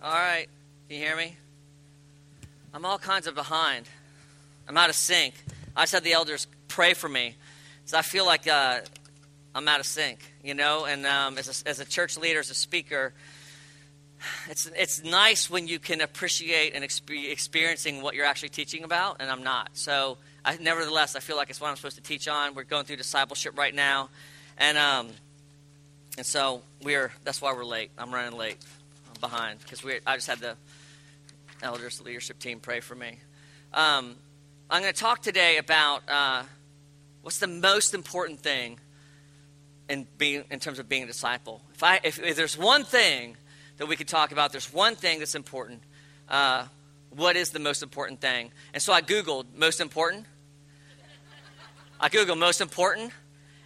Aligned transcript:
All 0.00 0.12
right. 0.12 0.46
Can 0.88 0.96
you 0.96 1.04
hear 1.04 1.16
me? 1.16 1.34
I'm 2.72 2.84
all 2.84 2.98
kinds 2.98 3.26
of 3.26 3.34
behind. 3.34 3.88
I'm 4.68 4.76
out 4.76 4.90
of 4.90 4.94
sync. 4.94 5.34
I 5.74 5.86
said 5.86 6.04
the 6.04 6.12
elders 6.12 6.46
pray 6.68 6.94
for 6.94 7.08
me 7.08 7.34
because 7.80 7.94
I 7.94 8.02
feel 8.02 8.24
like 8.24 8.46
uh, 8.46 8.78
I'm 9.56 9.66
out 9.66 9.80
of 9.80 9.86
sync, 9.86 10.20
you 10.44 10.54
know. 10.54 10.84
And 10.84 11.04
um, 11.04 11.36
as, 11.36 11.64
a, 11.64 11.68
as 11.68 11.80
a 11.80 11.84
church 11.84 12.16
leader, 12.16 12.38
as 12.38 12.48
a 12.48 12.54
speaker, 12.54 13.12
it's 14.48 14.70
it's 14.76 15.02
nice 15.02 15.50
when 15.50 15.66
you 15.66 15.80
can 15.80 16.00
appreciate 16.00 16.74
and 16.76 16.84
exp- 16.84 17.32
experiencing 17.32 18.00
what 18.00 18.14
you're 18.14 18.26
actually 18.26 18.50
teaching 18.50 18.84
about, 18.84 19.16
and 19.18 19.28
I'm 19.28 19.42
not. 19.42 19.70
So, 19.72 20.18
I, 20.44 20.58
nevertheless, 20.58 21.16
I 21.16 21.20
feel 21.20 21.36
like 21.36 21.50
it's 21.50 21.60
what 21.60 21.70
I'm 21.70 21.76
supposed 21.76 21.96
to 21.96 22.02
teach 22.02 22.28
on. 22.28 22.54
We're 22.54 22.62
going 22.62 22.84
through 22.84 22.96
discipleship 22.96 23.58
right 23.58 23.74
now, 23.74 24.10
and 24.58 24.78
um, 24.78 25.08
and 26.16 26.26
so 26.26 26.62
we're 26.84 27.10
that's 27.24 27.42
why 27.42 27.52
we're 27.52 27.64
late. 27.64 27.90
I'm 27.98 28.14
running 28.14 28.38
late 28.38 28.58
behind 29.20 29.60
because 29.60 29.82
we 29.82 30.00
I 30.06 30.16
just 30.16 30.26
had 30.26 30.38
the 30.38 30.56
elders, 31.62 32.00
leadership 32.00 32.38
team 32.38 32.60
pray 32.60 32.80
for 32.80 32.94
me. 32.94 33.18
Um, 33.72 34.16
I'm 34.70 34.82
going 34.82 34.92
to 34.92 34.98
talk 34.98 35.22
today 35.22 35.58
about 35.58 36.02
uh, 36.08 36.42
what's 37.22 37.38
the 37.38 37.46
most 37.46 37.94
important 37.94 38.40
thing 38.40 38.78
in 39.88 40.06
being 40.16 40.44
in 40.50 40.60
terms 40.60 40.78
of 40.78 40.88
being 40.88 41.04
a 41.04 41.06
disciple. 41.06 41.62
If 41.74 41.82
I 41.82 42.00
if, 42.02 42.18
if 42.18 42.36
there's 42.36 42.56
one 42.56 42.84
thing 42.84 43.36
that 43.78 43.86
we 43.86 43.96
could 43.96 44.08
talk 44.08 44.32
about, 44.32 44.52
there's 44.52 44.72
one 44.72 44.94
thing 44.96 45.18
that's 45.18 45.34
important. 45.34 45.82
Uh, 46.28 46.66
what 47.10 47.36
is 47.36 47.50
the 47.50 47.58
most 47.58 47.82
important 47.82 48.20
thing? 48.20 48.52
And 48.74 48.82
so 48.82 48.92
I 48.92 49.00
googled 49.00 49.46
most 49.54 49.80
important. 49.80 50.26
I 52.00 52.08
googled 52.08 52.38
most 52.38 52.60
important, 52.60 53.12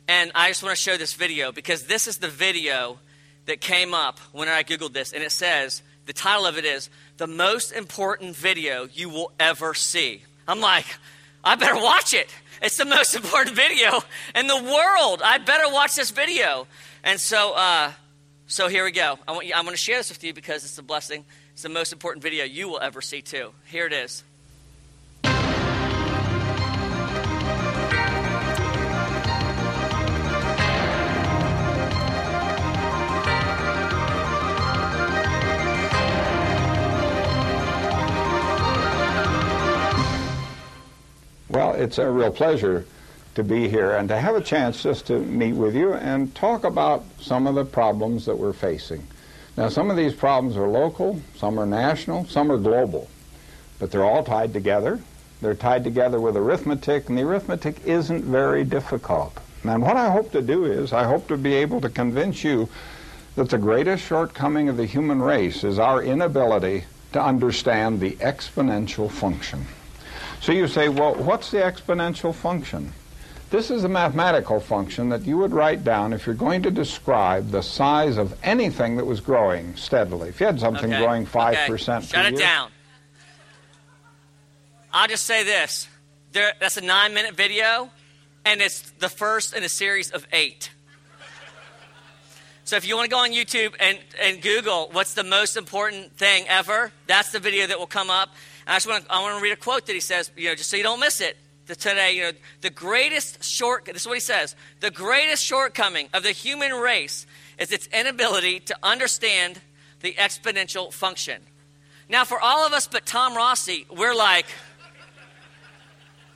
and 0.09 0.32
I 0.34 0.48
just 0.48 0.62
want 0.62 0.74
to 0.74 0.82
show 0.82 0.96
this 0.96 1.12
video 1.12 1.52
because 1.52 1.84
this 1.84 2.07
is 2.07 2.19
the 2.19 2.29
video 2.29 2.98
that 3.46 3.60
came 3.60 3.95
up 3.95 4.19
when 4.32 4.48
I 4.48 4.62
Googled 4.62 4.92
this, 4.92 5.12
and 5.12 5.23
it 5.23 5.32
says, 5.32 5.82
the 6.06 6.12
title 6.12 6.46
of 6.46 6.59
it 6.59 6.64
is, 6.64 6.91
The 7.16 7.27
Most 7.27 7.73
Important 7.73 8.34
Video 8.37 8.88
You 8.92 9.09
Will 9.09 9.32
Ever 9.38 9.74
See. 9.74 10.23
I'm 10.48 10.60
like, 10.60 10.87
I 11.45 11.54
better 11.54 11.76
watch 11.76 12.15
it. 12.15 12.29
It's 12.60 12.76
the 12.76 12.85
most 12.85 13.15
important 13.16 13.57
video 13.57 14.01
in 14.35 14.46
the 14.46 14.57
world. 14.57 15.23
I 15.24 15.38
better 15.38 15.73
watch 15.73 15.95
this 15.95 16.10
video. 16.10 16.66
And 17.04 17.20
so, 17.20 17.52
uh, 17.54 17.93
so 18.46 18.68
here 18.68 18.85
we 18.85 18.93
go. 18.93 19.18
I 19.26 19.32
want, 19.32 19.46
you, 19.46 19.54
I 19.54 19.60
want 19.63 19.70
to 19.70 19.76
share 19.76 19.98
this 19.98 20.09
with 20.09 20.23
you 20.24 20.32
because 20.32 20.65
it's 20.65 20.79
a 20.79 20.82
blessing. 20.82 21.24
It's 21.52 21.63
the 21.63 21.68
most 21.68 21.93
important 21.93 22.23
video 22.23 22.45
you 22.45 22.68
will 22.68 22.80
ever 22.80 23.01
see, 23.01 23.23
too. 23.23 23.52
Here 23.66 23.87
it 23.87 23.93
is. 23.93 24.24
Well, 41.52 41.74
it's 41.74 41.98
a 41.98 42.10
real 42.10 42.30
pleasure 42.30 42.86
to 43.34 43.45
be 43.45 43.68
here 43.68 43.92
and 43.92 44.08
to 44.08 44.16
have 44.16 44.34
a 44.34 44.40
chance 44.40 44.82
just 44.82 45.06
to 45.08 45.18
meet 45.18 45.52
with 45.52 45.76
you 45.76 45.92
and 45.92 46.34
talk 46.34 46.64
about 46.64 47.04
some 47.20 47.46
of 47.46 47.54
the 47.54 47.66
problems 47.66 48.24
that 48.24 48.38
we're 48.38 48.54
facing. 48.54 49.06
Now, 49.58 49.68
some 49.68 49.90
of 49.90 49.98
these 49.98 50.14
problems 50.14 50.56
are 50.56 50.66
local, 50.66 51.20
some 51.36 51.60
are 51.60 51.66
national, 51.66 52.24
some 52.24 52.50
are 52.50 52.56
global, 52.56 53.10
but 53.78 53.90
they're 53.90 54.02
all 54.04 54.24
tied 54.24 54.54
together. 54.54 54.98
They're 55.42 55.54
tied 55.54 55.84
together 55.84 56.18
with 56.18 56.38
arithmetic, 56.38 57.10
and 57.10 57.18
the 57.18 57.23
arithmetic 57.23 57.84
isn't 57.84 58.24
very 58.24 58.64
difficult. 58.64 59.36
And 59.62 59.82
what 59.82 59.98
I 59.98 60.10
hope 60.10 60.32
to 60.32 60.40
do 60.40 60.64
is, 60.64 60.95
I 60.95 61.04
hope 61.04 61.28
to 61.28 61.36
be 61.36 61.52
able 61.52 61.82
to 61.82 61.90
convince 61.90 62.42
you 62.45 62.66
that 63.36 63.50
the 63.50 63.58
greatest 63.58 64.04
shortcoming 64.04 64.70
of 64.70 64.78
the 64.78 64.86
human 64.86 65.20
race 65.20 65.64
is 65.64 65.78
our 65.78 66.03
inability 66.03 66.84
to 67.12 67.22
understand 67.22 68.00
the 68.00 68.12
exponential 68.12 69.10
function. 69.10 69.66
So 70.43 70.50
you 70.50 70.66
say, 70.66 70.88
well, 70.88 71.15
what's 71.15 71.53
the 71.53 71.59
exponential 71.59 72.34
function? 72.34 72.93
This 73.50 73.70
is 73.70 73.84
a 73.84 73.88
mathematical 73.88 74.58
function 74.58 75.08
that 75.10 75.22
you 75.22 75.38
would 75.38 75.53
write 75.53 75.84
down 75.84 76.12
if 76.12 76.26
you're 76.26 76.34
going 76.34 76.62
to 76.62 76.70
describe 76.72 77.50
the 77.50 77.62
size 77.62 78.16
of 78.16 78.36
anything 78.42 78.97
that 78.97 79.04
was 79.04 79.20
growing 79.20 79.76
steadily. 79.76 80.30
If 80.30 80.41
you 80.41 80.47
had 80.47 80.58
something 80.58 80.92
Okay. 80.92 81.00
growing 81.00 81.26
5% 81.26 81.98
Okay. 81.98 82.06
Shut 82.06 82.25
it 82.26 82.32
year, 82.32 82.41
down. 82.41 82.70
I'll 84.92 85.06
just 85.06 85.26
say 85.26 85.44
this. 85.44 85.86
There, 86.32 86.54
that's 86.59 86.76
a 86.76 86.80
nine 86.80 87.14
minute 87.14 87.36
video, 87.36 87.91
and 88.44 88.60
it's 88.60 88.91
the 88.98 89.09
first 89.09 89.54
in 89.54 89.62
a 89.62 89.69
series 89.69 90.10
of 90.10 90.26
eight. 90.32 90.70
So 92.64 92.74
if 92.74 92.88
you 92.88 92.97
want 92.97 93.10
to 93.10 93.14
go 93.14 93.20
on 93.20 93.30
YouTube 93.30 93.74
and, 93.78 93.98
and 94.20 94.42
Google 94.42 94.88
what's 94.91 95.14
the 95.14 95.24
most 95.24 95.56
important 95.56 96.16
thing 96.16 96.47
ever, 96.48 96.91
that's 97.06 97.30
the 97.30 97.38
video 97.38 97.69
that 97.69 97.78
will 97.78 97.86
come 97.86 98.10
up. 98.10 98.30
I 98.66 98.76
just 98.76 98.86
want 98.86 99.04
to, 99.04 99.12
I 99.12 99.20
want 99.20 99.38
to 99.38 99.42
read 99.42 99.52
a 99.52 99.56
quote 99.56 99.86
that 99.86 99.92
he 99.92 100.00
says, 100.00 100.30
you 100.36 100.48
know, 100.48 100.54
just 100.54 100.70
so 100.70 100.76
you 100.76 100.82
don't 100.82 101.00
miss 101.00 101.20
it. 101.20 101.36
Today, 101.66 102.16
you 102.16 102.22
know, 102.24 102.32
the 102.60 102.70
greatest 102.70 103.42
short, 103.42 103.86
this 103.86 104.02
is 104.02 104.06
what 104.06 104.14
he 104.14 104.20
says, 104.20 104.56
the 104.80 104.90
greatest 104.90 105.42
shortcoming 105.42 106.08
of 106.12 106.22
the 106.22 106.32
human 106.32 106.72
race 106.72 107.26
is 107.56 107.72
its 107.72 107.86
inability 107.86 108.60
to 108.60 108.76
understand 108.82 109.60
the 110.00 110.12
exponential 110.14 110.92
function. 110.92 111.40
Now, 112.08 112.24
for 112.24 112.38
all 112.38 112.66
of 112.66 112.72
us 112.72 112.88
but 112.88 113.06
Tom 113.06 113.34
Rossi, 113.34 113.86
we're 113.90 114.14
like, 114.14 114.46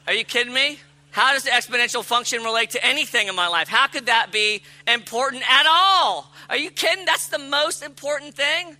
are 0.06 0.14
you 0.14 0.24
kidding 0.24 0.54
me? 0.54 0.78
How 1.10 1.32
does 1.32 1.44
the 1.44 1.50
exponential 1.50 2.04
function 2.04 2.42
relate 2.42 2.70
to 2.70 2.86
anything 2.86 3.28
in 3.28 3.34
my 3.34 3.48
life? 3.48 3.68
How 3.68 3.86
could 3.88 4.06
that 4.06 4.30
be 4.32 4.62
important 4.86 5.42
at 5.50 5.66
all? 5.66 6.32
Are 6.48 6.56
you 6.56 6.70
kidding? 6.70 7.04
That's 7.04 7.28
the 7.28 7.38
most 7.38 7.82
important 7.82 8.34
thing. 8.34 8.76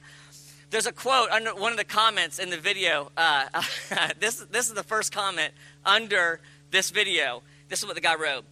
There's 0.71 0.87
a 0.87 0.93
quote 0.93 1.31
under 1.31 1.55
one 1.55 1.73
of 1.73 1.79
the 1.79 1.85
comments 1.85 2.39
in 2.39 2.51
the 2.51 2.57
video. 2.57 3.13
Uh, 3.17 3.47
this, 4.21 4.45
this 4.51 4.69
is 4.69 4.75
the 4.75 4.83
first 4.83 5.13
comment 5.13 5.53
under 5.85 6.41
this 6.71 6.91
video. 6.91 7.43
This 7.69 7.81
is 7.81 7.87
what 7.87 7.95
the 7.95 8.01
guy 8.01 8.17
wrote. 8.17 8.45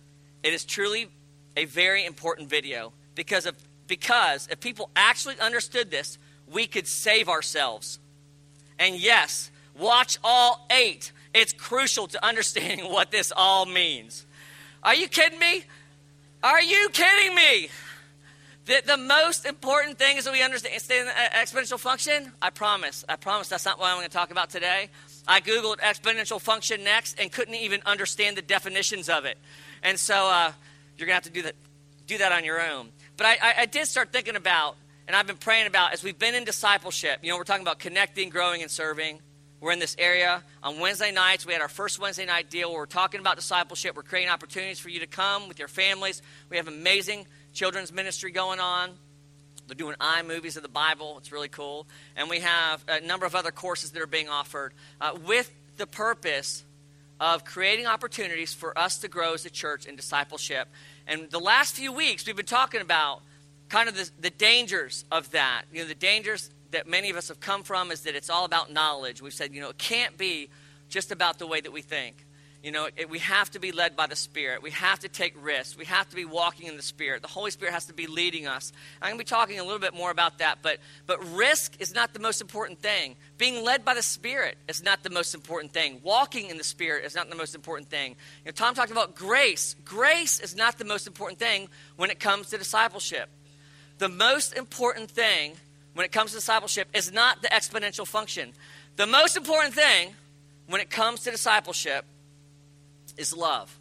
It 0.42 0.52
is 0.52 0.64
truly 0.64 1.08
a 1.56 1.64
very 1.64 2.04
important 2.04 2.48
video 2.48 2.92
because 3.14 3.46
of 3.46 3.56
because 3.86 4.48
if 4.50 4.60
people 4.60 4.90
actually 4.96 5.38
understood 5.40 5.90
this, 5.90 6.18
we 6.50 6.66
could 6.66 6.86
save 6.86 7.28
ourselves. 7.28 7.98
And 8.78 8.96
yes, 8.96 9.50
watch 9.78 10.16
all 10.24 10.66
eight. 10.70 11.12
It's 11.34 11.52
crucial 11.52 12.06
to 12.08 12.24
understanding 12.24 12.86
what 12.90 13.10
this 13.10 13.32
all 13.36 13.66
means. 13.66 14.24
Are 14.82 14.94
you 14.94 15.08
kidding 15.08 15.38
me? 15.38 15.64
Are 16.42 16.62
you 16.62 16.88
kidding 16.92 17.34
me? 17.34 17.68
The, 18.66 18.82
the 18.86 18.96
most 18.96 19.44
important 19.44 19.98
thing 19.98 20.16
is 20.16 20.24
that 20.24 20.32
we 20.32 20.42
understand 20.42 21.08
the 21.08 21.12
exponential 21.12 21.78
function. 21.78 22.32
I 22.40 22.48
promise. 22.48 23.04
I 23.08 23.16
promise 23.16 23.48
that's 23.48 23.66
not 23.66 23.78
what 23.78 23.88
I'm 23.88 23.98
going 23.98 24.08
to 24.08 24.12
talk 24.12 24.30
about 24.30 24.48
today. 24.48 24.88
I 25.28 25.40
Googled 25.40 25.80
exponential 25.80 26.40
function 26.40 26.82
next 26.82 27.20
and 27.20 27.30
couldn't 27.30 27.56
even 27.56 27.82
understand 27.84 28.38
the 28.38 28.42
definitions 28.42 29.10
of 29.10 29.26
it. 29.26 29.36
And 29.82 29.98
so 29.98 30.14
uh, 30.14 30.52
you're 30.96 31.06
going 31.06 31.20
to 31.20 31.24
have 31.24 31.24
to 31.24 31.30
do 31.30 31.42
that, 31.42 31.56
do 32.06 32.18
that 32.18 32.32
on 32.32 32.44
your 32.44 32.62
own. 32.62 32.88
But 33.18 33.26
I, 33.26 33.32
I, 33.42 33.54
I 33.58 33.66
did 33.66 33.86
start 33.86 34.12
thinking 34.12 34.34
about, 34.34 34.76
and 35.06 35.14
I've 35.14 35.26
been 35.26 35.36
praying 35.36 35.66
about, 35.66 35.92
as 35.92 36.02
we've 36.02 36.18
been 36.18 36.34
in 36.34 36.44
discipleship, 36.44 37.18
you 37.22 37.30
know, 37.30 37.36
we're 37.36 37.44
talking 37.44 37.64
about 37.64 37.78
connecting, 37.78 38.30
growing, 38.30 38.62
and 38.62 38.70
serving. 38.70 39.18
We're 39.60 39.72
in 39.72 39.78
this 39.78 39.94
area. 39.98 40.42
On 40.62 40.80
Wednesday 40.80 41.12
nights, 41.12 41.44
we 41.44 41.52
had 41.52 41.60
our 41.60 41.68
first 41.68 41.98
Wednesday 41.98 42.24
night 42.24 42.48
deal 42.48 42.70
where 42.70 42.80
we're 42.80 42.86
talking 42.86 43.20
about 43.20 43.36
discipleship. 43.36 43.94
We're 43.94 44.02
creating 44.02 44.30
opportunities 44.30 44.78
for 44.78 44.88
you 44.88 45.00
to 45.00 45.06
come 45.06 45.48
with 45.48 45.58
your 45.58 45.68
families. 45.68 46.22
We 46.48 46.56
have 46.56 46.68
amazing 46.68 47.26
children's 47.54 47.92
ministry 47.92 48.30
going 48.30 48.60
on. 48.60 48.90
They're 49.66 49.74
doing 49.74 49.96
iMovies 49.98 50.56
of 50.56 50.62
the 50.62 50.68
Bible. 50.68 51.16
It's 51.18 51.32
really 51.32 51.48
cool. 51.48 51.86
And 52.16 52.28
we 52.28 52.40
have 52.40 52.84
a 52.86 53.00
number 53.00 53.24
of 53.24 53.34
other 53.34 53.50
courses 53.50 53.92
that 53.92 54.02
are 54.02 54.06
being 54.06 54.28
offered 54.28 54.74
uh, 55.00 55.16
with 55.26 55.50
the 55.78 55.86
purpose 55.86 56.64
of 57.18 57.44
creating 57.44 57.86
opportunities 57.86 58.52
for 58.52 58.76
us 58.78 58.98
to 58.98 59.08
grow 59.08 59.32
as 59.32 59.46
a 59.46 59.50
church 59.50 59.86
in 59.86 59.96
discipleship. 59.96 60.68
And 61.06 61.30
the 61.30 61.38
last 61.38 61.74
few 61.74 61.92
weeks, 61.92 62.26
we've 62.26 62.36
been 62.36 62.44
talking 62.44 62.80
about 62.80 63.22
kind 63.68 63.88
of 63.88 63.96
the, 63.96 64.10
the 64.20 64.30
dangers 64.30 65.04
of 65.10 65.30
that. 65.30 65.62
You 65.72 65.82
know, 65.82 65.88
the 65.88 65.94
dangers 65.94 66.50
that 66.72 66.86
many 66.86 67.08
of 67.08 67.16
us 67.16 67.28
have 67.28 67.40
come 67.40 67.62
from 67.62 67.90
is 67.90 68.02
that 68.02 68.14
it's 68.14 68.28
all 68.28 68.44
about 68.44 68.70
knowledge. 68.72 69.22
We've 69.22 69.32
said, 69.32 69.54
you 69.54 69.60
know, 69.60 69.70
it 69.70 69.78
can't 69.78 70.18
be 70.18 70.48
just 70.88 71.12
about 71.12 71.38
the 71.38 71.46
way 71.46 71.60
that 71.60 71.72
we 71.72 71.80
think. 71.80 72.23
You 72.64 72.72
know, 72.72 72.88
it, 72.96 73.10
we 73.10 73.18
have 73.18 73.50
to 73.50 73.58
be 73.58 73.72
led 73.72 73.94
by 73.94 74.06
the 74.06 74.16
Spirit. 74.16 74.62
We 74.62 74.70
have 74.70 75.00
to 75.00 75.08
take 75.08 75.34
risks. 75.38 75.76
We 75.76 75.84
have 75.84 76.08
to 76.08 76.16
be 76.16 76.24
walking 76.24 76.66
in 76.66 76.78
the 76.78 76.82
Spirit. 76.82 77.20
The 77.20 77.28
Holy 77.28 77.50
Spirit 77.50 77.74
has 77.74 77.84
to 77.86 77.92
be 77.92 78.06
leading 78.06 78.46
us. 78.46 78.72
I'm 79.02 79.10
going 79.10 79.18
to 79.18 79.24
be 79.26 79.28
talking 79.28 79.60
a 79.60 79.62
little 79.62 79.78
bit 79.78 79.92
more 79.92 80.10
about 80.10 80.38
that, 80.38 80.60
but, 80.62 80.78
but 81.06 81.22
risk 81.34 81.78
is 81.78 81.94
not 81.94 82.14
the 82.14 82.20
most 82.20 82.40
important 82.40 82.80
thing. 82.80 83.16
Being 83.36 83.62
led 83.62 83.84
by 83.84 83.92
the 83.92 84.02
Spirit 84.02 84.56
is 84.66 84.82
not 84.82 85.02
the 85.02 85.10
most 85.10 85.34
important 85.34 85.74
thing. 85.74 86.00
Walking 86.02 86.48
in 86.48 86.56
the 86.56 86.64
Spirit 86.64 87.04
is 87.04 87.14
not 87.14 87.28
the 87.28 87.36
most 87.36 87.54
important 87.54 87.90
thing. 87.90 88.12
You 88.46 88.46
know, 88.46 88.52
Tom 88.52 88.74
talked 88.74 88.90
about 88.90 89.14
grace. 89.14 89.76
Grace 89.84 90.40
is 90.40 90.56
not 90.56 90.78
the 90.78 90.86
most 90.86 91.06
important 91.06 91.38
thing 91.38 91.68
when 91.96 92.08
it 92.08 92.18
comes 92.18 92.48
to 92.48 92.56
discipleship. 92.56 93.28
The 93.98 94.08
most 94.08 94.56
important 94.56 95.10
thing 95.10 95.52
when 95.92 96.06
it 96.06 96.12
comes 96.12 96.30
to 96.30 96.38
discipleship 96.38 96.88
is 96.94 97.12
not 97.12 97.42
the 97.42 97.48
exponential 97.48 98.06
function. 98.06 98.54
The 98.96 99.06
most 99.06 99.36
important 99.36 99.74
thing 99.74 100.14
when 100.66 100.80
it 100.80 100.88
comes 100.88 101.24
to 101.24 101.30
discipleship 101.30 102.06
is 103.16 103.36
love. 103.36 103.78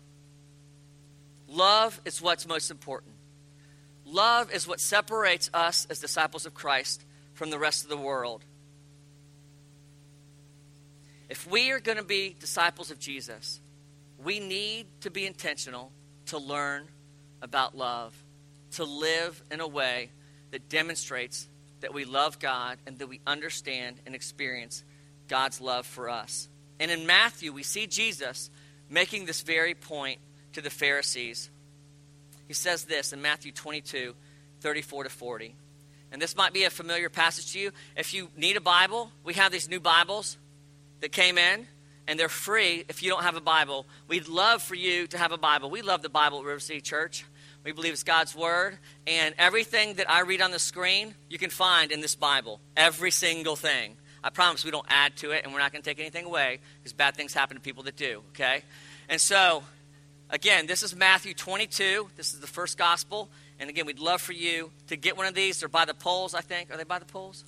Love 1.47 1.99
is 2.05 2.21
what's 2.21 2.47
most 2.47 2.71
important. 2.71 3.13
Love 4.05 4.51
is 4.51 4.67
what 4.67 4.79
separates 4.79 5.49
us 5.53 5.87
as 5.89 5.99
disciples 5.99 6.45
of 6.45 6.53
Christ 6.53 7.03
from 7.33 7.49
the 7.49 7.59
rest 7.59 7.83
of 7.83 7.89
the 7.89 7.97
world. 7.97 8.43
If 11.29 11.49
we 11.49 11.71
are 11.71 11.79
going 11.79 11.97
to 11.97 12.03
be 12.03 12.35
disciples 12.39 12.91
of 12.91 12.99
Jesus, 12.99 13.59
we 14.23 14.39
need 14.39 14.87
to 15.01 15.09
be 15.09 15.25
intentional 15.25 15.91
to 16.27 16.37
learn 16.37 16.87
about 17.41 17.75
love, 17.75 18.15
to 18.71 18.83
live 18.83 19.41
in 19.51 19.59
a 19.59 19.67
way 19.67 20.09
that 20.51 20.69
demonstrates 20.69 21.47
that 21.81 21.93
we 21.93 22.05
love 22.05 22.39
God 22.39 22.77
and 22.85 22.99
that 22.99 23.07
we 23.07 23.19
understand 23.25 23.97
and 24.05 24.15
experience 24.15 24.83
God's 25.27 25.59
love 25.59 25.85
for 25.85 26.09
us. 26.09 26.47
And 26.79 26.91
in 26.91 27.05
Matthew, 27.05 27.51
we 27.51 27.63
see 27.63 27.87
Jesus 27.87 28.49
making 28.93 29.25
this 29.25 29.41
very 29.41 29.73
point 29.73 30.19
to 30.53 30.61
the 30.61 30.69
Pharisees. 30.69 31.49
He 32.47 32.53
says 32.53 32.85
this 32.85 33.11
in 33.11 33.21
Matthew 33.21 33.51
22 33.51 34.13
34 34.61 35.03
to 35.03 35.09
40. 35.09 35.55
And 36.13 36.21
this 36.21 36.37
might 36.37 36.53
be 36.53 36.63
a 36.63 36.69
familiar 36.69 37.09
passage 37.09 37.51
to 37.51 37.59
you. 37.59 37.71
If 37.97 38.13
you 38.13 38.29
need 38.37 38.55
a 38.55 38.61
Bible, 38.61 39.11
we 39.25 39.33
have 39.33 39.51
these 39.51 39.67
new 39.67 39.81
Bibles 39.81 40.37
that 41.01 41.11
came 41.11 41.37
in, 41.37 41.67
and 42.07 42.17
they're 42.17 42.29
free 42.29 42.85
if 42.87 43.03
you 43.03 43.09
don't 43.09 43.23
have 43.23 43.35
a 43.35 43.41
Bible. 43.41 43.85
We'd 44.07 44.29
love 44.29 44.61
for 44.61 44.75
you 44.75 45.07
to 45.07 45.17
have 45.17 45.33
a 45.33 45.37
Bible. 45.37 45.69
We 45.69 45.81
love 45.81 46.01
the 46.01 46.07
Bible 46.07 46.39
at 46.39 46.45
River 46.45 46.61
City 46.61 46.79
Church. 46.79 47.25
We 47.65 47.73
believe 47.73 47.91
it's 47.91 48.03
God's 48.03 48.35
Word, 48.35 48.77
and 49.07 49.33
everything 49.37 49.95
that 49.95 50.09
I 50.09 50.21
read 50.21 50.41
on 50.41 50.51
the 50.51 50.59
screen, 50.59 51.15
you 51.29 51.39
can 51.39 51.49
find 51.49 51.91
in 51.91 51.99
this 51.99 52.15
Bible. 52.15 52.61
Every 52.77 53.11
single 53.11 53.55
thing. 53.55 53.97
I 54.23 54.29
promise 54.29 54.63
we 54.63 54.71
don't 54.71 54.85
add 54.89 55.17
to 55.17 55.31
it, 55.31 55.43
and 55.43 55.53
we're 55.53 55.59
not 55.59 55.71
going 55.71 55.81
to 55.81 55.89
take 55.89 55.99
anything 55.99 56.25
away 56.25 56.59
because 56.79 56.93
bad 56.93 57.15
things 57.15 57.33
happen 57.33 57.57
to 57.57 57.61
people 57.61 57.83
that 57.83 57.95
do, 57.97 58.21
okay? 58.29 58.63
And 59.09 59.19
so, 59.19 59.63
again, 60.29 60.65
this 60.65 60.81
is 60.81 60.95
Matthew 60.95 61.33
22. 61.33 62.09
This 62.15 62.33
is 62.33 62.39
the 62.39 62.47
first 62.47 62.77
gospel. 62.77 63.29
And 63.59 63.69
again, 63.69 63.85
we'd 63.85 63.99
love 63.99 64.21
for 64.21 64.33
you 64.33 64.71
to 64.87 64.95
get 64.95 65.17
one 65.17 65.25
of 65.25 65.33
these. 65.33 65.59
They're 65.59 65.69
by 65.69 65.85
the 65.85 65.93
poles, 65.93 66.33
I 66.33 66.41
think. 66.41 66.71
Are 66.71 66.77
they 66.77 66.83
by 66.83 66.99
the 66.99 67.05
poles? 67.05 67.43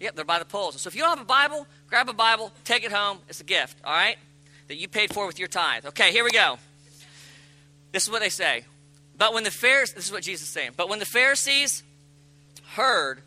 Yep, 0.00 0.16
they're 0.16 0.24
by 0.24 0.38
the 0.38 0.44
poles. 0.44 0.80
So 0.80 0.88
if 0.88 0.94
you 0.94 1.02
don't 1.02 1.10
have 1.10 1.20
a 1.20 1.24
Bible, 1.24 1.66
grab 1.88 2.08
a 2.08 2.12
Bible, 2.12 2.52
take 2.64 2.84
it 2.84 2.92
home. 2.92 3.18
It's 3.28 3.40
a 3.40 3.44
gift, 3.44 3.78
all 3.84 3.92
right? 3.92 4.16
That 4.68 4.76
you 4.76 4.88
paid 4.88 5.12
for 5.12 5.26
with 5.26 5.38
your 5.38 5.48
tithe. 5.48 5.86
Okay, 5.86 6.12
here 6.12 6.24
we 6.24 6.30
go. 6.30 6.58
This 7.92 8.04
is 8.04 8.10
what 8.10 8.20
they 8.20 8.28
say. 8.28 8.64
But 9.16 9.34
when 9.34 9.44
the 9.44 9.50
Pharisees, 9.50 9.94
this 9.94 10.06
is 10.06 10.12
what 10.12 10.22
Jesus 10.22 10.48
is 10.48 10.52
saying. 10.52 10.72
But 10.76 10.88
when 10.88 10.98
the 10.98 11.06
Pharisees 11.06 11.82
heard 12.70 13.20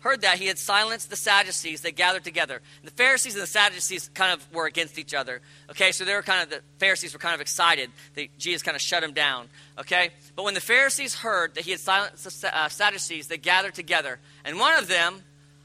heard 0.00 0.22
that 0.22 0.38
he 0.38 0.46
had 0.46 0.58
silenced 0.58 1.10
the 1.10 1.16
Sadducees, 1.16 1.82
they 1.82 1.92
gathered 1.92 2.24
together. 2.24 2.60
The 2.84 2.90
Pharisees 2.90 3.34
and 3.34 3.42
the 3.42 3.46
Sadducees 3.46 4.10
kind 4.14 4.32
of 4.32 4.52
were 4.52 4.66
against 4.66 4.98
each 4.98 5.14
other. 5.14 5.40
Okay, 5.70 5.92
so 5.92 6.04
they 6.04 6.14
were 6.14 6.22
kind 6.22 6.42
of 6.42 6.50
the 6.50 6.62
Pharisees 6.78 7.12
were 7.12 7.18
kind 7.18 7.34
of 7.34 7.40
excited 7.40 7.90
that 8.14 8.38
Jesus 8.38 8.62
kind 8.62 8.74
of 8.74 8.80
shut 8.80 9.02
them 9.02 9.12
down. 9.12 9.48
Okay, 9.78 10.10
but 10.36 10.44
when 10.44 10.54
the 10.54 10.60
Pharisees 10.60 11.14
heard 11.14 11.54
that 11.54 11.64
he 11.64 11.70
had 11.70 11.80
silenced 11.80 12.40
the 12.40 12.56
uh, 12.56 12.68
Sadducees, 12.68 13.28
they 13.28 13.38
gathered 13.38 13.74
together, 13.74 14.18
and 14.44 14.58
one 14.58 14.76
of 14.78 14.88
them, 14.88 15.22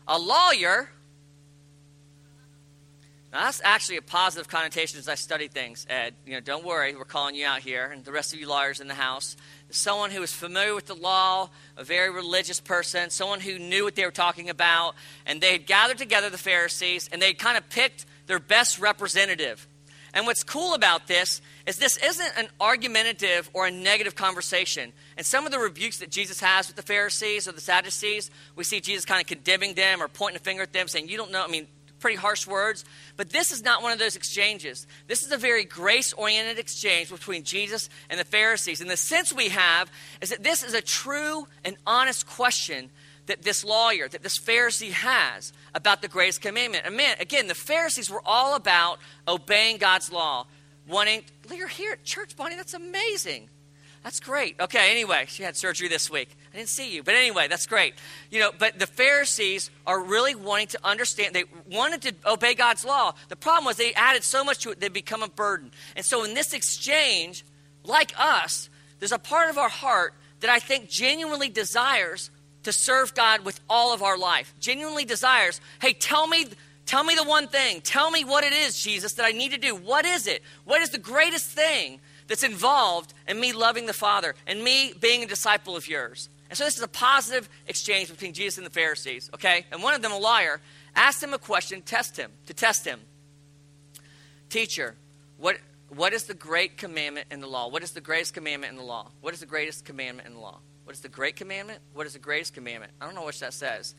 a 0.08 0.20
lawyer. 0.20 0.90
Now 3.36 3.44
that's 3.44 3.60
actually 3.66 3.98
a 3.98 4.02
positive 4.02 4.48
connotation 4.48 4.98
as 4.98 5.10
I 5.10 5.16
study 5.16 5.50
things, 5.50 5.86
Ed. 5.90 6.16
You 6.26 6.36
know, 6.36 6.40
don't 6.40 6.64
worry, 6.64 6.96
we're 6.96 7.04
calling 7.04 7.36
you 7.36 7.46
out 7.46 7.60
here, 7.60 7.88
and 7.88 8.06
the 8.06 8.14
rest 8.14 8.34
of 8.34 8.40
you 8.40 8.48
lawyers 8.48 8.80
in 8.80 8.88
the 8.88 8.94
house 8.94 9.36
someone 9.72 10.10
who 10.10 10.22
was 10.22 10.32
familiar 10.32 10.74
with 10.74 10.86
the 10.86 10.96
law, 10.96 11.50
a 11.76 11.84
very 11.84 12.10
religious 12.10 12.62
person, 12.62 13.10
someone 13.10 13.42
who 13.42 13.60
knew 13.60 13.84
what 13.84 13.96
they 13.96 14.06
were 14.06 14.12
talking 14.12 14.50
about. 14.50 14.96
And 15.26 15.42
they 15.42 15.52
had 15.52 15.66
gathered 15.66 15.98
together 15.98 16.30
the 16.30 16.38
Pharisees 16.38 17.10
and 17.12 17.22
they 17.22 17.28
had 17.28 17.40
kind 17.40 17.58
of 17.58 17.68
picked 17.68 18.06
their 18.28 18.40
best 18.40 18.80
representative. 18.80 19.68
And 20.14 20.26
what's 20.26 20.44
cool 20.44 20.76
about 20.76 21.08
this 21.08 21.42
is 21.66 21.76
this 21.76 21.98
isn't 21.98 22.38
an 22.38 22.48
argumentative 22.62 23.50
or 23.54 23.68
a 23.68 23.72
negative 23.72 24.16
conversation. 24.16 24.94
And 25.18 25.26
some 25.26 25.46
of 25.46 25.52
the 25.52 25.60
rebukes 25.60 25.98
that 25.98 26.10
Jesus 26.10 26.40
has 26.40 26.68
with 26.68 26.78
the 26.78 26.84
Pharisees 26.84 27.50
or 27.50 27.52
the 27.52 27.60
Sadducees, 27.60 28.32
we 28.56 28.64
see 28.64 28.80
Jesus 28.80 29.04
kind 29.04 29.20
of 29.20 29.28
condemning 29.28 29.74
them 29.74 30.02
or 30.02 30.08
pointing 30.08 30.38
a 30.38 30.44
finger 30.44 30.64
at 30.64 30.72
them, 30.72 30.88
saying, 30.88 31.10
You 31.10 31.18
don't 31.18 31.32
know. 31.32 31.44
I 31.44 31.50
mean, 31.50 31.68
pretty 32.06 32.18
harsh 32.18 32.46
words. 32.46 32.86
But 33.18 33.32
this 33.32 33.52
is 33.52 33.64
not 33.64 33.82
one 33.82 33.92
of 33.92 33.98
those 33.98 34.16
exchanges. 34.16 34.86
This 35.08 35.24
is 35.24 35.32
a 35.32 35.38
very 35.38 35.66
grace 35.66 36.14
oriented 36.14 36.60
exchange 36.60 37.10
between 37.10 37.42
Jesus 37.42 37.90
and 38.12 38.20
the 38.20 38.24
Pharisees. 38.24 38.80
And 38.80 38.92
the 38.92 38.96
sense 38.96 39.34
we 39.34 39.50
have 39.50 39.92
is 40.22 40.30
that 40.30 40.44
this 40.44 40.62
is 40.62 40.76
a 40.76 40.84
true 40.84 41.48
and 41.64 41.76
honest 41.88 42.28
question 42.28 42.92
that 43.26 43.42
this 43.42 43.66
lawyer, 43.66 44.08
that 44.08 44.22
this 44.22 44.38
Pharisee 44.38 44.92
has 44.92 45.52
about 45.74 46.04
the 46.04 46.08
greatest 46.08 46.42
commandment. 46.42 46.84
And 46.86 46.96
man, 46.96 47.16
again, 47.20 47.48
the 47.48 47.56
Pharisees 47.56 48.08
were 48.08 48.22
all 48.24 48.56
about 48.56 49.00
obeying 49.28 49.78
God's 49.78 50.12
law, 50.12 50.46
wanting, 50.88 51.24
you're 51.52 51.68
here 51.68 51.94
at 51.94 52.04
church, 52.04 52.36
Bonnie, 52.36 52.56
that's 52.56 52.76
amazing. 52.76 53.50
That's 54.06 54.20
great. 54.20 54.60
Okay, 54.60 54.92
anyway, 54.92 55.26
she 55.28 55.42
had 55.42 55.58
surgery 55.58 55.88
this 55.88 56.12
week. 56.12 56.30
I 56.54 56.58
didn't 56.58 56.70
see 56.70 56.94
you. 56.94 57.02
But 57.02 57.16
anyway, 57.16 57.48
that's 57.48 57.66
great. 57.66 57.96
You 58.30 58.40
know, 58.40 58.52
but 58.56 58.78
the 58.78 58.86
Pharisees 58.86 59.72
are 59.88 60.00
really 60.00 60.36
wanting 60.36 60.68
to 60.68 60.80
understand. 60.84 61.34
They 61.34 61.46
wanted 61.72 62.04
to 62.04 62.14
obey 62.24 62.54
God's 62.54 62.86
law. 62.86 63.16
The 63.30 63.36
problem 63.36 63.66
was 63.66 63.78
they 63.78 63.96
added 63.96 64.24
so 64.24 64.44
much 64.44 64.60
to 64.60 64.70
it, 64.70 64.80
they 64.80 64.90
become 64.90 65.24
a 65.24 65.28
burden. 65.28 65.72
And 65.96 66.06
so 66.06 66.24
in 66.24 66.36
this 66.36 66.54
exchange, 66.54 67.44
like 67.84 68.14
us, 68.16 68.70
there's 69.00 69.12
a 69.12 69.18
part 69.18 69.50
of 69.50 69.58
our 69.58 69.70
heart 69.70 70.14
that 70.42 70.52
I 70.52 70.60
think 70.60 70.88
genuinely 70.88 71.50
desires 71.50 72.30
to 72.62 72.72
serve 72.72 73.16
God 73.16 73.44
with 73.44 73.60
all 73.68 73.92
of 73.92 74.04
our 74.04 74.20
life. 74.20 74.54
Genuinely 74.60 75.06
desires, 75.06 75.60
hey, 75.82 75.94
tell 75.94 76.28
me 76.28 76.46
tell 76.86 77.04
me 77.04 77.16
the 77.16 77.24
one 77.24 77.48
thing. 77.48 77.82
Tell 77.82 78.12
me 78.12 78.24
what 78.24 78.44
it 78.44 78.54
is, 78.54 78.80
Jesus, 78.80 79.14
that 79.14 79.26
I 79.26 79.32
need 79.32 79.54
to 79.54 79.58
do. 79.58 79.76
What 79.76 80.06
is 80.06 80.28
it? 80.28 80.44
What 80.64 80.84
is 80.84 80.92
the 80.92 81.00
greatest 81.00 81.50
thing 81.50 82.00
that's 82.28 82.44
involved 82.44 83.14
in 83.28 83.40
me 83.40 83.54
loving 83.54 83.86
the 83.86 83.94
Father 83.94 84.36
and 84.48 84.64
me 84.64 84.94
being 85.00 85.24
a 85.24 85.28
disciple 85.28 85.76
of 85.76 85.88
yours. 85.88 86.30
And 86.50 86.58
so 86.58 86.64
this 86.64 86.78
is 86.78 86.84
a 86.84 86.88
positive 86.88 87.50
exchange 87.68 88.10
between 88.10 88.34
Jesus 88.34 88.58
and 88.58 88.66
the 88.66 88.72
Pharisees, 88.72 89.30
okay? 89.34 89.66
And 89.72 89.82
one 89.82 89.94
of 89.94 90.02
them, 90.02 90.12
a 90.12 90.18
liar, 90.18 90.62
asked 90.96 91.22
him 91.22 91.34
a 91.34 91.40
question, 91.40 91.82
test 91.82 92.18
him, 92.18 92.32
to 92.46 92.54
test 92.54 92.86
him. 92.86 93.00
Teacher, 94.50 94.96
what, 95.38 95.58
what 95.90 96.14
is 96.14 96.26
the 96.26 96.34
great 96.34 96.78
commandment 96.78 97.28
in 97.32 97.42
the 97.42 97.48
law? 97.48 97.68
What 97.68 97.84
is 97.84 97.92
the 97.92 98.02
greatest 98.02 98.34
commandment 98.34 98.72
in 98.72 98.78
the 98.78 98.86
law? 98.86 99.10
What 99.22 99.34
is 99.34 99.40
the 99.40 99.46
greatest 99.48 99.86
commandment 99.86 100.28
in 100.28 100.36
the 100.36 100.40
law? 100.40 100.60
What 100.84 100.96
is 100.96 101.02
the 101.02 101.10
great 101.10 101.36
commandment? 101.36 101.80
What 101.94 102.06
is 102.06 102.14
the 102.14 102.20
greatest 102.20 102.54
commandment? 102.54 102.92
I 103.02 103.06
don't 103.06 103.16
know 103.16 103.24
what 103.24 103.36
that 103.40 103.54
says. 103.54 103.96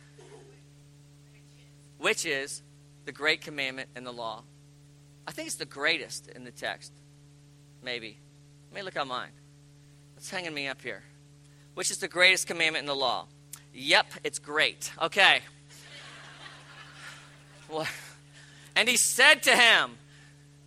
Which 1.99 2.25
is 2.25 2.63
the 3.07 3.13
great 3.13 3.41
commandment 3.41 3.89
in 3.97 4.05
the 4.05 4.13
law? 4.13 4.45
I 5.27 5.33
think 5.33 5.49
it's 5.49 5.57
the 5.57 5.65
greatest 5.65 6.29
in 6.29 6.45
the 6.45 6.53
text. 6.53 6.93
Maybe. 7.87 8.19
Let 8.73 8.81
me 8.81 8.83
look 8.83 8.97
at 8.97 9.07
mine. 9.07 9.31
What's 10.17 10.29
hanging 10.29 10.53
me 10.53 10.67
up 10.67 10.83
here? 10.83 11.05
Which 11.75 11.93
is 11.93 11.99
the 11.99 12.09
greatest 12.09 12.49
commandment 12.49 12.83
in 12.83 12.87
the 12.87 12.97
law? 12.97 13.27
Yep, 13.73 14.07
it's 14.25 14.41
great. 14.41 14.91
Okay. 15.01 15.39
well, 17.71 17.87
and 18.75 18.89
he 18.89 18.97
said 18.97 19.45
to 19.45 19.55
him, 19.55 19.99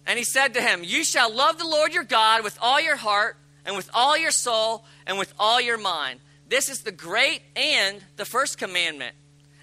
and 0.08 0.18
he 0.18 0.24
said 0.24 0.54
to 0.54 0.62
him, 0.62 0.82
You 0.82 1.04
shall 1.04 1.30
love 1.30 1.58
the 1.58 1.68
Lord 1.68 1.94
your 1.94 2.06
God 2.06 2.42
with 2.42 2.58
all 2.62 2.80
your 2.80 2.96
heart, 2.96 3.36
and 3.66 3.76
with 3.76 3.90
all 3.94 4.18
your 4.18 4.32
soul, 4.32 4.86
and 5.06 5.18
with 5.18 5.34
all 5.38 5.60
your 5.60 5.78
mind. 5.78 6.22
This 6.48 6.70
is 6.70 6.84
the 6.84 6.94
great 6.94 7.42
and 7.54 8.02
the 8.16 8.24
first 8.24 8.58
commandment. 8.58 9.14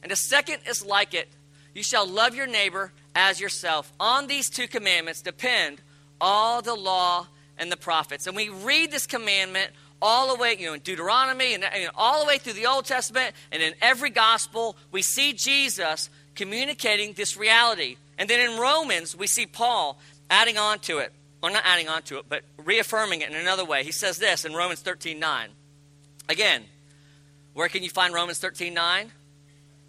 And 0.03 0.13
the 0.13 0.17
second 0.17 0.59
is 0.69 0.85
like 0.85 1.15
it 1.15 1.31
you 1.75 1.83
shall 1.83 2.07
love 2.07 2.35
your 2.35 2.47
neighbor 2.47 2.93
as 3.15 3.41
yourself. 3.41 3.91
On 3.99 4.27
these 4.27 4.51
two 4.51 4.69
commandments 4.69 5.23
depend 5.23 5.81
all 6.21 6.61
the 6.61 6.75
law 6.75 7.29
and 7.59 7.71
the 7.71 7.77
prophets. 7.77 8.27
And 8.27 8.37
we 8.37 8.49
read 8.49 8.91
this 8.91 9.07
commandment 9.07 9.71
all 10.01 10.35
the 10.35 10.41
way, 10.41 10.57
you 10.59 10.67
know, 10.67 10.75
in 10.75 10.81
Deuteronomy 10.81 11.55
and, 11.55 11.65
all 11.95 12.21
the 12.21 12.27
way 12.27 12.39
through 12.39 12.53
the 12.53 12.67
Old 12.67 12.85
Testament 12.85 13.35
and 13.51 13.63
in 13.63 13.75
every 13.81 14.11
gospel, 14.11 14.77
we 14.93 15.03
see 15.03 15.33
Jesus 15.33 16.11
communicating 16.35 17.15
this 17.15 17.37
reality. 17.37 17.97
And 18.19 18.29
then 18.29 18.51
in 18.51 18.59
Romans, 18.59 19.17
we 19.17 19.27
see 19.27 19.47
Paul 19.47 19.99
adding 20.31 20.59
on 20.59 20.79
to 20.81 20.99
it. 20.99 21.13
Or 21.43 21.51
not 21.51 21.63
adding 21.65 21.89
on 21.89 22.03
to 22.05 22.19
it, 22.19 22.25
but 22.29 22.43
reaffirming 22.57 23.21
it 23.21 23.31
in 23.31 23.37
another 23.37 23.65
way. 23.65 23.85
He 23.85 23.93
says 23.93 24.19
this 24.19 24.45
in 24.45 24.55
Romans 24.55 24.81
13 24.81 25.21
9. 25.21 25.51
Again, 26.29 26.65
where 27.53 27.69
can 27.69 27.83
you 27.83 27.91
find 27.91 28.13
Romans 28.15 28.39
13 28.39 28.75
9? 28.75 29.13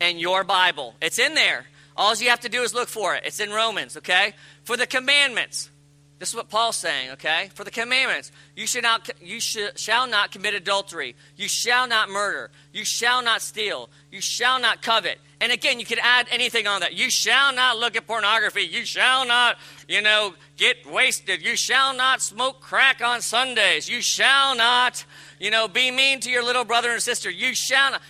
In 0.02 0.20
your 0.20 0.44
Bible. 0.44 0.94
It's 1.02 1.18
in 1.18 1.34
there. 1.34 1.66
All 1.96 2.14
you 2.16 2.30
have 2.30 2.42
to 2.42 2.50
do 2.50 2.62
is 2.62 2.74
look 2.74 2.90
for 2.90 3.16
it. 3.16 3.24
It's 3.26 3.40
in 3.40 3.50
Romans, 3.50 3.98
okay? 3.98 4.34
For 4.66 4.78
the 4.78 4.86
commandments. 4.86 5.72
This 6.20 6.30
is 6.30 6.36
what 6.36 6.50
Paul's 6.50 6.78
saying, 6.78 7.12
okay? 7.12 7.52
For 7.54 7.64
the 7.64 7.70
commandments, 7.70 8.32
you 8.56 8.66
should 8.66 8.82
not 8.82 9.08
you 9.22 9.40
shall 9.40 10.08
not 10.08 10.32
commit 10.32 10.56
adultery. 10.56 11.16
You 11.36 11.48
shall 11.48 11.88
not 11.88 12.10
murder. 12.10 12.50
You 12.74 12.86
shall 12.86 13.22
not 13.22 13.44
steal. 13.44 13.90
You 14.12 14.20
shall 14.20 14.60
not 14.60 14.82
covet. 14.82 15.20
And 15.40 15.52
again, 15.52 15.80
you 15.80 15.86
could 15.86 16.00
add 16.02 16.28
anything 16.32 16.66
on 16.66 16.82
that. 16.82 16.94
You 16.94 17.12
shall 17.12 17.54
not 17.54 17.78
look 17.78 17.96
at 17.96 18.08
pornography. 18.08 18.64
You 18.64 18.84
shall 18.84 19.28
not, 19.28 19.58
you 19.88 20.02
know, 20.02 20.34
get 20.56 20.92
wasted. 20.92 21.44
You 21.44 21.56
shall 21.56 21.96
not 21.96 22.24
smoke 22.24 22.62
crack 22.62 23.02
on 23.02 23.22
Sundays. 23.22 23.88
You 23.88 24.02
shall 24.02 24.56
not, 24.56 25.06
you 25.40 25.52
know, 25.52 25.68
be 25.68 25.92
mean 25.92 26.20
to 26.22 26.32
your 26.32 26.44
little 26.44 26.66
brother 26.66 26.90
and 26.90 27.02
sister. 27.02 27.30
You 27.30 27.54
shall 27.54 27.92
not. 27.92 28.02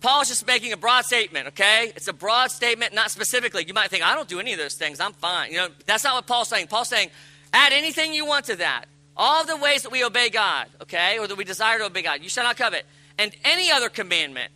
Paul's 0.00 0.28
just 0.28 0.46
making 0.46 0.72
a 0.72 0.76
broad 0.76 1.04
statement, 1.06 1.48
okay? 1.48 1.92
It's 1.96 2.08
a 2.08 2.12
broad 2.12 2.50
statement, 2.50 2.92
not 2.92 3.10
specifically. 3.10 3.64
You 3.66 3.72
might 3.72 3.88
think, 3.88 4.06
I 4.06 4.14
don't 4.14 4.28
do 4.28 4.38
any 4.38 4.52
of 4.52 4.58
those 4.58 4.74
things. 4.74 5.00
I'm 5.00 5.14
fine. 5.14 5.50
You 5.50 5.56
know, 5.58 5.68
that's 5.86 6.04
not 6.04 6.14
what 6.14 6.26
Paul's 6.26 6.48
saying. 6.48 6.66
Paul's 6.66 6.88
saying, 6.88 7.08
Add 7.54 7.72
anything 7.72 8.12
you 8.12 8.26
want 8.26 8.46
to 8.46 8.56
that. 8.56 8.86
All 9.16 9.46
the 9.46 9.56
ways 9.56 9.82
that 9.84 9.92
we 9.92 10.04
obey 10.04 10.28
God, 10.28 10.66
okay, 10.82 11.18
or 11.20 11.28
that 11.28 11.36
we 11.36 11.44
desire 11.44 11.78
to 11.78 11.84
obey 11.84 12.02
God. 12.02 12.20
You 12.20 12.28
shall 12.28 12.44
not 12.44 12.56
covet. 12.56 12.84
And 13.16 13.34
any 13.44 13.70
other 13.70 13.88
commandment 13.88 14.52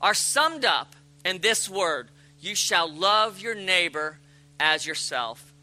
are 0.00 0.14
summed 0.14 0.64
up 0.64 0.94
in 1.24 1.40
this 1.40 1.68
word 1.68 2.08
you 2.42 2.56
shall 2.56 2.92
love 2.92 3.40
your 3.40 3.54
neighbor 3.54 4.18
as 4.58 4.84
yourself. 4.84 5.54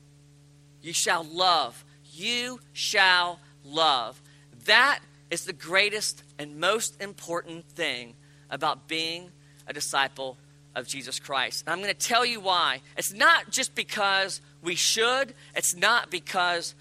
You 0.81 0.93
shall 0.93 1.25
love. 1.25 1.83
You 2.13 2.61
shall 2.71 3.41
love. 3.65 4.21
That 4.65 4.99
is 5.29 5.43
the 5.43 5.53
greatest 5.53 6.23
and 6.39 6.57
most 6.57 7.01
important 7.01 7.65
thing 7.65 8.15
about 8.49 8.87
being 8.87 9.31
a 9.67 9.73
disciple 9.73 10.37
of 10.73 10.87
Jesus 10.87 11.19
Christ. 11.19 11.65
And 11.65 11.73
I'm 11.73 11.79
going 11.79 11.93
to 11.93 12.07
tell 12.07 12.25
you 12.25 12.39
why. 12.39 12.79
It's 12.95 13.13
not 13.13 13.49
just 13.49 13.75
because 13.75 14.39
we 14.61 14.75
should, 14.75 15.33
it's 15.55 15.75
not 15.75 16.11
because 16.11 16.75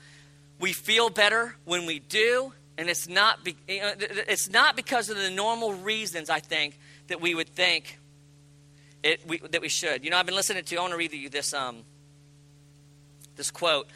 we 0.58 0.72
feel 0.72 1.10
better 1.10 1.56
when 1.64 1.86
we 1.86 2.00
do, 2.00 2.52
and 2.76 2.88
it's 2.88 3.08
not, 3.08 3.44
be, 3.44 3.56
it's 3.66 4.50
not 4.50 4.76
because 4.76 5.10
of 5.10 5.16
the 5.16 5.30
normal 5.30 5.74
reasons, 5.74 6.30
I 6.30 6.40
think, 6.40 6.78
that 7.08 7.20
we 7.20 7.34
would 7.34 7.48
think 7.48 7.98
it, 9.02 9.26
we, 9.26 9.38
that 9.38 9.60
we 9.60 9.68
should. 9.68 10.04
You 10.04 10.10
know, 10.10 10.16
I've 10.16 10.26
been 10.26 10.34
listening 10.34 10.64
to, 10.64 10.76
I 10.76 10.80
want 10.80 10.92
to 10.92 10.96
read 10.96 11.12
you 11.12 11.28
this, 11.28 11.54
um, 11.54 11.84
this 13.36 13.50
quote. 13.50 13.86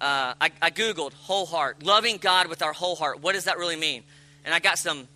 Uh, 0.00 0.34
I, 0.40 0.50
I 0.60 0.70
Googled 0.70 1.12
whole 1.12 1.46
heart, 1.46 1.82
loving 1.82 2.16
God 2.16 2.48
with 2.48 2.62
our 2.62 2.72
whole 2.72 2.96
heart. 2.96 3.20
What 3.20 3.34
does 3.34 3.44
that 3.44 3.58
really 3.58 3.76
mean? 3.76 4.02
And 4.44 4.54
I 4.54 4.58
got 4.58 4.78
some, 4.78 5.06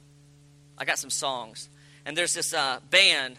I 0.78 0.84
got 0.84 0.98
some 0.98 1.10
songs. 1.10 1.68
And 2.04 2.16
there's 2.16 2.34
this 2.34 2.54
uh, 2.54 2.78
band 2.90 3.36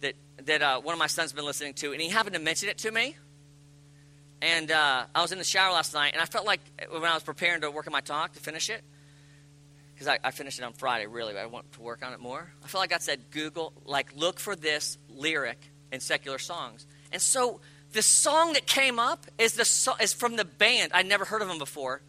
that, 0.00 0.14
that 0.44 0.60
uh, 0.60 0.80
one 0.80 0.92
of 0.92 0.98
my 0.98 1.06
sons 1.06 1.32
been 1.32 1.46
listening 1.46 1.74
to, 1.74 1.92
and 1.92 2.00
he 2.00 2.08
happened 2.08 2.34
to 2.34 2.40
mention 2.40 2.68
it 2.68 2.78
to 2.78 2.90
me. 2.90 3.16
And 4.42 4.72
uh, 4.72 5.04
I 5.14 5.22
was 5.22 5.30
in 5.30 5.38
the 5.38 5.44
shower 5.44 5.72
last 5.72 5.94
night, 5.94 6.14
and 6.14 6.20
I 6.20 6.24
felt 6.24 6.44
like 6.44 6.60
when 6.90 7.04
I 7.04 7.14
was 7.14 7.22
preparing 7.22 7.60
to 7.60 7.70
work 7.70 7.86
on 7.86 7.92
my 7.92 8.00
talk 8.00 8.32
to 8.32 8.40
finish 8.40 8.70
it, 8.70 8.82
because 9.94 10.08
I, 10.08 10.18
I, 10.24 10.32
finished 10.32 10.58
it 10.58 10.64
on 10.64 10.72
Friday, 10.72 11.06
really, 11.06 11.32
but 11.32 11.38
I 11.38 11.46
want 11.46 11.72
to 11.74 11.80
work 11.80 12.04
on 12.04 12.12
it 12.12 12.18
more. 12.18 12.50
I 12.64 12.66
felt 12.66 12.80
like 12.82 12.90
God 12.90 13.02
said, 13.02 13.20
Google, 13.30 13.72
like, 13.84 14.08
look 14.16 14.40
for 14.40 14.56
this 14.56 14.98
lyric 15.08 15.70
in 15.92 16.00
secular 16.00 16.40
songs. 16.40 16.88
And 17.12 17.22
so 17.22 17.60
the 17.92 18.02
song 18.02 18.54
that 18.54 18.66
came 18.66 18.98
up 18.98 19.26
is, 19.38 19.52
the 19.52 19.64
so- 19.64 19.94
is 20.00 20.12
from 20.12 20.34
the 20.34 20.44
band. 20.44 20.90
I'd 20.92 21.06
never 21.06 21.24
heard 21.24 21.40
of 21.40 21.46
them 21.46 21.58
before 21.58 22.02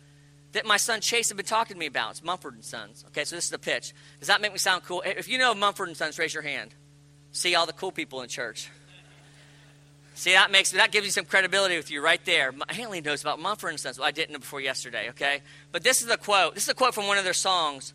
that 0.53 0.65
my 0.65 0.77
son 0.77 1.01
Chase 1.01 1.29
had 1.29 1.37
been 1.37 1.45
talking 1.45 1.75
to 1.75 1.79
me 1.79 1.85
about. 1.85 2.11
It's 2.11 2.23
Mumford 2.23 2.55
and 2.55 2.65
Sons. 2.65 3.05
Okay, 3.09 3.25
so 3.25 3.35
this 3.35 3.45
is 3.45 3.51
the 3.51 3.59
pitch. 3.59 3.93
Does 4.19 4.29
that 4.29 4.41
make 4.41 4.53
me 4.53 4.57
sound 4.57 4.83
cool? 4.85 5.03
If 5.05 5.27
you 5.27 5.37
know 5.37 5.53
Mumford 5.53 5.87
and 5.87 5.97
Sons, 5.97 6.17
raise 6.17 6.33
your 6.33 6.43
hand. 6.43 6.73
See 7.31 7.53
all 7.53 7.67
the 7.67 7.73
cool 7.73 7.91
people 7.91 8.21
in 8.21 8.29
church. 8.29 8.71
See, 10.15 10.33
that 10.33 10.51
makes 10.51 10.71
that 10.71 10.91
gives 10.91 11.05
you 11.05 11.11
some 11.11 11.25
credibility 11.25 11.75
with 11.75 11.89
you 11.89 12.03
right 12.03 12.23
there. 12.25 12.53
Hanley 12.69 13.01
knows 13.01 13.21
about 13.21 13.39
Mumford 13.39 13.71
and 13.71 13.79
Sons. 13.79 13.97
Well, 13.97 14.07
I 14.07 14.11
didn't 14.11 14.33
know 14.33 14.39
before 14.39 14.61
yesterday. 14.61 15.09
Okay, 15.09 15.41
but 15.71 15.83
this 15.83 16.01
is 16.01 16.09
a 16.09 16.17
quote. 16.17 16.53
This 16.53 16.63
is 16.63 16.69
a 16.69 16.75
quote 16.75 16.93
from 16.93 17.07
one 17.07 17.17
of 17.17 17.23
their 17.23 17.33
songs. 17.33 17.93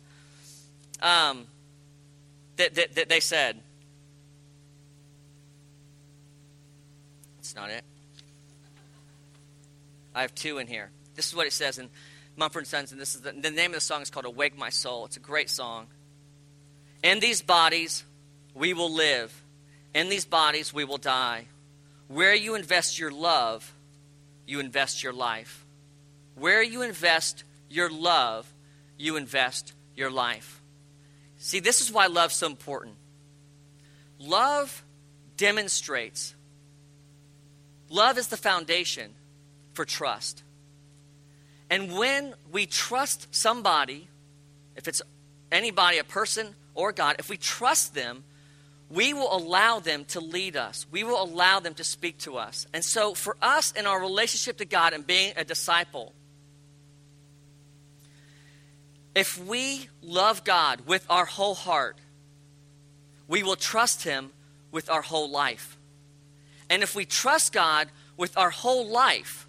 Um, 1.01 1.47
that, 2.57 2.75
that, 2.75 2.95
that 2.95 3.09
they 3.09 3.21
said. 3.21 3.61
That's 7.37 7.55
not 7.55 7.69
it. 7.69 7.83
I 10.13 10.21
have 10.21 10.35
two 10.35 10.57
in 10.57 10.67
here. 10.67 10.91
This 11.15 11.27
is 11.27 11.35
what 11.35 11.47
it 11.47 11.53
says 11.53 11.77
in 11.79 11.89
Mumford 12.35 12.61
and 12.61 12.67
Sons, 12.67 12.91
and 12.91 12.99
this 12.99 13.15
is 13.15 13.21
the, 13.21 13.31
the 13.31 13.49
name 13.49 13.71
of 13.71 13.75
the 13.75 13.81
song 13.81 14.01
is 14.01 14.09
called 14.09 14.25
"Awake 14.25 14.57
My 14.57 14.69
Soul." 14.69 15.05
It's 15.05 15.17
a 15.17 15.21
great 15.21 15.49
song. 15.49 15.87
In 17.01 17.21
these 17.21 17.41
bodies, 17.41 18.03
we 18.53 18.73
will 18.73 18.93
live. 18.93 19.41
In 19.93 20.09
these 20.09 20.25
bodies, 20.25 20.73
we 20.73 20.83
will 20.83 20.97
die. 20.97 21.45
Where 22.09 22.33
you 22.33 22.55
invest 22.55 22.97
your 22.97 23.11
love, 23.11 23.73
you 24.47 24.59
invest 24.59 25.03
your 25.03 25.13
life. 25.13 25.63
Where 26.35 26.63
you 26.63 26.81
invest 26.81 27.43
your 27.69 27.89
love, 27.89 28.51
you 28.97 29.15
invest 29.15 29.73
your 29.95 30.09
life. 30.09 30.59
See, 31.37 31.59
this 31.59 31.81
is 31.81 31.91
why 31.91 32.07
love's 32.07 32.35
so 32.35 32.47
important. 32.47 32.95
Love 34.19 34.83
demonstrates. 35.37 36.33
Love 37.89 38.17
is 38.17 38.27
the 38.27 38.37
foundation 38.37 39.11
for 39.73 39.85
trust. 39.85 40.43
And 41.69 41.95
when 41.95 42.33
we 42.51 42.65
trust 42.65 43.33
somebody, 43.33 44.07
if 44.75 44.87
it's 44.87 45.03
anybody, 45.51 45.99
a 45.99 46.03
person 46.03 46.55
or 46.73 46.91
God, 46.91 47.17
if 47.19 47.29
we 47.29 47.37
trust 47.37 47.93
them, 47.93 48.23
we 48.89 49.13
will 49.13 49.35
allow 49.35 49.79
them 49.79 50.05
to 50.05 50.19
lead 50.19 50.55
us. 50.55 50.87
We 50.91 51.03
will 51.03 51.21
allow 51.21 51.59
them 51.59 51.75
to 51.75 51.83
speak 51.83 52.17
to 52.19 52.37
us. 52.37 52.65
And 52.73 52.83
so, 52.83 53.13
for 53.13 53.37
us 53.41 53.71
in 53.71 53.85
our 53.85 54.01
relationship 54.01 54.57
to 54.57 54.65
God 54.65 54.93
and 54.93 55.05
being 55.05 55.33
a 55.37 55.43
disciple, 55.43 56.13
if 59.13 59.37
we 59.37 59.89
love 60.01 60.43
God 60.43 60.81
with 60.87 61.05
our 61.09 61.25
whole 61.25 61.55
heart, 61.55 61.97
we 63.27 63.43
will 63.43 63.55
trust 63.55 64.03
Him 64.03 64.31
with 64.71 64.89
our 64.89 65.01
whole 65.01 65.29
life. 65.29 65.77
And 66.69 66.81
if 66.81 66.95
we 66.95 67.05
trust 67.05 67.53
God 67.53 67.89
with 68.17 68.37
our 68.37 68.49
whole 68.49 68.87
life, 68.87 69.47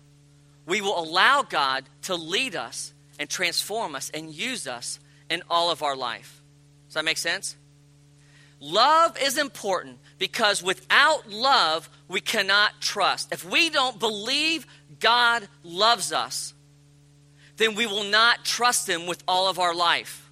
we 0.66 0.80
will 0.80 0.98
allow 0.98 1.42
God 1.42 1.84
to 2.02 2.14
lead 2.14 2.54
us 2.54 2.92
and 3.18 3.28
transform 3.28 3.94
us 3.94 4.10
and 4.12 4.32
use 4.32 4.66
us 4.66 5.00
in 5.30 5.42
all 5.48 5.70
of 5.70 5.82
our 5.82 5.96
life. 5.96 6.42
Does 6.88 6.94
that 6.94 7.04
make 7.04 7.18
sense? 7.18 7.56
Love 8.60 9.16
is 9.20 9.38
important 9.38 9.98
because 10.18 10.62
without 10.62 11.30
love, 11.30 11.88
we 12.08 12.20
cannot 12.20 12.80
trust. 12.80 13.32
If 13.32 13.44
we 13.44 13.70
don't 13.70 13.98
believe 13.98 14.66
God 15.00 15.48
loves 15.64 16.12
us, 16.12 16.52
then 17.56 17.74
we 17.74 17.86
will 17.86 18.04
not 18.04 18.44
trust 18.44 18.88
Him 18.88 19.06
with 19.06 19.22
all 19.26 19.48
of 19.48 19.58
our 19.58 19.74
life. 19.74 20.30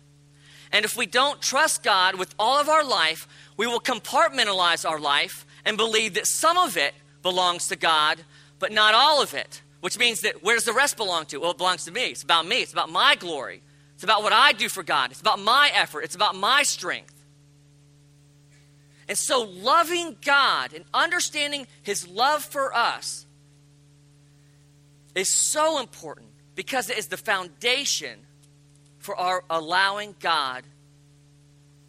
And 0.73 0.85
if 0.85 0.97
we 0.97 1.07
don't 1.07 1.41
trust 1.41 1.83
God 1.83 2.17
with 2.17 2.35
all 2.39 2.61
of 2.61 2.69
our 2.69 2.85
life, 2.85 3.27
we 3.57 3.67
will 3.67 3.81
compartmentalize 3.81 4.89
our 4.89 5.01
life 5.01 5.47
and 5.65 5.79
believe 5.79 6.15
that 6.15 6.27
some 6.27 6.59
of 6.59 6.77
it 6.77 6.95
belongs 7.23 7.69
to 7.69 7.77
God, 7.77 8.19
but 8.59 8.73
not 8.73 8.95
all 8.95 9.23
of 9.23 9.33
it. 9.33 9.63
Which 9.81 9.99
means 9.99 10.23
that 10.23 10.43
where 10.43 10.57
does 10.57 10.65
the 10.65 10.73
rest 10.73 10.97
belong 10.97 11.27
to? 11.27 11.39
Well, 11.39 11.53
it 11.53 11.59
belongs 11.59 11.85
to 11.85 11.93
me. 11.93 12.07
It's 12.07 12.23
about 12.23 12.47
me. 12.47 12.63
It's 12.63 12.73
about 12.73 12.91
my 12.91 13.15
glory. 13.15 13.63
It's 13.95 14.05
about 14.05 14.23
what 14.23 14.33
I 14.33 14.53
do 14.53 14.69
for 14.69 14.83
God. 14.83 15.11
It's 15.11 15.21
about 15.21 15.39
my 15.39 15.71
effort. 15.75 16.03
It's 16.03 16.15
about 16.15 16.35
my 16.35 16.63
strength. 16.63 17.15
And 19.09 19.17
so, 19.17 19.43
loving 19.43 20.17
God 20.23 20.75
and 20.75 20.85
understanding 20.93 21.67
His 21.83 22.07
love 22.07 22.45
for 22.45 22.75
us 22.77 23.27
is 25.15 25.33
so 25.33 25.81
important 25.81 26.29
because 26.55 26.91
it 26.91 26.99
is 26.99 27.07
the 27.07 27.17
foundation 27.17 28.19
for 28.99 29.17
our 29.17 29.43
allowing 29.49 30.15
God 30.21 30.65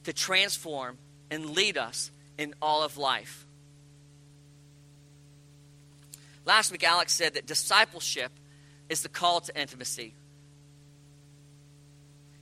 to 0.06 0.14
transform 0.14 0.98
and 1.30 1.52
lead 1.52 1.78
us 1.78 2.12
in 2.38 2.54
all 2.62 2.84
of 2.84 2.98
life. 2.98 3.46
Last 6.46 6.72
week, 6.72 6.84
Alex 6.84 7.14
said 7.14 7.34
that 7.34 7.46
discipleship 7.46 8.32
is 8.88 9.02
the 9.02 9.10
call 9.10 9.42
to 9.42 9.60
intimacy. 9.60 10.14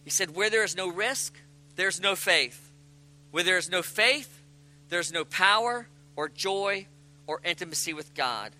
He 0.03 0.11
said, 0.11 0.35
Where 0.35 0.49
there 0.49 0.63
is 0.63 0.77
no 0.77 0.87
risk, 0.87 1.33
there's 1.75 1.99
no 1.99 2.15
faith. 2.15 2.71
Where 3.31 3.43
there 3.43 3.57
is 3.57 3.69
no 3.69 3.81
faith, 3.81 4.36
there's 4.89 5.11
no 5.11 5.25
power 5.25 5.87
or 6.15 6.29
joy 6.29 6.87
or 7.25 7.41
intimacy 7.43 7.93
with 7.93 8.13
God. 8.13 8.53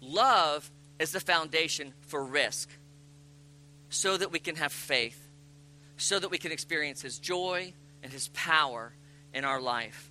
Love 0.00 0.70
is 0.98 1.12
the 1.12 1.20
foundation 1.20 1.92
for 2.02 2.24
risk 2.24 2.70
so 3.88 4.16
that 4.16 4.32
we 4.32 4.38
can 4.38 4.56
have 4.56 4.72
faith, 4.72 5.28
so 5.96 6.18
that 6.18 6.30
we 6.30 6.38
can 6.38 6.52
experience 6.52 7.02
His 7.02 7.18
joy 7.18 7.72
and 8.02 8.12
His 8.12 8.28
power 8.28 8.92
in 9.34 9.44
our 9.44 9.60
life. 9.60 10.10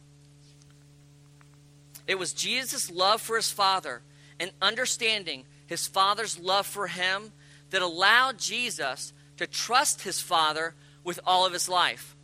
It 2.07 2.19
was 2.19 2.33
Jesus' 2.33 2.91
love 2.91 3.21
for 3.21 3.35
His 3.35 3.51
Father 3.51 4.01
and 4.39 4.51
understanding 4.61 5.45
His 5.65 5.87
Father's 5.87 6.37
love 6.39 6.67
for 6.67 6.87
Him 6.87 7.31
that 7.71 7.81
allowed 7.81 8.37
Jesus 8.37 9.13
to 9.37 9.47
trust 9.47 10.03
His 10.03 10.21
Father 10.21 10.75
with 11.03 11.19
all 11.25 11.45
of 11.45 11.53
His 11.53 11.67
life. 11.67 12.14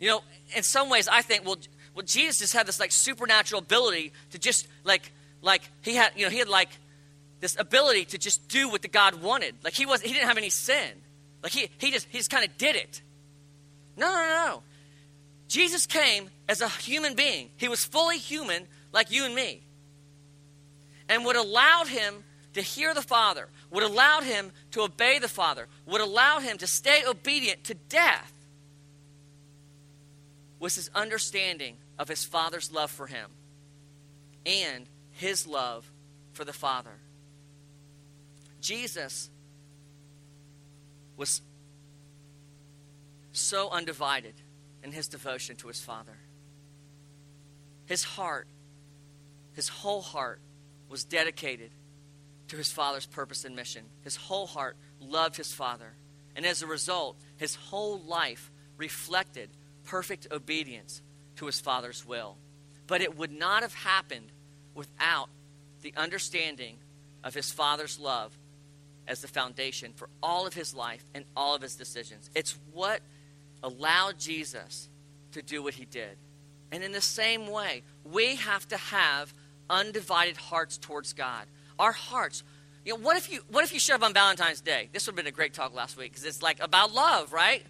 You 0.00 0.08
know, 0.08 0.22
in 0.56 0.62
some 0.62 0.88
ways, 0.90 1.08
I 1.08 1.22
think, 1.22 1.44
well, 1.44 1.56
well, 1.94 2.04
Jesus 2.04 2.38
just 2.38 2.52
had 2.52 2.66
this 2.66 2.78
like 2.78 2.92
supernatural 2.92 3.60
ability 3.60 4.12
to 4.30 4.38
just 4.38 4.68
like, 4.84 5.10
like 5.42 5.62
he 5.82 5.96
had, 5.96 6.12
you 6.14 6.24
know, 6.24 6.30
he 6.30 6.38
had 6.38 6.48
like 6.48 6.68
this 7.40 7.56
ability 7.58 8.04
to 8.06 8.18
just 8.18 8.48
do 8.48 8.68
what 8.68 8.82
the 8.82 8.88
God 8.88 9.22
wanted. 9.22 9.56
Like 9.64 9.74
he 9.74 9.86
was, 9.86 10.00
he 10.00 10.12
didn't 10.12 10.28
have 10.28 10.38
any 10.38 10.50
sin. 10.50 10.90
Like 11.42 11.52
he, 11.52 11.68
he 11.78 11.90
just, 11.90 12.06
he 12.10 12.18
just 12.18 12.30
kind 12.30 12.44
of 12.44 12.56
did 12.56 12.76
it. 12.76 13.02
No, 13.96 14.06
no, 14.06 14.14
no, 14.14 14.46
no. 14.46 14.62
Jesus 15.48 15.86
came 15.86 16.30
as 16.48 16.60
a 16.60 16.68
human 16.68 17.14
being. 17.14 17.50
He 17.56 17.68
was 17.68 17.84
fully 17.84 18.18
human, 18.18 18.66
like 18.92 19.10
you 19.10 19.24
and 19.24 19.34
me. 19.34 19.62
And 21.08 21.24
what 21.24 21.36
allowed 21.36 21.88
him 21.88 22.22
to 22.54 22.62
hear 22.62 22.94
the 22.94 23.02
Father, 23.02 23.48
what 23.70 23.82
allowed 23.82 24.24
him 24.24 24.52
to 24.72 24.82
obey 24.82 25.18
the 25.18 25.28
Father, 25.28 25.66
what 25.84 26.00
allowed 26.00 26.42
him 26.42 26.58
to 26.58 26.66
stay 26.66 27.02
obedient 27.06 27.64
to 27.64 27.74
death 27.74 28.32
was 30.58 30.74
his 30.74 30.90
understanding 30.94 31.76
of 31.98 32.08
his 32.08 32.24
father's 32.24 32.72
love 32.72 32.90
for 32.90 33.06
him 33.06 33.30
and 34.44 34.86
his 35.12 35.46
love 35.46 35.90
for 36.32 36.44
the 36.44 36.52
Father. 36.52 36.98
Jesus 38.60 39.30
was 41.16 41.42
so 43.32 43.68
undivided 43.70 44.34
in 44.82 44.92
his 44.92 45.08
devotion 45.08 45.56
to 45.56 45.68
his 45.68 45.80
Father. 45.80 46.18
His 47.86 48.04
heart 48.04 48.46
his 49.58 49.68
whole 49.68 50.02
heart 50.02 50.40
was 50.88 51.02
dedicated 51.02 51.72
to 52.46 52.56
his 52.56 52.70
father's 52.70 53.06
purpose 53.06 53.44
and 53.44 53.56
mission. 53.56 53.82
His 54.04 54.14
whole 54.14 54.46
heart 54.46 54.76
loved 55.00 55.36
his 55.36 55.52
father. 55.52 55.94
And 56.36 56.46
as 56.46 56.62
a 56.62 56.68
result, 56.68 57.16
his 57.38 57.56
whole 57.56 57.98
life 57.98 58.52
reflected 58.76 59.50
perfect 59.88 60.26
obedience 60.30 61.00
to 61.36 61.46
his 61.46 61.60
father's 61.60 62.04
will. 62.04 62.36
But 62.86 63.00
it 63.00 63.16
would 63.16 63.32
not 63.32 63.62
have 63.62 63.74
happened 63.74 64.30
without 64.74 65.28
the 65.82 65.94
understanding 65.96 66.76
of 67.24 67.34
his 67.34 67.50
father's 67.50 67.98
love 67.98 68.36
as 69.06 69.22
the 69.22 69.28
foundation 69.28 69.92
for 69.94 70.08
all 70.22 70.46
of 70.46 70.52
his 70.52 70.74
life 70.74 71.04
and 71.14 71.24
all 71.34 71.54
of 71.54 71.62
his 71.62 71.74
decisions. 71.74 72.28
It's 72.34 72.58
what 72.72 73.00
allowed 73.62 74.18
Jesus 74.18 74.88
to 75.32 75.42
do 75.42 75.62
what 75.62 75.74
he 75.74 75.86
did. 75.86 76.16
And 76.70 76.84
in 76.84 76.92
the 76.92 77.00
same 77.00 77.48
way, 77.50 77.82
we 78.04 78.36
have 78.36 78.68
to 78.68 78.76
have 78.76 79.32
undivided 79.70 80.36
hearts 80.36 80.76
towards 80.76 81.14
God. 81.14 81.46
Our 81.78 81.92
hearts. 81.92 82.42
You 82.84 82.94
know, 82.94 83.00
what 83.00 83.16
if 83.16 83.32
you 83.32 83.40
what 83.48 83.64
if 83.64 83.72
you 83.72 83.80
showed 83.80 83.96
up 83.96 84.02
on 84.02 84.12
Valentine's 84.12 84.60
Day? 84.60 84.90
This 84.92 85.06
would 85.06 85.12
have 85.12 85.16
been 85.16 85.26
a 85.26 85.34
great 85.34 85.54
talk 85.54 85.74
last 85.74 85.96
week 85.96 86.12
because 86.12 86.24
it's 86.24 86.42
like 86.42 86.60
about 86.60 86.92
love, 86.92 87.32
right? 87.32 87.62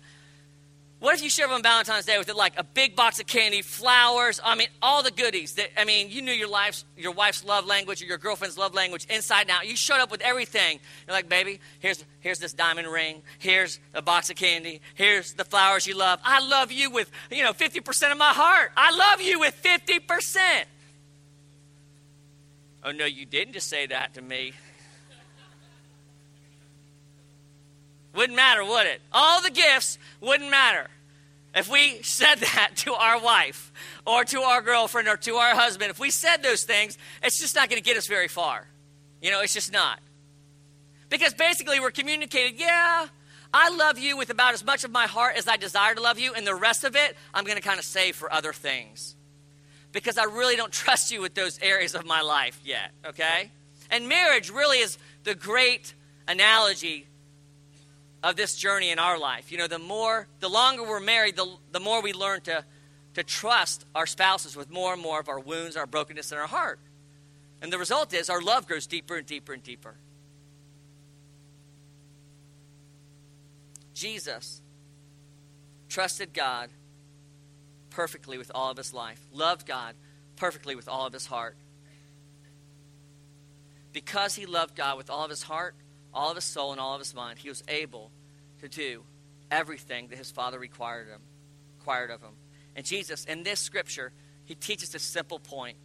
What 1.01 1.15
if 1.15 1.23
you 1.23 1.31
showed 1.31 1.45
up 1.45 1.53
on 1.53 1.63
Valentine's 1.63 2.07
Day 2.07 2.19
with 2.19 2.33
like 2.35 2.55
a 2.59 2.65
big 2.65 2.97
box 2.97 3.21
of 3.21 3.27
candy, 3.27 3.63
flowers, 3.63 4.41
I 4.43 4.57
mean, 4.57 4.67
all 4.83 5.05
the 5.05 5.13
goodies 5.13 5.55
that 5.55 5.81
I 5.81 5.85
mean, 5.85 6.11
you 6.11 6.23
knew 6.23 6.33
your 6.33 6.49
life's 6.49 6.85
your 6.97 7.13
wife's 7.13 7.45
love 7.45 7.67
language 7.67 8.03
or 8.03 8.07
your 8.07 8.19
girlfriend's 8.19 8.59
love 8.59 8.75
language 8.75 9.07
inside 9.09 9.43
and 9.43 9.51
out. 9.51 9.69
You 9.69 9.77
showed 9.77 10.01
up 10.01 10.11
with 10.11 10.21
everything. 10.23 10.81
You're 11.07 11.15
like, 11.15 11.29
baby, 11.29 11.61
here's 11.79 12.05
here's 12.19 12.41
this 12.41 12.53
diamond 12.53 12.89
ring, 12.89 13.23
here's 13.39 13.79
a 13.95 14.03
box 14.03 14.29
of 14.29 14.35
candy, 14.37 14.81
here's 14.95 15.35
the 15.35 15.45
flowers 15.45 15.87
you 15.87 15.97
love. 15.97 16.19
I 16.25 16.45
love 16.45 16.73
you 16.73 16.91
with, 16.91 17.09
you 17.31 17.45
know, 17.45 17.53
50% 17.53 18.11
of 18.11 18.19
my 18.19 18.33
heart. 18.33 18.73
I 18.77 18.91
love 18.91 19.21
you 19.21 19.39
with 19.39 19.57
50%. 19.63 20.65
Oh 22.83 22.91
no, 22.91 23.05
you 23.05 23.25
didn't 23.25 23.53
just 23.53 23.69
say 23.69 23.87
that 23.87 24.15
to 24.15 24.23
me. 24.23 24.53
Wouldn't 28.15 28.37
matter, 28.37 28.65
would 28.65 28.87
it? 28.87 29.01
All 29.13 29.43
the 29.43 29.51
gifts 29.51 29.99
wouldn't 30.21 30.51
matter. 30.51 30.89
If 31.55 31.71
we 31.71 32.03
said 32.03 32.37
that 32.55 32.71
to 32.77 32.95
our 32.95 33.21
wife 33.21 33.73
or 34.07 34.25
to 34.25 34.41
our 34.43 34.63
girlfriend 34.63 35.09
or 35.09 35.17
to 35.19 35.35
our 35.37 35.55
husband, 35.55 35.91
if 35.91 35.99
we 35.99 36.11
said 36.11 36.43
those 36.43 36.65
things, 36.65 36.99
it's 37.23 37.41
just 37.41 37.55
not 37.55 37.69
going 37.69 37.81
to 37.81 37.85
get 37.85 37.97
us 37.97 38.07
very 38.07 38.29
far. 38.29 38.67
You 39.21 39.31
know, 39.31 39.41
it's 39.41 39.55
just 39.55 39.73
not. 39.73 40.01
Because 41.11 41.35
basically, 41.35 41.81
we're 41.81 41.91
communicating, 41.91 42.59
yeah, 42.59 43.09
I 43.53 43.71
love 43.71 43.99
you 43.99 44.17
with 44.17 44.31
about 44.31 44.53
as 44.55 44.65
much 44.65 44.85
of 44.85 44.91
my 44.91 45.07
heart 45.07 45.37
as 45.37 45.49
I 45.49 45.57
desire 45.57 45.95
to 45.95 46.03
love 46.03 46.19
you, 46.19 46.35
and 46.35 46.47
the 46.47 46.55
rest 46.55 46.85
of 46.85 46.95
it, 46.95 47.17
I'm 47.33 47.45
going 47.45 47.57
to 47.57 47.63
kind 47.63 47.79
of 47.79 47.85
save 47.85 48.15
for 48.15 48.33
other 48.33 48.53
things. 48.53 49.17
Because 49.91 50.19
I 50.19 50.25
really 50.25 50.55
don't 50.55 50.73
trust 50.73 51.11
you 51.11 51.23
with 51.23 51.35
those 51.35 51.59
areas 51.61 51.95
of 51.95 52.05
my 52.05 52.21
life 52.21 52.61
yet, 52.63 52.91
okay? 53.07 53.51
And 53.91 54.07
marriage 54.07 54.51
really 54.51 54.79
is 54.79 54.99
the 55.25 55.35
great 55.35 55.95
analogy 56.27 57.07
of 58.23 58.37
this 58.37 58.57
journey 58.57 58.91
in 58.91 58.99
our 58.99 59.19
life. 59.19 59.53
You 59.53 59.59
know, 59.59 59.67
the 59.67 59.79
more, 59.79 60.27
the 60.41 60.49
longer 60.49 60.83
we're 60.83 61.01
married, 61.01 61.37
the, 61.37 61.47
the 61.73 61.81
more 61.81 62.03
we 62.03 62.13
learn 62.13 62.41
to, 62.43 62.65
to 63.15 63.23
trust 63.23 63.85
our 63.95 64.07
spouses 64.07 64.57
with 64.57 64.71
more 64.71 64.93
and 64.93 65.03
more 65.03 65.21
of 65.21 65.29
our 65.29 65.41
wounds, 65.41 65.77
our 65.77 65.87
brokenness 65.87 66.33
in 66.33 66.39
our 66.39 66.47
heart. 66.47 66.81
And 67.61 67.73
the 67.73 67.79
result 67.79 68.15
is 68.15 68.31
our 68.31 68.41
love 68.41 68.67
grows 68.67 68.87
deeper 68.87 69.17
and 69.17 69.27
deeper 69.27 69.53
and 69.53 69.63
deeper. 69.63 69.97
Jesus 73.95 74.63
trusted 75.89 76.33
God 76.33 76.71
perfectly 77.91 78.39
with 78.39 78.53
all 78.55 78.71
of 78.71 78.77
his 78.77 78.95
life, 78.95 79.21
loved 79.33 79.67
God 79.67 79.95
perfectly 80.37 80.77
with 80.77 80.89
all 80.89 81.07
of 81.07 81.13
his 81.13 81.27
heart. 81.27 81.57
Because 83.93 84.37
he 84.37 84.47
loved 84.47 84.77
God 84.77 84.97
with 84.97 85.11
all 85.11 85.25
of 85.25 85.31
his 85.31 85.43
heart, 85.43 85.75
all 86.13 86.31
of 86.31 86.37
his 86.37 86.45
soul 86.45 86.73
and 86.73 86.81
all 86.81 86.95
of 86.95 87.01
his 87.01 87.15
mind, 87.15 87.39
he 87.39 87.49
was 87.49 87.63
able 87.69 88.11
to 88.61 88.69
do 88.69 89.05
everything 89.51 90.09
that 90.09 90.19
his 90.19 90.31
father 90.31 90.59
required 90.59 91.09
him, 91.09 91.21
required 91.79 92.11
of 92.11 92.21
him. 92.21 92.35
And 92.77 92.85
Jesus, 92.85 93.25
in 93.25 93.43
this 93.43 93.61
scripture, 93.61 94.13
he 94.45 94.55
teaches 94.55 94.95
a 94.95 94.99
simple 94.99 95.39
point. 95.39 95.77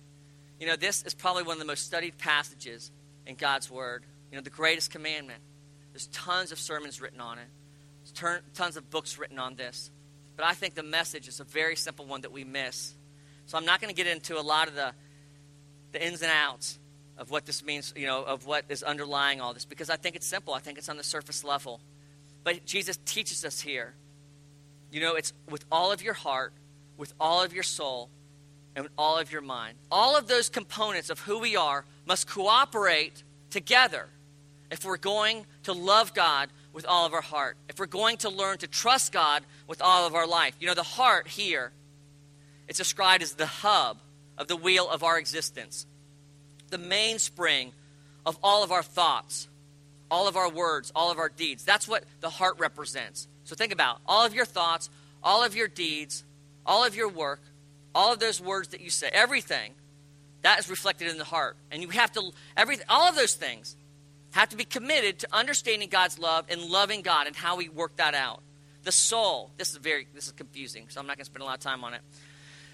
You 0.60 0.68
know, 0.68 0.76
this 0.76 1.04
is 1.04 1.14
probably 1.14 1.44
one 1.44 1.54
of 1.54 1.60
the 1.60 1.66
most 1.66 1.86
studied 1.86 2.18
passages 2.18 2.92
in 3.26 3.36
God's 3.36 3.70
word. 3.70 4.06
You 4.32 4.38
know, 4.38 4.44
the 4.44 4.50
greatest 4.50 4.92
commandment. 4.92 5.42
There's 5.92 6.08
tons 6.08 6.52
of 6.52 6.60
sermons 6.60 7.02
written 7.02 7.22
on 7.22 7.38
it. 7.38 7.48
There's 8.04 8.42
tons 8.54 8.78
of 8.78 8.90
books 8.90 9.18
written 9.18 9.40
on 9.40 9.56
this. 9.56 9.92
But 10.36 10.46
I 10.46 10.54
think 10.54 10.76
the 10.76 10.84
message 10.84 11.28
is 11.28 11.40
a 11.40 11.44
very 11.44 11.76
simple 11.76 12.06
one 12.06 12.22
that 12.22 12.32
we 12.32 12.44
miss. 12.44 12.94
So 13.46 13.58
I'm 13.58 13.66
not 13.66 13.82
going 13.82 13.94
to 13.94 13.96
get 13.96 14.08
into 14.08 14.40
a 14.40 14.42
lot 14.42 14.68
of 14.68 14.76
the, 14.76 14.94
the 15.92 16.06
ins 16.06 16.22
and 16.22 16.32
outs 16.32 16.80
of 17.18 17.30
what 17.30 17.46
this 17.46 17.64
means, 17.64 17.94
you 17.96 18.08
know, 18.08 18.24
of 18.24 18.46
what 18.46 18.66
is 18.70 18.84
underlying 18.84 19.40
all 19.40 19.54
this, 19.54 19.66
because 19.66 19.90
I 19.90 19.96
think 19.96 20.16
it's 20.16 20.26
simple. 20.26 20.54
I 20.54 20.60
think 20.60 20.78
it's 20.78 20.90
on 20.90 20.98
the 20.98 21.04
surface 21.04 21.44
level. 21.44 21.80
But 22.44 22.66
Jesus 22.66 22.98
teaches 23.06 23.46
us 23.46 23.62
here, 23.62 23.94
you 24.92 25.00
know, 25.00 25.16
it's 25.16 25.34
with 25.50 25.66
all 25.72 25.92
of 25.92 26.04
your 26.04 26.14
heart, 26.14 26.54
with 26.98 27.14
all 27.20 27.44
of 27.44 27.54
your 27.54 27.64
soul, 27.64 28.10
and 28.76 28.84
with 28.84 28.92
all 28.98 29.18
of 29.18 29.32
your 29.32 29.42
mind. 29.42 29.78
All 29.92 30.18
of 30.18 30.28
those 30.28 30.50
components 30.50 31.10
of 31.10 31.20
who 31.20 31.40
we 31.40 31.56
are 31.56 31.86
must 32.06 32.28
cooperate 32.28 33.24
together 33.50 34.08
if 34.72 34.84
we're 34.84 34.98
going 34.98 35.46
to 35.64 35.74
love 35.74 36.14
God 36.14 36.50
with 36.74 36.86
all 36.86 37.06
of 37.06 37.14
our 37.14 37.22
heart, 37.22 37.56
if 37.70 37.78
we're 37.78 37.86
going 37.86 38.18
to 38.18 38.30
learn 38.30 38.58
to 38.58 38.68
trust 38.68 39.12
God 39.12 39.44
with 39.68 39.82
all 39.82 40.08
of 40.08 40.16
our 40.16 40.28
life. 40.28 40.56
You 40.60 40.68
know, 40.68 40.74
the 40.74 40.84
heart 40.84 41.28
here, 41.28 41.72
it's 42.68 42.80
described 42.80 43.22
as 43.22 43.34
the 43.34 43.46
hub 43.46 44.00
of 44.38 44.48
the 44.48 44.56
wheel 44.56 44.90
of 44.90 45.04
our 45.04 45.20
existence 45.20 45.86
the 46.74 46.78
mainspring 46.78 47.72
of 48.26 48.38
all 48.44 48.64
of 48.64 48.72
our 48.72 48.84
thoughts, 48.84 49.48
all 50.12 50.28
of 50.28 50.36
our 50.36 50.50
words, 50.50 50.92
all 50.96 51.12
of 51.12 51.20
our 51.20 51.30
deeds. 51.30 51.64
That's 51.64 51.88
what 51.88 52.04
the 52.20 52.30
heart 52.30 52.60
represents. 52.60 53.28
So 53.46 53.56
think 53.56 53.72
about 53.72 54.00
all 54.06 54.26
of 54.26 54.34
your 54.34 54.46
thoughts, 54.46 54.90
all 55.24 55.44
of 55.44 55.56
your 55.56 55.68
deeds, 55.68 56.24
all 56.66 56.84
of 56.86 56.96
your 56.96 57.10
work, 57.10 57.42
all 57.96 58.12
of 58.12 58.20
those 58.20 58.42
words 58.42 58.70
that 58.70 58.82
you 58.82 58.90
say, 58.90 59.10
everything 59.14 59.74
that 60.42 60.60
is 60.60 60.70
reflected 60.70 61.10
in 61.10 61.18
the 61.18 61.24
heart. 61.24 61.56
And 61.72 61.82
you 61.82 61.90
have 61.90 62.12
to 62.14 62.32
every 62.58 62.78
all 62.90 63.08
of 63.08 63.16
those 63.16 63.36
things 63.36 63.76
have 64.32 64.50
to 64.50 64.56
be 64.56 64.66
committed 64.66 65.20
to 65.20 65.28
understanding 65.32 65.90
God's 65.90 66.18
love 66.18 66.46
and 66.50 66.62
loving 66.62 67.02
God 67.02 67.28
and 67.28 67.36
how 67.36 67.56
we 67.56 67.70
work 67.70 67.96
that 67.98 68.16
out. 68.16 68.42
The 68.84 68.92
soul, 68.92 69.52
this 69.58 69.72
is 69.72 69.78
very 69.78 70.08
this 70.14 70.26
is 70.26 70.34
confusing, 70.34 70.88
so 70.90 71.00
I'm 71.00 71.08
not 71.08 71.18
going 71.18 71.26
to 71.26 71.32
spend 71.32 71.44
a 71.44 71.46
lot 71.46 71.56
of 71.56 71.62
time 71.62 71.84
on 71.84 71.94
it. 71.94 72.02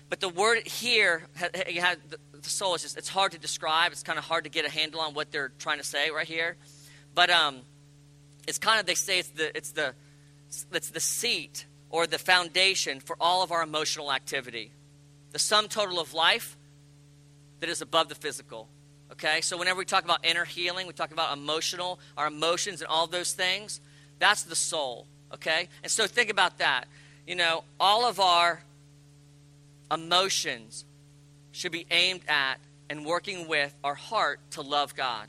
But 0.10 0.20
the 0.20 0.30
word 0.30 0.68
here, 0.68 1.24
the 1.40 2.50
soul 2.50 2.74
is 2.74 2.82
just, 2.82 2.98
it's 2.98 3.10
hard 3.10 3.34
to 3.34 3.40
describe. 3.40 3.92
It's 3.92 4.04
kind 4.04 4.18
of 4.18 4.26
hard 4.26 4.46
to 4.46 4.50
get 4.50 4.66
a 4.66 4.70
handle 4.70 5.02
on 5.02 5.14
what 5.14 5.32
they're 5.32 5.52
trying 5.60 5.78
to 5.78 5.84
say 5.84 6.10
right 6.10 6.28
here. 6.28 6.58
But 7.14 7.30
um, 7.30 7.60
it's 8.48 8.58
kind 8.58 8.80
of, 8.80 8.88
they 8.88 8.96
say 8.96 9.20
it's 9.20 9.30
the, 9.30 9.56
it's 9.56 9.72
the, 9.72 9.94
it's 10.72 10.90
the 10.90 11.00
seat 11.00 11.66
or 11.92 12.08
the 12.08 12.18
foundation 12.18 13.00
for 13.00 13.16
all 13.20 13.44
of 13.44 13.52
our 13.52 13.62
emotional 13.62 14.12
activity. 14.12 14.72
The 15.32 15.40
sum 15.40 15.68
total 15.68 16.00
of 16.00 16.14
life 16.16 16.58
that 17.60 17.70
is 17.70 17.82
above 17.82 18.10
the 18.10 18.16
physical. 18.16 18.68
Okay? 19.12 19.42
So 19.42 19.58
whenever 19.58 19.78
we 19.78 19.86
talk 19.86 20.04
about 20.04 20.26
inner 20.26 20.46
healing, 20.46 20.88
we 20.88 20.94
talk 20.94 21.12
about 21.12 21.38
emotional, 21.38 22.00
our 22.18 22.28
emotions 22.28 22.82
and 22.82 22.88
all 22.88 23.06
those 23.06 23.34
things, 23.34 23.80
that's 24.18 24.44
the 24.44 24.56
soul. 24.56 25.06
Okay? 25.36 25.68
And 25.84 25.92
so 25.92 26.08
think 26.08 26.32
about 26.32 26.58
that. 26.58 26.88
You 27.28 27.36
know, 27.36 27.64
all 27.80 28.08
of 28.08 28.20
our 28.20 28.64
emotions 29.92 30.86
should 31.52 31.72
be 31.72 31.86
aimed 31.92 32.22
at 32.28 32.60
and 32.90 33.06
working 33.06 33.48
with 33.48 33.76
our 33.84 33.96
heart 33.96 34.40
to 34.52 34.62
love 34.62 34.96
God. 34.96 35.28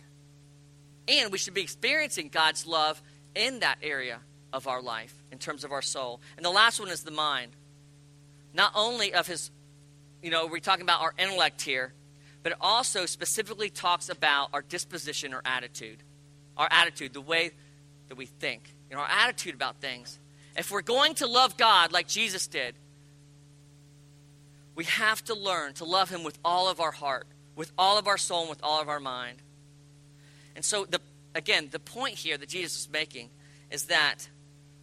And 1.08 1.32
we 1.32 1.38
should 1.38 1.54
be 1.54 1.62
experiencing 1.62 2.28
God's 2.28 2.66
love 2.66 3.02
in 3.34 3.60
that 3.60 3.78
area 3.82 4.20
of 4.52 4.66
our 4.66 4.82
life 4.82 5.14
in 5.30 5.38
terms 5.38 5.64
of 5.64 5.72
our 5.72 5.82
soul. 5.82 6.20
And 6.36 6.44
the 6.44 6.50
last 6.50 6.80
one 6.80 6.88
is 6.88 7.02
the 7.02 7.10
mind. 7.10 7.52
Not 8.52 8.72
only 8.74 9.14
of 9.14 9.26
his, 9.26 9.50
you 10.22 10.30
know, 10.30 10.46
we're 10.46 10.60
talking 10.60 10.82
about 10.82 11.00
our 11.02 11.14
intellect 11.18 11.62
here, 11.62 11.92
but 12.42 12.52
it 12.52 12.58
also 12.60 13.06
specifically 13.06 13.70
talks 13.70 14.08
about 14.08 14.50
our 14.52 14.62
disposition 14.62 15.34
or 15.34 15.42
attitude. 15.44 15.98
Our 16.56 16.68
attitude, 16.70 17.12
the 17.12 17.20
way 17.20 17.52
that 18.08 18.16
we 18.16 18.26
think, 18.26 18.74
know, 18.90 18.98
our 18.98 19.08
attitude 19.08 19.54
about 19.54 19.76
things. 19.80 20.18
If 20.56 20.70
we're 20.70 20.82
going 20.82 21.14
to 21.14 21.26
love 21.26 21.56
God 21.56 21.92
like 21.92 22.08
Jesus 22.08 22.46
did, 22.46 22.74
we 24.80 24.86
have 24.86 25.22
to 25.22 25.34
learn 25.34 25.74
to 25.74 25.84
love 25.84 26.08
Him 26.08 26.24
with 26.24 26.38
all 26.42 26.66
of 26.70 26.80
our 26.80 26.90
heart, 26.90 27.26
with 27.54 27.70
all 27.76 27.98
of 27.98 28.08
our 28.08 28.16
soul, 28.16 28.40
and 28.40 28.48
with 28.48 28.62
all 28.62 28.80
of 28.80 28.88
our 28.88 28.98
mind. 28.98 29.36
And 30.56 30.64
so, 30.64 30.86
the, 30.86 31.02
again, 31.34 31.68
the 31.70 31.78
point 31.78 32.14
here 32.14 32.38
that 32.38 32.48
Jesus 32.48 32.80
is 32.80 32.88
making 32.90 33.28
is 33.70 33.84
that 33.88 34.30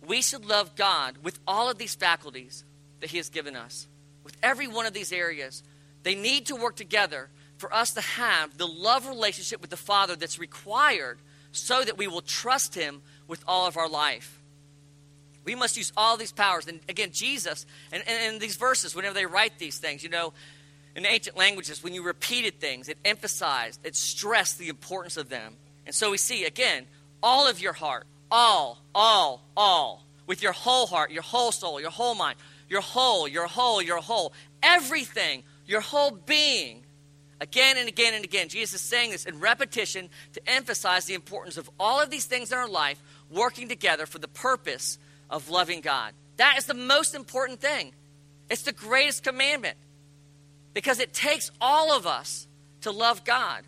we 0.06 0.22
should 0.22 0.46
love 0.46 0.76
God 0.76 1.18
with 1.24 1.40
all 1.48 1.68
of 1.68 1.80
these 1.80 1.96
faculties 1.96 2.64
that 3.00 3.10
He 3.10 3.18
has 3.18 3.30
given 3.30 3.56
us, 3.56 3.88
with 4.24 4.38
every 4.44 4.68
one 4.68 4.86
of 4.86 4.94
these 4.94 5.12
areas. 5.12 5.64
They 6.04 6.14
need 6.14 6.46
to 6.46 6.56
work 6.56 6.76
together 6.76 7.32
for 7.58 7.74
us 7.74 7.96
to 7.96 8.02
have 8.02 8.56
the 8.56 8.68
love 8.68 9.08
relationship 9.08 9.62
with 9.62 9.72
the 9.72 9.78
Father 9.78 10.16
that's 10.16 10.38
required 10.38 11.18
so 11.52 11.82
that 11.82 11.98
we 11.98 12.06
will 12.06 12.22
trust 12.22 12.76
Him 12.76 13.02
with 13.28 13.44
all 13.48 13.66
of 13.66 13.78
our 13.78 13.90
life. 13.90 14.37
We 15.48 15.56
must 15.56 15.78
use 15.78 15.94
all 15.96 16.18
these 16.18 16.34
powers. 16.34 16.68
And 16.68 16.82
again, 16.90 17.12
Jesus, 17.14 17.66
and, 17.94 18.04
in 18.06 18.38
these 18.38 18.58
verses, 18.58 18.94
whenever 18.94 19.14
they 19.14 19.26
write 19.26 19.58
these 19.58 19.78
things, 19.78 20.04
you 20.04 20.10
know, 20.10 20.34
In 20.94 21.06
ancient 21.06 21.38
languages, 21.38 21.82
when 21.82 21.94
you 21.94 22.04
repeated 22.04 22.60
things, 22.60 22.90
it 22.90 22.98
emphasized, 23.06 23.80
it 23.86 23.96
stressed 23.96 24.58
the 24.58 24.68
importance 24.68 25.16
of 25.16 25.30
them. 25.30 25.56
And 25.86 25.96
so 25.96 26.12
we 26.12 26.18
see, 26.18 26.44
again, 26.44 26.86
all 27.24 27.48
of 27.48 27.62
your 27.62 27.72
heart, 27.72 28.08
all, 28.30 28.82
all, 28.94 29.42
all, 29.56 30.04
with 30.26 30.42
your 30.42 30.52
whole 30.52 30.86
heart, 30.86 31.12
your 31.12 31.22
whole 31.24 31.54
soul, 31.54 31.80
your 31.80 31.92
whole 31.92 32.16
mind, 32.16 32.38
your 32.68 32.82
whole, 32.82 33.26
your 33.26 33.48
whole, 33.48 33.82
your 33.82 34.02
whole, 34.02 34.34
everything, 34.62 35.44
your 35.66 35.80
whole 35.80 36.12
being. 36.12 36.84
Again 37.40 37.78
and 37.78 37.88
again 37.88 38.14
and 38.16 38.26
again, 38.26 38.50
Jesus 38.50 38.82
is 38.82 38.88
saying 38.88 39.12
this 39.12 39.26
in 39.26 39.40
repetition 39.40 40.10
to 40.34 40.42
emphasize 40.50 41.06
the 41.06 41.14
importance 41.14 41.56
of 41.56 41.70
all 41.80 42.02
of 42.02 42.10
these 42.10 42.26
things 42.26 42.52
in 42.52 42.58
our 42.58 42.68
life 42.68 43.02
working 43.30 43.70
together 43.70 44.06
for 44.06 44.20
the 44.20 44.28
purpose 44.28 44.98
of 45.30 45.50
loving 45.50 45.82
God. 45.82 46.14
That 46.38 46.58
is 46.58 46.66
the 46.66 46.74
most 46.74 47.16
important 47.16 47.60
thing. 47.60 47.94
It's 48.50 48.62
the 48.62 48.72
greatest 48.72 49.24
commandment 49.24 49.78
because 50.74 51.00
it 51.00 51.14
takes 51.14 51.52
all 51.60 51.92
of 51.92 52.08
us 52.08 52.48
to 52.82 52.92
love 52.92 53.24
God. 53.26 53.64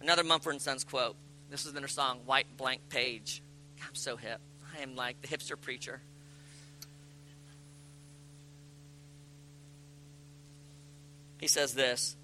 Another 0.00 0.24
Mumford 0.24 0.54
and 0.54 0.62
Sons 0.62 0.84
quote. 0.84 1.16
This 1.50 1.66
is 1.66 1.74
in 1.74 1.80
their 1.80 1.88
song, 1.88 2.20
White 2.24 2.46
Blank 2.56 2.88
Page. 2.88 3.42
I'm 3.82 3.94
so 3.94 4.16
hip. 4.16 4.40
I 4.74 4.82
am 4.82 4.94
like 4.94 5.20
the 5.20 5.28
hipster 5.28 5.60
preacher. 5.60 6.00
He 11.40 11.48
says 11.48 11.74
this. 11.74 12.16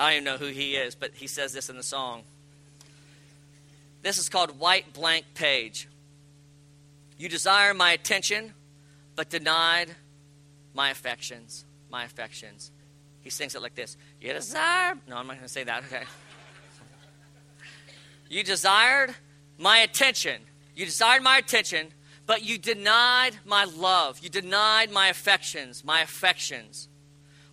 I 0.00 0.06
don't 0.06 0.12
even 0.14 0.24
know 0.24 0.36
who 0.38 0.52
he 0.52 0.74
is, 0.74 0.94
but 0.94 1.12
he 1.14 1.26
says 1.26 1.52
this 1.52 1.68
in 1.68 1.76
the 1.76 1.82
song. 1.82 2.22
This 4.02 4.18
is 4.18 4.28
called 4.28 4.58
White 4.58 4.92
Blank 4.92 5.26
Page. 5.34 5.88
You 7.18 7.28
desire 7.28 7.74
my 7.74 7.92
attention, 7.92 8.54
but 9.16 9.28
denied 9.28 9.90
my 10.72 10.90
affections. 10.90 11.64
My 11.90 12.04
affections. 12.04 12.70
He 13.20 13.30
sings 13.30 13.54
it 13.54 13.62
like 13.62 13.74
this 13.74 13.96
You 14.20 14.32
desire. 14.32 14.94
No, 15.08 15.16
I'm 15.16 15.26
not 15.26 15.34
going 15.34 15.40
to 15.40 15.48
say 15.48 15.64
that. 15.64 15.84
Okay. 15.84 16.04
You 18.28 18.44
desired 18.44 19.14
my 19.56 19.78
attention. 19.78 20.42
You 20.76 20.84
desired 20.84 21.22
my 21.22 21.38
attention, 21.38 21.88
but 22.26 22.44
you 22.44 22.58
denied 22.58 23.32
my 23.44 23.64
love. 23.64 24.20
You 24.20 24.28
denied 24.28 24.90
my 24.90 25.08
affections, 25.08 25.82
my 25.82 26.02
affections. 26.02 26.88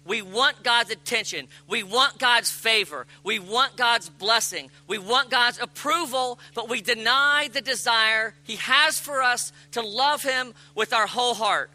We 0.06 0.22
want 0.22 0.62
God's 0.62 0.92
attention. 0.92 1.48
We 1.68 1.82
want 1.82 2.20
God's 2.20 2.52
favor. 2.52 3.08
We 3.24 3.40
want 3.40 3.76
God's 3.76 4.08
blessing. 4.08 4.70
We 4.88 5.00
want 5.00 5.32
God's 5.32 5.60
approval, 5.60 6.38
but 6.54 6.70
we 6.70 6.82
deny 6.82 7.50
the 7.52 7.62
desire 7.62 8.36
He 8.44 8.58
has 8.58 9.00
for 9.00 9.24
us 9.24 9.52
to 9.72 9.82
love 9.82 10.22
Him 10.22 10.54
with 10.76 10.94
our 10.94 11.08
whole 11.08 11.34
heart. 11.34 11.72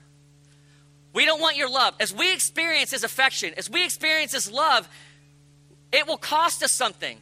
We 1.12 1.26
don't 1.26 1.40
want 1.40 1.56
your 1.56 1.68
love. 1.68 1.94
As 1.98 2.14
we 2.14 2.32
experience 2.32 2.92
His 2.92 3.02
affection, 3.02 3.52
as 3.56 3.68
we 3.68 3.84
experience 3.84 4.32
His 4.32 4.48
love, 4.48 4.88
it 5.90 6.06
will 6.06 6.16
cost 6.16 6.62
us 6.62 6.70
something. 6.70 7.18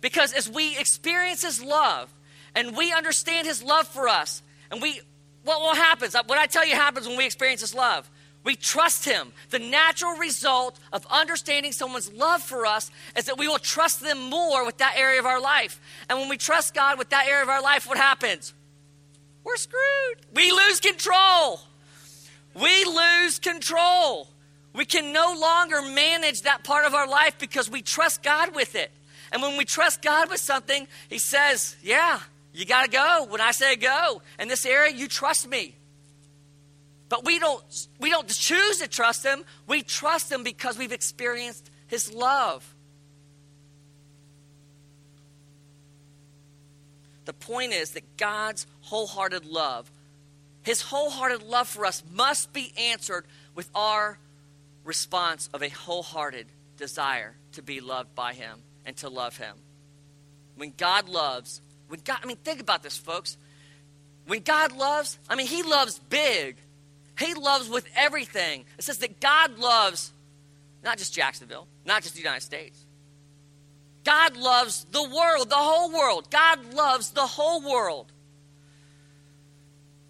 Because 0.00 0.32
as 0.32 0.48
we 0.48 0.78
experience 0.78 1.42
His 1.42 1.60
love 1.60 2.08
and 2.54 2.76
we 2.76 2.92
understand 2.92 3.48
His 3.48 3.64
love 3.64 3.88
for 3.88 4.06
us, 4.06 4.42
and 4.70 4.80
we, 4.80 5.00
what, 5.42 5.60
what 5.60 5.76
happens? 5.76 6.14
What 6.14 6.38
I 6.38 6.46
tell 6.46 6.64
you 6.64 6.76
happens 6.76 7.08
when 7.08 7.16
we 7.16 7.26
experience 7.26 7.62
His 7.62 7.74
love 7.74 8.08
we 8.46 8.54
trust 8.54 9.04
Him. 9.04 9.32
The 9.50 9.58
natural 9.58 10.16
result 10.16 10.78
of 10.92 11.04
understanding 11.10 11.72
someone's 11.72 12.10
love 12.12 12.40
for 12.40 12.64
us 12.64 12.92
is 13.16 13.24
that 13.24 13.36
we 13.36 13.48
will 13.48 13.58
trust 13.58 14.00
them 14.00 14.30
more 14.30 14.64
with 14.64 14.78
that 14.78 14.94
area 14.96 15.18
of 15.18 15.26
our 15.26 15.40
life. 15.40 15.80
And 16.08 16.18
when 16.20 16.28
we 16.28 16.36
trust 16.36 16.72
God 16.72 16.96
with 16.96 17.10
that 17.10 17.26
area 17.26 17.42
of 17.42 17.48
our 17.48 17.60
life, 17.60 17.88
what 17.88 17.98
happens? 17.98 18.54
We're 19.42 19.56
screwed. 19.56 20.18
We 20.32 20.52
lose 20.52 20.78
control. 20.78 21.60
We 22.54 22.84
lose 22.84 23.40
control. 23.40 24.28
We 24.72 24.84
can 24.84 25.12
no 25.12 25.34
longer 25.36 25.82
manage 25.82 26.42
that 26.42 26.62
part 26.62 26.86
of 26.86 26.94
our 26.94 27.08
life 27.08 27.38
because 27.40 27.68
we 27.68 27.82
trust 27.82 28.22
God 28.22 28.54
with 28.54 28.76
it. 28.76 28.92
And 29.32 29.42
when 29.42 29.56
we 29.56 29.64
trust 29.64 30.02
God 30.02 30.30
with 30.30 30.40
something, 30.40 30.86
He 31.08 31.18
says, 31.18 31.76
Yeah, 31.82 32.20
you 32.54 32.64
got 32.64 32.84
to 32.84 32.90
go. 32.90 33.26
When 33.28 33.40
I 33.40 33.50
say 33.50 33.74
go 33.74 34.22
in 34.38 34.46
this 34.46 34.64
area, 34.64 34.94
you 34.94 35.08
trust 35.08 35.48
me. 35.48 35.74
But 37.08 37.24
we 37.24 37.38
don't, 37.38 37.62
we 38.00 38.10
don't 38.10 38.28
choose 38.28 38.78
to 38.78 38.88
trust 38.88 39.24
Him. 39.24 39.44
We 39.66 39.82
trust 39.82 40.30
Him 40.30 40.42
because 40.42 40.76
we've 40.76 40.92
experienced 40.92 41.70
His 41.86 42.12
love. 42.12 42.74
The 47.26 47.32
point 47.32 47.72
is 47.72 47.90
that 47.92 48.16
God's 48.16 48.66
wholehearted 48.82 49.44
love, 49.44 49.90
His 50.62 50.80
wholehearted 50.80 51.42
love 51.42 51.68
for 51.68 51.84
us, 51.84 52.02
must 52.12 52.52
be 52.52 52.72
answered 52.76 53.26
with 53.54 53.68
our 53.74 54.18
response 54.84 55.48
of 55.52 55.62
a 55.62 55.68
wholehearted 55.68 56.46
desire 56.76 57.34
to 57.52 57.62
be 57.62 57.80
loved 57.80 58.14
by 58.14 58.32
Him 58.32 58.60
and 58.84 58.96
to 58.98 59.08
love 59.08 59.36
Him. 59.36 59.56
When 60.56 60.72
God 60.76 61.08
loves, 61.08 61.60
when 61.88 62.00
God, 62.04 62.18
I 62.22 62.26
mean, 62.26 62.36
think 62.38 62.60
about 62.60 62.82
this, 62.82 62.96
folks. 62.96 63.36
When 64.26 64.40
God 64.40 64.72
loves, 64.72 65.18
I 65.28 65.34
mean, 65.34 65.46
He 65.46 65.62
loves 65.62 65.98
big. 65.98 66.56
He 67.18 67.34
loves 67.34 67.68
with 67.68 67.86
everything. 67.96 68.64
It 68.78 68.84
says 68.84 68.98
that 68.98 69.20
God 69.20 69.58
loves 69.58 70.12
not 70.84 70.98
just 70.98 71.14
Jacksonville, 71.14 71.66
not 71.84 72.02
just 72.02 72.14
the 72.14 72.20
United 72.20 72.42
States. 72.42 72.78
God 74.04 74.36
loves 74.36 74.86
the 74.92 75.02
world, 75.02 75.50
the 75.50 75.56
whole 75.56 75.92
world. 75.92 76.30
God 76.30 76.74
loves 76.74 77.10
the 77.10 77.26
whole 77.26 77.60
world. 77.60 78.12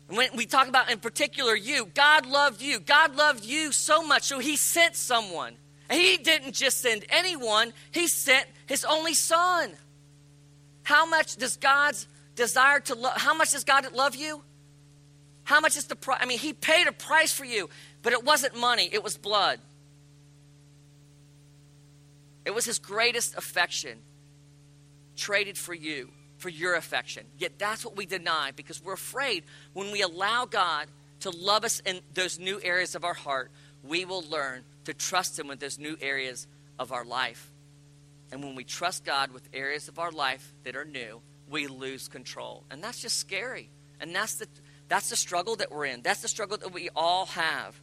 When 0.08 0.28
we 0.36 0.46
talk 0.46 0.68
about 0.68 0.90
in 0.90 0.98
particular 0.98 1.54
you, 1.56 1.86
God 1.86 2.26
loved 2.26 2.60
you. 2.60 2.78
God 2.78 3.16
loved 3.16 3.44
you 3.44 3.72
so 3.72 4.06
much, 4.06 4.24
so 4.24 4.38
He 4.38 4.56
sent 4.56 4.96
someone. 4.96 5.56
And 5.88 5.98
He 6.00 6.18
didn't 6.18 6.52
just 6.52 6.80
send 6.82 7.04
anyone, 7.08 7.72
He 7.90 8.06
sent 8.06 8.46
His 8.66 8.84
only 8.84 9.14
Son. 9.14 9.72
How 10.82 11.06
much 11.06 11.36
does 11.36 11.56
God's 11.56 12.06
desire 12.34 12.80
to 12.80 12.94
love, 12.94 13.16
how 13.16 13.34
much 13.34 13.52
does 13.52 13.64
God 13.64 13.90
love 13.92 14.14
you? 14.14 14.42
How 15.46 15.60
much 15.60 15.76
is 15.76 15.84
the 15.84 15.94
price? 15.94 16.18
I 16.20 16.26
mean, 16.26 16.40
he 16.40 16.52
paid 16.52 16.88
a 16.88 16.92
price 16.92 17.32
for 17.32 17.44
you, 17.44 17.70
but 18.02 18.12
it 18.12 18.24
wasn't 18.24 18.56
money, 18.56 18.90
it 18.92 19.04
was 19.04 19.16
blood. 19.16 19.60
It 22.44 22.52
was 22.52 22.64
his 22.64 22.80
greatest 22.80 23.36
affection 23.36 23.98
traded 25.16 25.56
for 25.56 25.72
you, 25.72 26.10
for 26.38 26.48
your 26.48 26.74
affection. 26.74 27.26
Yet 27.38 27.60
that's 27.60 27.84
what 27.84 27.96
we 27.96 28.06
deny 28.06 28.50
because 28.56 28.82
we're 28.82 28.94
afraid 28.94 29.44
when 29.72 29.92
we 29.92 30.02
allow 30.02 30.46
God 30.46 30.88
to 31.20 31.30
love 31.30 31.64
us 31.64 31.78
in 31.86 32.00
those 32.12 32.40
new 32.40 32.60
areas 32.64 32.96
of 32.96 33.04
our 33.04 33.14
heart, 33.14 33.52
we 33.84 34.04
will 34.04 34.24
learn 34.28 34.64
to 34.86 34.94
trust 34.94 35.38
him 35.38 35.46
with 35.46 35.60
those 35.60 35.78
new 35.78 35.96
areas 36.00 36.48
of 36.76 36.90
our 36.90 37.04
life. 37.04 37.52
And 38.32 38.42
when 38.42 38.56
we 38.56 38.64
trust 38.64 39.04
God 39.04 39.30
with 39.30 39.48
areas 39.54 39.86
of 39.86 40.00
our 40.00 40.10
life 40.10 40.52
that 40.64 40.74
are 40.74 40.84
new, 40.84 41.20
we 41.48 41.68
lose 41.68 42.08
control. 42.08 42.64
And 42.68 42.82
that's 42.82 43.00
just 43.00 43.20
scary. 43.20 43.70
And 44.00 44.12
that's 44.12 44.34
the 44.34 44.48
that's 44.88 45.10
the 45.10 45.16
struggle 45.16 45.56
that 45.56 45.70
we're 45.70 45.86
in. 45.86 46.02
That's 46.02 46.22
the 46.22 46.28
struggle 46.28 46.56
that 46.58 46.72
we 46.72 46.88
all 46.94 47.26
have. 47.26 47.80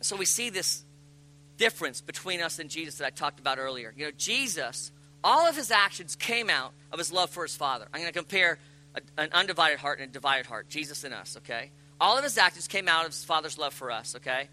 So 0.00 0.16
we 0.16 0.24
see 0.24 0.50
this 0.50 0.84
difference 1.58 2.00
between 2.00 2.40
us 2.40 2.58
and 2.58 2.68
Jesus 2.68 2.96
that 2.96 3.06
I 3.06 3.10
talked 3.10 3.38
about 3.38 3.58
earlier. 3.58 3.94
You 3.96 4.06
know, 4.06 4.10
Jesus, 4.16 4.90
all 5.22 5.48
of 5.48 5.54
his 5.54 5.70
actions 5.70 6.16
came 6.16 6.50
out 6.50 6.72
of 6.90 6.98
his 6.98 7.12
love 7.12 7.30
for 7.30 7.44
his 7.44 7.54
Father. 7.54 7.86
I'm 7.92 8.00
going 8.00 8.12
to 8.12 8.18
compare 8.18 8.58
a, 8.96 9.00
an 9.22 9.28
undivided 9.32 9.78
heart 9.78 10.00
and 10.00 10.10
a 10.10 10.12
divided 10.12 10.46
heart, 10.46 10.68
Jesus 10.68 11.04
and 11.04 11.14
us, 11.14 11.36
okay? 11.38 11.70
All 12.00 12.18
of 12.18 12.24
his 12.24 12.36
actions 12.36 12.66
came 12.66 12.88
out 12.88 13.04
of 13.04 13.12
his 13.12 13.24
Father's 13.24 13.58
love 13.58 13.74
for 13.74 13.92
us, 13.92 14.16
okay? 14.16 14.48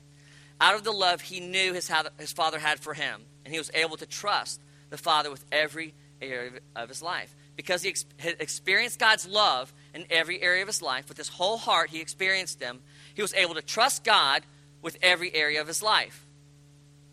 Out 0.61 0.75
of 0.75 0.83
the 0.83 0.91
love 0.91 1.21
he 1.21 1.39
knew 1.39 1.73
his, 1.73 1.91
his 2.19 2.31
Father 2.31 2.59
had 2.59 2.79
for 2.79 2.93
him, 2.93 3.21
and 3.43 3.51
he 3.51 3.57
was 3.57 3.71
able 3.73 3.97
to 3.97 4.05
trust 4.05 4.61
the 4.91 4.97
Father 4.97 5.31
with 5.31 5.43
every 5.51 5.93
area 6.21 6.51
of 6.75 6.89
his 6.89 7.01
life. 7.01 7.35
Because 7.55 7.81
he 7.81 7.89
ex- 7.89 8.05
experienced 8.23 8.99
God's 8.99 9.27
love 9.27 9.73
in 9.93 10.05
every 10.09 10.41
area 10.41 10.61
of 10.61 10.67
his 10.67 10.81
life, 10.81 11.09
with 11.09 11.17
his 11.17 11.27
whole 11.27 11.57
heart, 11.57 11.89
he 11.89 11.99
experienced 11.99 12.59
them. 12.59 12.79
He 13.13 13.21
was 13.21 13.33
able 13.33 13.55
to 13.55 13.61
trust 13.61 14.03
God 14.03 14.43
with 14.81 14.97
every 15.01 15.33
area 15.33 15.59
of 15.59 15.67
his 15.67 15.83
life. 15.83 16.25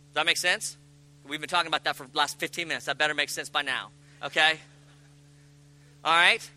Does 0.09 0.15
that 0.15 0.27
make 0.27 0.37
sense? 0.37 0.77
We've 1.27 1.41
been 1.41 1.49
talking 1.49 1.67
about 1.67 1.85
that 1.85 1.97
for 1.97 2.05
the 2.05 2.17
last 2.17 2.39
15 2.39 2.69
minutes. 2.69 2.87
That 2.87 2.99
better 2.99 3.15
make 3.15 3.29
sense 3.29 3.49
by 3.49 3.63
now. 3.63 3.91
Okay? 4.23 4.59
All 6.05 6.15
right? 6.15 6.49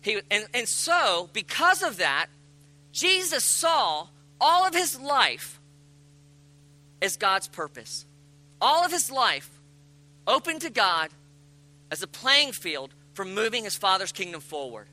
He, 0.00 0.20
and, 0.30 0.46
and 0.54 0.68
so, 0.68 1.28
because 1.32 1.82
of 1.82 1.96
that, 1.96 2.26
Jesus 2.92 3.44
saw 3.44 4.06
all 4.40 4.66
of 4.66 4.74
his 4.74 4.98
life 4.98 5.60
as 7.02 7.16
God's 7.16 7.48
purpose. 7.48 8.04
All 8.60 8.84
of 8.84 8.92
his 8.92 9.10
life 9.10 9.50
open 10.26 10.58
to 10.60 10.70
God 10.70 11.10
as 11.90 12.02
a 12.02 12.06
playing 12.06 12.52
field 12.52 12.94
for 13.14 13.24
moving 13.24 13.64
his 13.64 13.76
Father's 13.76 14.12
kingdom 14.12 14.40
forward. 14.40 14.86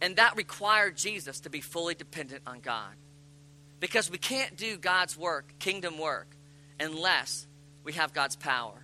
And 0.00 0.16
that 0.16 0.36
required 0.36 0.96
Jesus 0.96 1.40
to 1.40 1.50
be 1.50 1.60
fully 1.60 1.94
dependent 1.94 2.42
on 2.46 2.60
God. 2.60 2.94
Because 3.80 4.10
we 4.10 4.18
can't 4.18 4.56
do 4.56 4.76
God's 4.76 5.16
work, 5.16 5.52
kingdom 5.58 5.98
work, 5.98 6.28
unless 6.80 7.46
we 7.84 7.92
have 7.94 8.12
God's 8.12 8.36
power, 8.36 8.74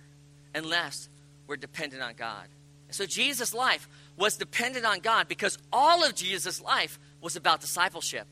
unless 0.55 1.09
we're 1.47 1.57
dependent 1.57 2.01
on 2.01 2.13
God. 2.15 2.47
So 2.89 3.05
Jesus' 3.05 3.53
life 3.53 3.89
was 4.17 4.37
dependent 4.37 4.85
on 4.85 4.99
God 4.99 5.27
because 5.27 5.57
all 5.71 6.03
of 6.03 6.13
Jesus' 6.13 6.61
life 6.61 6.99
was 7.21 7.35
about 7.35 7.61
discipleship. 7.61 8.27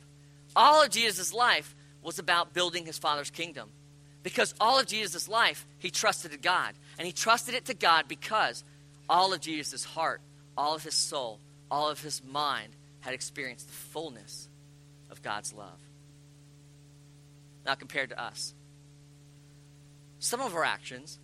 All 0.55 0.83
of 0.83 0.91
Jesus' 0.91 1.33
life 1.33 1.75
was 2.03 2.19
about 2.19 2.53
building 2.53 2.85
his 2.85 2.99
Father's 2.99 3.31
kingdom. 3.31 3.69
Because 4.23 4.53
all 4.59 4.79
of 4.79 4.85
Jesus' 4.85 5.27
life, 5.27 5.65
he 5.79 5.89
trusted 5.89 6.33
in 6.33 6.41
God. 6.41 6.73
And 7.01 7.07
he 7.07 7.13
trusted 7.13 7.55
it 7.55 7.65
to 7.65 7.73
God 7.73 8.07
because 8.07 8.63
all 9.09 9.33
of 9.33 9.41
Jesus' 9.41 9.83
heart, 9.83 10.21
all 10.55 10.75
of 10.75 10.83
his 10.83 10.93
soul, 10.93 11.39
all 11.71 11.89
of 11.89 11.99
his 12.03 12.21
mind 12.23 12.73
had 12.99 13.15
experienced 13.15 13.65
the 13.65 13.73
fullness 13.73 14.47
of 15.09 15.23
God's 15.23 15.51
love. 15.51 15.79
Now, 17.65 17.73
compared 17.73 18.09
to 18.09 18.21
us, 18.21 18.53
some 20.19 20.41
of 20.41 20.53
our 20.53 20.63
actions, 20.63 21.17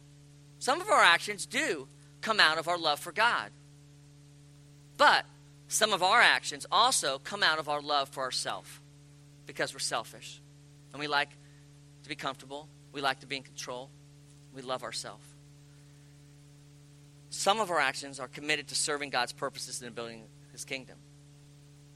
some 0.58 0.82
of 0.82 0.90
our 0.90 1.04
actions 1.04 1.46
do 1.46 1.88
come 2.22 2.40
out 2.40 2.58
of 2.58 2.68
our 2.68 2.80
love 2.80 3.00
for 3.00 3.12
God. 3.12 3.52
But 4.98 5.26
some 5.68 5.94
of 5.94 6.02
our 6.02 6.22
actions 6.22 6.66
also 6.72 7.20
come 7.20 7.44
out 7.44 7.60
of 7.60 7.70
our 7.70 7.84
love 7.84 8.10
for 8.10 8.24
ourselves 8.24 8.68
because 9.46 9.76
we're 9.76 9.80
selfish. 9.80 10.42
And 10.92 11.00
we 11.00 11.06
like 11.06 11.30
to 12.02 12.10
be 12.10 12.16
comfortable, 12.16 12.68
we 12.94 13.02
like 13.02 13.20
to 13.20 13.28
be 13.28 13.38
in 13.38 13.44
control, 13.44 13.92
we 14.56 14.63
love 14.63 14.82
ourselves. 14.82 15.37
Some 17.30 17.60
of 17.60 17.70
our 17.70 17.80
actions 17.80 18.20
are 18.20 18.28
committed 18.28 18.68
to 18.70 18.76
serving 18.76 19.10
God's 19.10 19.34
purposes 19.34 19.82
and 19.82 19.94
building 19.94 20.24
his 20.52 20.63
kingdom. 20.63 20.96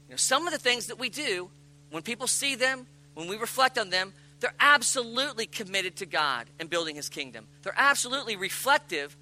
You 0.08 0.12
know, 0.12 0.18
some 0.18 0.46
of 0.46 0.52
the 0.52 0.58
things 0.58 0.86
that 0.86 0.98
we 0.98 1.08
do, 1.08 1.50
when 1.90 2.02
people 2.02 2.26
see 2.26 2.54
them, 2.54 2.86
when 3.14 3.28
we 3.28 3.36
reflect 3.36 3.78
on 3.78 3.90
them, 3.90 4.12
they're 4.40 4.54
absolutely 4.58 5.46
committed 5.46 5.96
to 5.96 6.06
God 6.06 6.48
and 6.58 6.68
building 6.68 6.96
his 6.96 7.08
kingdom. 7.08 7.46
They're 7.62 7.74
absolutely 7.76 8.36
reflective 8.36 9.16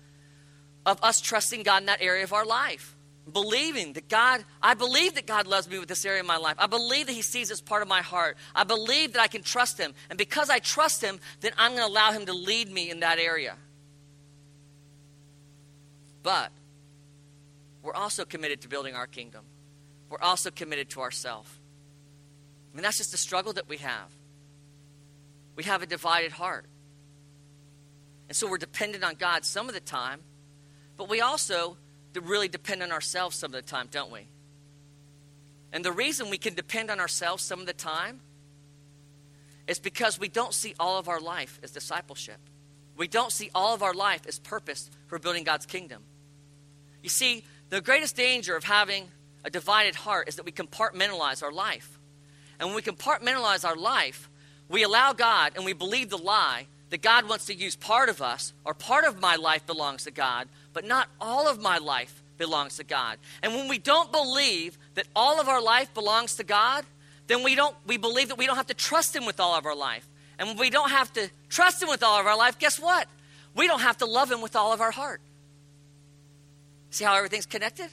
of 0.86 0.98
us 1.02 1.20
trusting 1.20 1.62
God 1.62 1.82
in 1.82 1.86
that 1.86 2.00
area 2.00 2.24
of 2.24 2.32
our 2.32 2.46
life. 2.46 2.96
Believing 3.30 3.92
that 3.92 4.08
God, 4.08 4.44
I 4.62 4.74
believe 4.74 5.14
that 5.14 5.26
God 5.26 5.46
loves 5.46 5.68
me 5.68 5.78
with 5.78 5.88
this 5.88 6.04
area 6.04 6.20
of 6.20 6.26
my 6.26 6.38
life. 6.38 6.56
I 6.58 6.66
believe 6.66 7.06
that 7.06 7.12
He 7.12 7.22
sees 7.22 7.50
this 7.50 7.60
part 7.60 7.82
of 7.82 7.88
my 7.88 8.00
heart. 8.00 8.38
I 8.54 8.64
believe 8.64 9.12
that 9.12 9.20
I 9.20 9.28
can 9.28 9.42
trust 9.42 9.78
Him. 9.78 9.94
And 10.08 10.18
because 10.18 10.48
I 10.48 10.58
trust 10.58 11.02
Him, 11.02 11.20
then 11.40 11.52
I'm 11.58 11.72
going 11.72 11.86
to 11.86 11.92
allow 11.92 12.12
Him 12.12 12.26
to 12.26 12.32
lead 12.32 12.72
me 12.72 12.90
in 12.90 13.00
that 13.00 13.18
area. 13.18 13.56
But 16.22 16.52
we're 17.82 17.94
also 17.94 18.24
committed 18.24 18.60
to 18.62 18.68
building 18.68 18.94
our 18.94 19.06
kingdom. 19.06 19.44
We're 20.08 20.20
also 20.20 20.50
committed 20.50 20.90
to 20.90 21.00
ourselves. 21.00 21.50
I 22.72 22.76
mean, 22.76 22.82
that's 22.82 22.98
just 22.98 23.12
the 23.12 23.18
struggle 23.18 23.52
that 23.54 23.68
we 23.68 23.78
have. 23.78 24.12
We 25.56 25.64
have 25.64 25.82
a 25.82 25.86
divided 25.86 26.32
heart. 26.32 26.66
And 28.28 28.36
so 28.36 28.48
we're 28.48 28.58
dependent 28.58 29.02
on 29.02 29.14
God 29.14 29.44
some 29.44 29.68
of 29.68 29.74
the 29.74 29.80
time, 29.80 30.20
but 30.96 31.08
we 31.08 31.20
also 31.20 31.76
really 32.14 32.48
depend 32.48 32.82
on 32.82 32.92
ourselves 32.92 33.36
some 33.36 33.54
of 33.54 33.64
the 33.64 33.68
time, 33.68 33.88
don't 33.90 34.12
we? 34.12 34.28
And 35.72 35.84
the 35.84 35.92
reason 35.92 36.30
we 36.30 36.38
can 36.38 36.54
depend 36.54 36.90
on 36.90 37.00
ourselves 37.00 37.42
some 37.42 37.60
of 37.60 37.66
the 37.66 37.72
time 37.72 38.20
is 39.66 39.78
because 39.78 40.18
we 40.18 40.28
don't 40.28 40.52
see 40.52 40.74
all 40.80 40.98
of 40.98 41.08
our 41.08 41.20
life 41.20 41.60
as 41.62 41.70
discipleship. 41.70 42.38
We 42.96 43.06
don't 43.06 43.32
see 43.32 43.50
all 43.54 43.74
of 43.74 43.82
our 43.82 43.94
life 43.94 44.22
as 44.26 44.38
purpose 44.38 44.90
for 45.06 45.18
building 45.18 45.44
God's 45.44 45.66
kingdom. 45.66 46.02
You 47.02 47.08
see, 47.08 47.44
the 47.70 47.80
greatest 47.80 48.16
danger 48.16 48.56
of 48.56 48.64
having 48.64 49.08
a 49.44 49.50
divided 49.50 49.94
heart 49.94 50.28
is 50.28 50.36
that 50.36 50.44
we 50.44 50.52
compartmentalize 50.52 51.42
our 51.42 51.52
life. 51.52 51.98
And 52.58 52.68
when 52.68 52.76
we 52.76 52.82
compartmentalize 52.82 53.64
our 53.64 53.76
life, 53.76 54.28
we 54.68 54.82
allow 54.82 55.12
God 55.12 55.52
and 55.56 55.64
we 55.64 55.72
believe 55.72 56.10
the 56.10 56.18
lie 56.18 56.66
that 56.90 57.02
God 57.02 57.28
wants 57.28 57.46
to 57.46 57.54
use 57.54 57.76
part 57.76 58.08
of 58.08 58.20
us, 58.20 58.52
or 58.64 58.74
part 58.74 59.04
of 59.04 59.20
my 59.20 59.36
life 59.36 59.64
belongs 59.64 60.04
to 60.04 60.10
God, 60.10 60.48
but 60.72 60.84
not 60.84 61.08
all 61.20 61.48
of 61.48 61.60
my 61.60 61.78
life 61.78 62.22
belongs 62.36 62.76
to 62.78 62.84
God. 62.84 63.18
And 63.42 63.54
when 63.54 63.68
we 63.68 63.78
don't 63.78 64.10
believe 64.10 64.76
that 64.94 65.06
all 65.14 65.40
of 65.40 65.48
our 65.48 65.62
life 65.62 65.94
belongs 65.94 66.34
to 66.36 66.44
God, 66.44 66.84
then 67.28 67.44
we 67.44 67.54
don't 67.54 67.76
we 67.86 67.96
believe 67.96 68.28
that 68.28 68.38
we 68.38 68.46
don't 68.46 68.56
have 68.56 68.66
to 68.66 68.74
trust 68.74 69.14
him 69.14 69.24
with 69.24 69.38
all 69.38 69.54
of 69.54 69.66
our 69.66 69.76
life. 69.76 70.08
And 70.36 70.48
when 70.48 70.58
we 70.58 70.68
don't 70.68 70.90
have 70.90 71.12
to 71.12 71.30
trust 71.48 71.80
him 71.80 71.88
with 71.88 72.02
all 72.02 72.18
of 72.18 72.26
our 72.26 72.36
life, 72.36 72.58
guess 72.58 72.80
what? 72.80 73.06
We 73.54 73.68
don't 73.68 73.82
have 73.82 73.98
to 73.98 74.06
love 74.06 74.30
him 74.30 74.40
with 74.40 74.56
all 74.56 74.72
of 74.72 74.80
our 74.80 74.90
heart. 74.90 75.20
See 76.90 77.04
how 77.04 77.14
everything's 77.14 77.46
connected? 77.46 77.88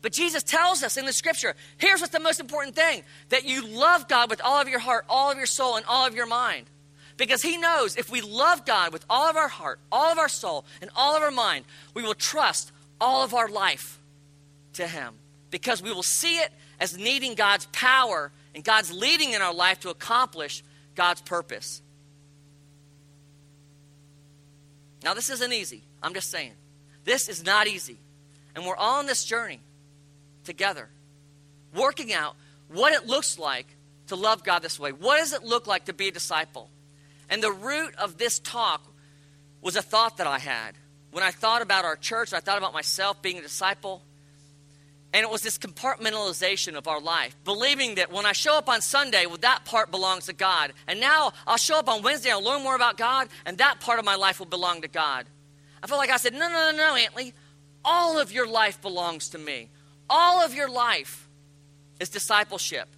But 0.00 0.12
Jesus 0.12 0.42
tells 0.42 0.82
us 0.82 0.96
in 0.96 1.06
the 1.06 1.12
scripture 1.12 1.54
here's 1.78 2.00
what's 2.00 2.12
the 2.12 2.20
most 2.20 2.40
important 2.40 2.76
thing 2.76 3.02
that 3.30 3.44
you 3.44 3.66
love 3.66 4.08
God 4.08 4.30
with 4.30 4.40
all 4.42 4.60
of 4.60 4.68
your 4.68 4.78
heart, 4.78 5.04
all 5.08 5.30
of 5.30 5.36
your 5.36 5.46
soul, 5.46 5.76
and 5.76 5.84
all 5.86 6.06
of 6.06 6.14
your 6.14 6.26
mind. 6.26 6.66
Because 7.16 7.42
he 7.42 7.56
knows 7.56 7.96
if 7.96 8.10
we 8.10 8.20
love 8.20 8.64
God 8.64 8.92
with 8.92 9.04
all 9.10 9.28
of 9.28 9.36
our 9.36 9.48
heart, 9.48 9.80
all 9.90 10.12
of 10.12 10.18
our 10.18 10.28
soul, 10.28 10.64
and 10.80 10.88
all 10.94 11.16
of 11.16 11.22
our 11.22 11.32
mind, 11.32 11.64
we 11.94 12.02
will 12.02 12.14
trust 12.14 12.70
all 13.00 13.24
of 13.24 13.34
our 13.34 13.48
life 13.48 13.98
to 14.74 14.86
him. 14.86 15.14
Because 15.50 15.82
we 15.82 15.92
will 15.92 16.04
see 16.04 16.36
it 16.36 16.52
as 16.78 16.96
needing 16.96 17.34
God's 17.34 17.66
power 17.66 18.30
and 18.54 18.62
God's 18.62 18.92
leading 18.92 19.32
in 19.32 19.42
our 19.42 19.54
life 19.54 19.80
to 19.80 19.90
accomplish 19.90 20.62
God's 20.94 21.20
purpose. 21.22 21.82
Now, 25.02 25.14
this 25.14 25.28
isn't 25.30 25.52
easy. 25.52 25.82
I'm 26.02 26.14
just 26.14 26.30
saying. 26.30 26.52
This 27.08 27.30
is 27.30 27.42
not 27.42 27.66
easy. 27.66 27.96
And 28.54 28.66
we're 28.66 28.76
all 28.76 28.98
on 28.98 29.06
this 29.06 29.24
journey 29.24 29.60
together, 30.44 30.90
working 31.74 32.12
out 32.12 32.36
what 32.68 32.92
it 32.92 33.06
looks 33.06 33.38
like 33.38 33.66
to 34.08 34.14
love 34.14 34.44
God 34.44 34.60
this 34.60 34.78
way. 34.78 34.92
What 34.92 35.16
does 35.16 35.32
it 35.32 35.42
look 35.42 35.66
like 35.66 35.86
to 35.86 35.94
be 35.94 36.08
a 36.08 36.12
disciple? 36.12 36.68
And 37.30 37.42
the 37.42 37.50
root 37.50 37.94
of 37.94 38.18
this 38.18 38.38
talk 38.38 38.84
was 39.62 39.74
a 39.74 39.80
thought 39.80 40.18
that 40.18 40.26
I 40.26 40.38
had. 40.38 40.74
When 41.10 41.24
I 41.24 41.30
thought 41.30 41.62
about 41.62 41.86
our 41.86 41.96
church, 41.96 42.34
I 42.34 42.40
thought 42.40 42.58
about 42.58 42.74
myself 42.74 43.22
being 43.22 43.38
a 43.38 43.42
disciple. 43.42 44.02
And 45.14 45.24
it 45.24 45.30
was 45.30 45.40
this 45.40 45.56
compartmentalization 45.56 46.74
of 46.74 46.88
our 46.88 47.00
life, 47.00 47.34
believing 47.42 47.94
that 47.94 48.12
when 48.12 48.26
I 48.26 48.32
show 48.32 48.58
up 48.58 48.68
on 48.68 48.82
Sunday, 48.82 49.24
well, 49.24 49.38
that 49.38 49.64
part 49.64 49.90
belongs 49.90 50.26
to 50.26 50.34
God. 50.34 50.74
And 50.86 51.00
now 51.00 51.32
I'll 51.46 51.56
show 51.56 51.78
up 51.78 51.88
on 51.88 52.02
Wednesday, 52.02 52.28
and 52.28 52.36
I'll 52.36 52.52
learn 52.52 52.62
more 52.62 52.76
about 52.76 52.98
God, 52.98 53.30
and 53.46 53.56
that 53.56 53.80
part 53.80 53.98
of 53.98 54.04
my 54.04 54.16
life 54.16 54.40
will 54.40 54.46
belong 54.46 54.82
to 54.82 54.88
God. 54.88 55.24
I 55.82 55.86
felt 55.86 55.98
like 55.98 56.10
I 56.10 56.16
said, 56.16 56.32
no, 56.32 56.48
no, 56.48 56.70
no, 56.70 56.76
no, 56.76 56.96
Antley. 56.96 57.34
All 57.84 58.18
of 58.18 58.32
your 58.32 58.46
life 58.46 58.80
belongs 58.82 59.28
to 59.30 59.38
me. 59.38 59.68
All 60.10 60.44
of 60.44 60.54
your 60.54 60.68
life 60.68 61.28
is 62.00 62.08
discipleship. 62.08 62.88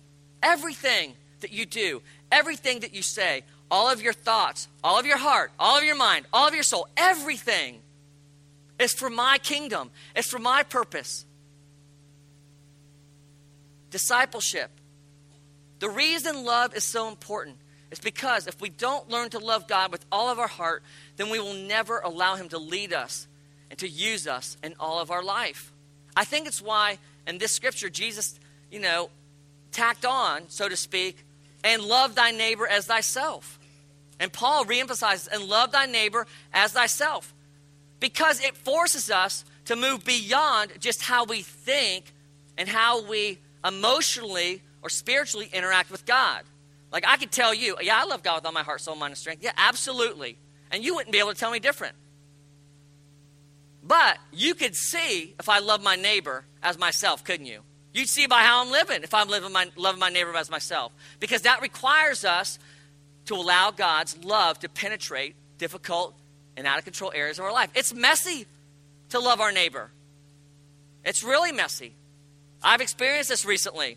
Everything 0.43 1.15
that 1.41 1.53
you 1.53 1.67
do, 1.67 2.03
everything 2.31 2.81
that 2.81 2.95
you 2.95 3.03
say, 3.03 3.43
all 3.71 3.91
of 3.91 4.03
your 4.03 4.13
thoughts, 4.13 4.69
all 4.83 4.99
of 4.99 5.07
your 5.07 5.19
heart, 5.19 5.53
all 5.59 5.79
of 5.79 5.85
your 5.85 5.97
mind, 5.97 6.27
all 6.33 6.49
of 6.49 6.55
your 6.55 6.63
soul, 6.63 6.89
everything 6.97 7.81
is 8.79 8.93
for 8.93 9.11
my 9.11 9.39
kingdom, 9.39 9.91
it's 10.17 10.29
for 10.29 10.39
my 10.39 10.63
purpose. 10.63 11.25
Discipleship. 13.91 14.71
The 15.81 15.91
reason 15.91 16.45
love 16.45 16.75
is 16.75 16.85
so 16.85 17.09
important 17.09 17.57
is 17.91 17.99
because 17.99 18.47
if 18.47 18.61
we 18.61 18.69
don't 18.69 19.09
learn 19.09 19.31
to 19.31 19.39
love 19.39 19.67
God 19.67 19.91
with 19.91 20.05
all 20.13 20.29
of 20.29 20.39
our 20.39 20.49
heart, 20.49 20.83
then 21.17 21.31
we 21.31 21.41
will 21.41 21.55
never 21.55 21.99
allow 21.99 22.37
Him 22.37 22.49
to 22.51 22.59
lead 22.59 22.93
us 22.93 23.27
and 23.69 23.79
to 23.79 23.89
use 23.89 24.27
us 24.27 24.57
in 24.63 24.75
all 24.79 25.01
of 25.01 25.11
our 25.11 25.23
life. 25.23 25.73
I 26.17 26.25
think 26.25 26.47
it's 26.47 26.63
why 26.63 26.99
in 27.27 27.39
this 27.39 27.53
scripture, 27.53 27.89
Jesus, 27.89 28.39
you 28.71 28.81
know, 28.81 29.11
tacked 29.73 30.05
on, 30.05 30.49
so 30.49 30.69
to 30.69 30.77
speak, 30.77 31.25
and 31.63 31.83
love 31.83 32.15
thy 32.15 32.31
neighbor 32.31 32.67
as 32.67 32.87
thyself. 32.87 33.59
And 34.19 34.33
Paul 34.33 34.65
reemphasizes, 34.65 35.29
and 35.33 35.45
love 35.45 35.73
thy 35.73 35.87
neighbor 35.87 36.27
as 36.53 36.73
thyself. 36.73 37.33
Because 38.01 38.43
it 38.43 38.57
forces 38.57 39.11
us 39.11 39.45
to 39.67 39.77
move 39.77 40.05
beyond 40.05 40.73
just 40.79 41.03
how 41.03 41.25
we 41.25 41.43
think 41.43 42.13
and 42.59 42.69
how 42.69 43.03
we 43.07 43.39
emotionally 43.65 44.63
or 44.83 44.89
spiritually 44.89 45.49
interact 45.53 45.91
with 45.91 46.07
God. 46.07 46.43
Like 46.93 47.05
I 47.07 47.17
could 47.17 47.31
tell 47.31 47.55
you, 47.55 47.77
yeah, 47.81 48.01
I 48.01 48.05
love 48.05 48.23
God 48.23 48.37
with 48.37 48.47
all 48.47 48.53
my 48.53 48.63
heart, 48.63 48.81
soul, 48.81 48.97
mind, 48.97 49.13
and 49.13 49.19
strength. 49.19 49.43
Yeah, 49.43 49.53
absolutely. 49.57 50.39
And 50.71 50.85
you 50.85 50.95
wouldn't 50.95 51.13
be 51.13 51.19
able 51.19 51.33
to 51.33 51.39
tell 51.39 51.51
me 51.51 51.59
different. 51.59 51.95
But 53.83 54.19
you 54.33 54.55
could 54.55 54.77
see 54.77 55.35
if 55.39 55.49
I 55.49 55.59
love 55.61 55.83
my 55.83 55.97
neighbor 55.97 56.45
as 56.63 56.79
myself, 56.79 57.25
couldn't 57.25 57.47
you? 57.47 57.61
You'd 57.93 58.09
see 58.09 58.27
by 58.27 58.43
how 58.43 58.63
I'm 58.63 58.71
living 58.71 59.03
if 59.03 59.15
I'm 59.15 59.29
living 59.29 59.53
my, 59.53 59.69
loving 59.77 60.01
my 60.01 60.11
neighbor 60.11 60.35
as 60.37 60.51
myself. 60.51 60.93
Because 61.19 61.43
that 61.43 61.63
requires 61.63 62.25
us 62.25 62.59
to 63.27 63.35
allow 63.35 63.71
God's 63.71 64.23
love 64.25 64.59
to 64.61 64.69
penetrate 64.69 65.35
difficult 65.59 66.15
and 66.57 66.67
out 66.67 66.79
of 66.79 66.85
control 66.85 67.13
areas 67.15 67.39
of 67.39 67.45
our 67.45 67.53
life. 67.53 67.71
It's 67.75 67.95
messy 67.95 68.47
to 69.11 69.19
love 69.19 69.41
our 69.41 69.53
neighbor. 69.53 69.91
It's 71.05 71.23
really 71.23 71.53
messy. 71.53 71.95
I've 72.63 72.81
experienced 72.81 73.31
this 73.31 73.45
recently. 73.45 73.97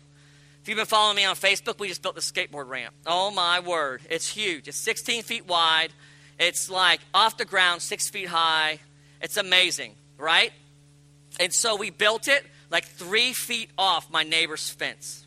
If 0.64 0.68
you've 0.70 0.78
been 0.78 0.86
following 0.86 1.16
me 1.16 1.26
on 1.26 1.36
Facebook, 1.36 1.78
we 1.78 1.88
just 1.88 2.00
built 2.00 2.14
the 2.14 2.22
skateboard 2.22 2.70
ramp. 2.70 2.94
Oh 3.06 3.30
my 3.30 3.60
word, 3.60 4.00
it's 4.08 4.26
huge. 4.26 4.66
It's 4.66 4.78
16 4.78 5.22
feet 5.22 5.46
wide. 5.46 5.92
It's 6.38 6.70
like 6.70 7.00
off 7.12 7.36
the 7.36 7.44
ground, 7.44 7.82
six 7.82 8.08
feet 8.08 8.28
high. 8.28 8.78
It's 9.20 9.36
amazing, 9.36 9.94
right? 10.16 10.54
And 11.38 11.52
so 11.52 11.76
we 11.76 11.90
built 11.90 12.28
it 12.28 12.46
like 12.70 12.86
three 12.86 13.34
feet 13.34 13.68
off 13.76 14.10
my 14.10 14.22
neighbor's 14.22 14.70
fence. 14.70 15.26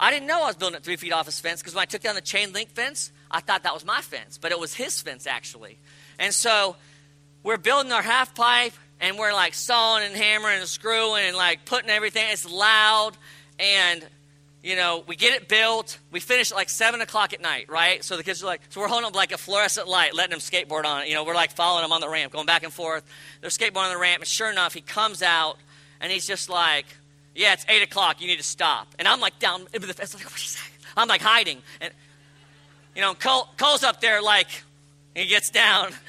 I 0.00 0.10
didn't 0.10 0.26
know 0.26 0.42
I 0.42 0.46
was 0.46 0.56
building 0.56 0.78
it 0.78 0.84
three 0.84 0.96
feet 0.96 1.12
off 1.12 1.26
his 1.26 1.38
fence 1.38 1.60
because 1.60 1.74
when 1.74 1.82
I 1.82 1.84
took 1.84 2.00
down 2.00 2.14
the 2.14 2.22
chain 2.22 2.54
link 2.54 2.70
fence, 2.70 3.12
I 3.30 3.40
thought 3.40 3.64
that 3.64 3.74
was 3.74 3.84
my 3.84 4.00
fence, 4.00 4.38
but 4.38 4.52
it 4.52 4.58
was 4.58 4.72
his 4.72 5.02
fence 5.02 5.26
actually. 5.26 5.78
And 6.18 6.32
so 6.32 6.76
we're 7.42 7.58
building 7.58 7.92
our 7.92 8.00
half 8.00 8.34
pipe, 8.34 8.72
and 9.02 9.18
we're 9.18 9.34
like 9.34 9.52
sawing 9.52 10.06
and 10.06 10.16
hammering 10.16 10.60
and 10.60 10.68
screwing 10.68 11.24
and 11.24 11.36
like 11.36 11.66
putting 11.66 11.90
everything. 11.90 12.24
It's 12.30 12.50
loud, 12.50 13.18
and 13.62 14.04
you 14.62 14.76
know, 14.76 15.02
we 15.08 15.16
get 15.16 15.34
it 15.34 15.48
built. 15.48 15.98
We 16.12 16.20
finish 16.20 16.52
at 16.52 16.56
like 16.56 16.70
seven 16.70 17.00
o'clock 17.00 17.32
at 17.32 17.40
night, 17.40 17.68
right? 17.68 18.04
So 18.04 18.16
the 18.16 18.22
kids 18.22 18.42
are 18.44 18.46
like, 18.46 18.60
so 18.68 18.80
we're 18.80 18.88
holding 18.88 19.08
up 19.08 19.16
like 19.16 19.32
a 19.32 19.38
fluorescent 19.38 19.88
light, 19.88 20.14
letting 20.14 20.30
them 20.30 20.38
skateboard 20.38 20.84
on 20.84 21.02
it. 21.02 21.08
You 21.08 21.14
know, 21.14 21.24
we're 21.24 21.34
like 21.34 21.50
following 21.50 21.82
them 21.82 21.92
on 21.92 22.00
the 22.00 22.08
ramp, 22.08 22.32
going 22.32 22.46
back 22.46 22.62
and 22.62 22.72
forth. 22.72 23.02
They're 23.40 23.50
skateboarding 23.50 23.88
on 23.88 23.92
the 23.92 23.98
ramp, 23.98 24.20
and 24.20 24.28
sure 24.28 24.50
enough, 24.50 24.72
he 24.72 24.80
comes 24.80 25.20
out 25.20 25.56
and 26.00 26.12
he's 26.12 26.26
just 26.26 26.48
like, 26.48 26.86
yeah, 27.34 27.54
it's 27.54 27.64
eight 27.68 27.82
o'clock. 27.82 28.20
You 28.20 28.28
need 28.28 28.36
to 28.36 28.44
stop. 28.44 28.86
And 28.98 29.08
I'm 29.08 29.20
like 29.20 29.38
down 29.40 29.66
into 29.72 29.86
the 29.86 29.94
fence. 29.94 30.14
Like, 30.14 30.26
I'm 30.96 31.08
like 31.08 31.22
hiding, 31.22 31.60
and 31.80 31.92
you 32.94 33.00
know, 33.00 33.14
Cole, 33.14 33.48
Cole's 33.56 33.82
up 33.82 34.00
there 34.00 34.22
like 34.22 34.48
he 35.14 35.26
gets 35.26 35.50
down. 35.50 35.92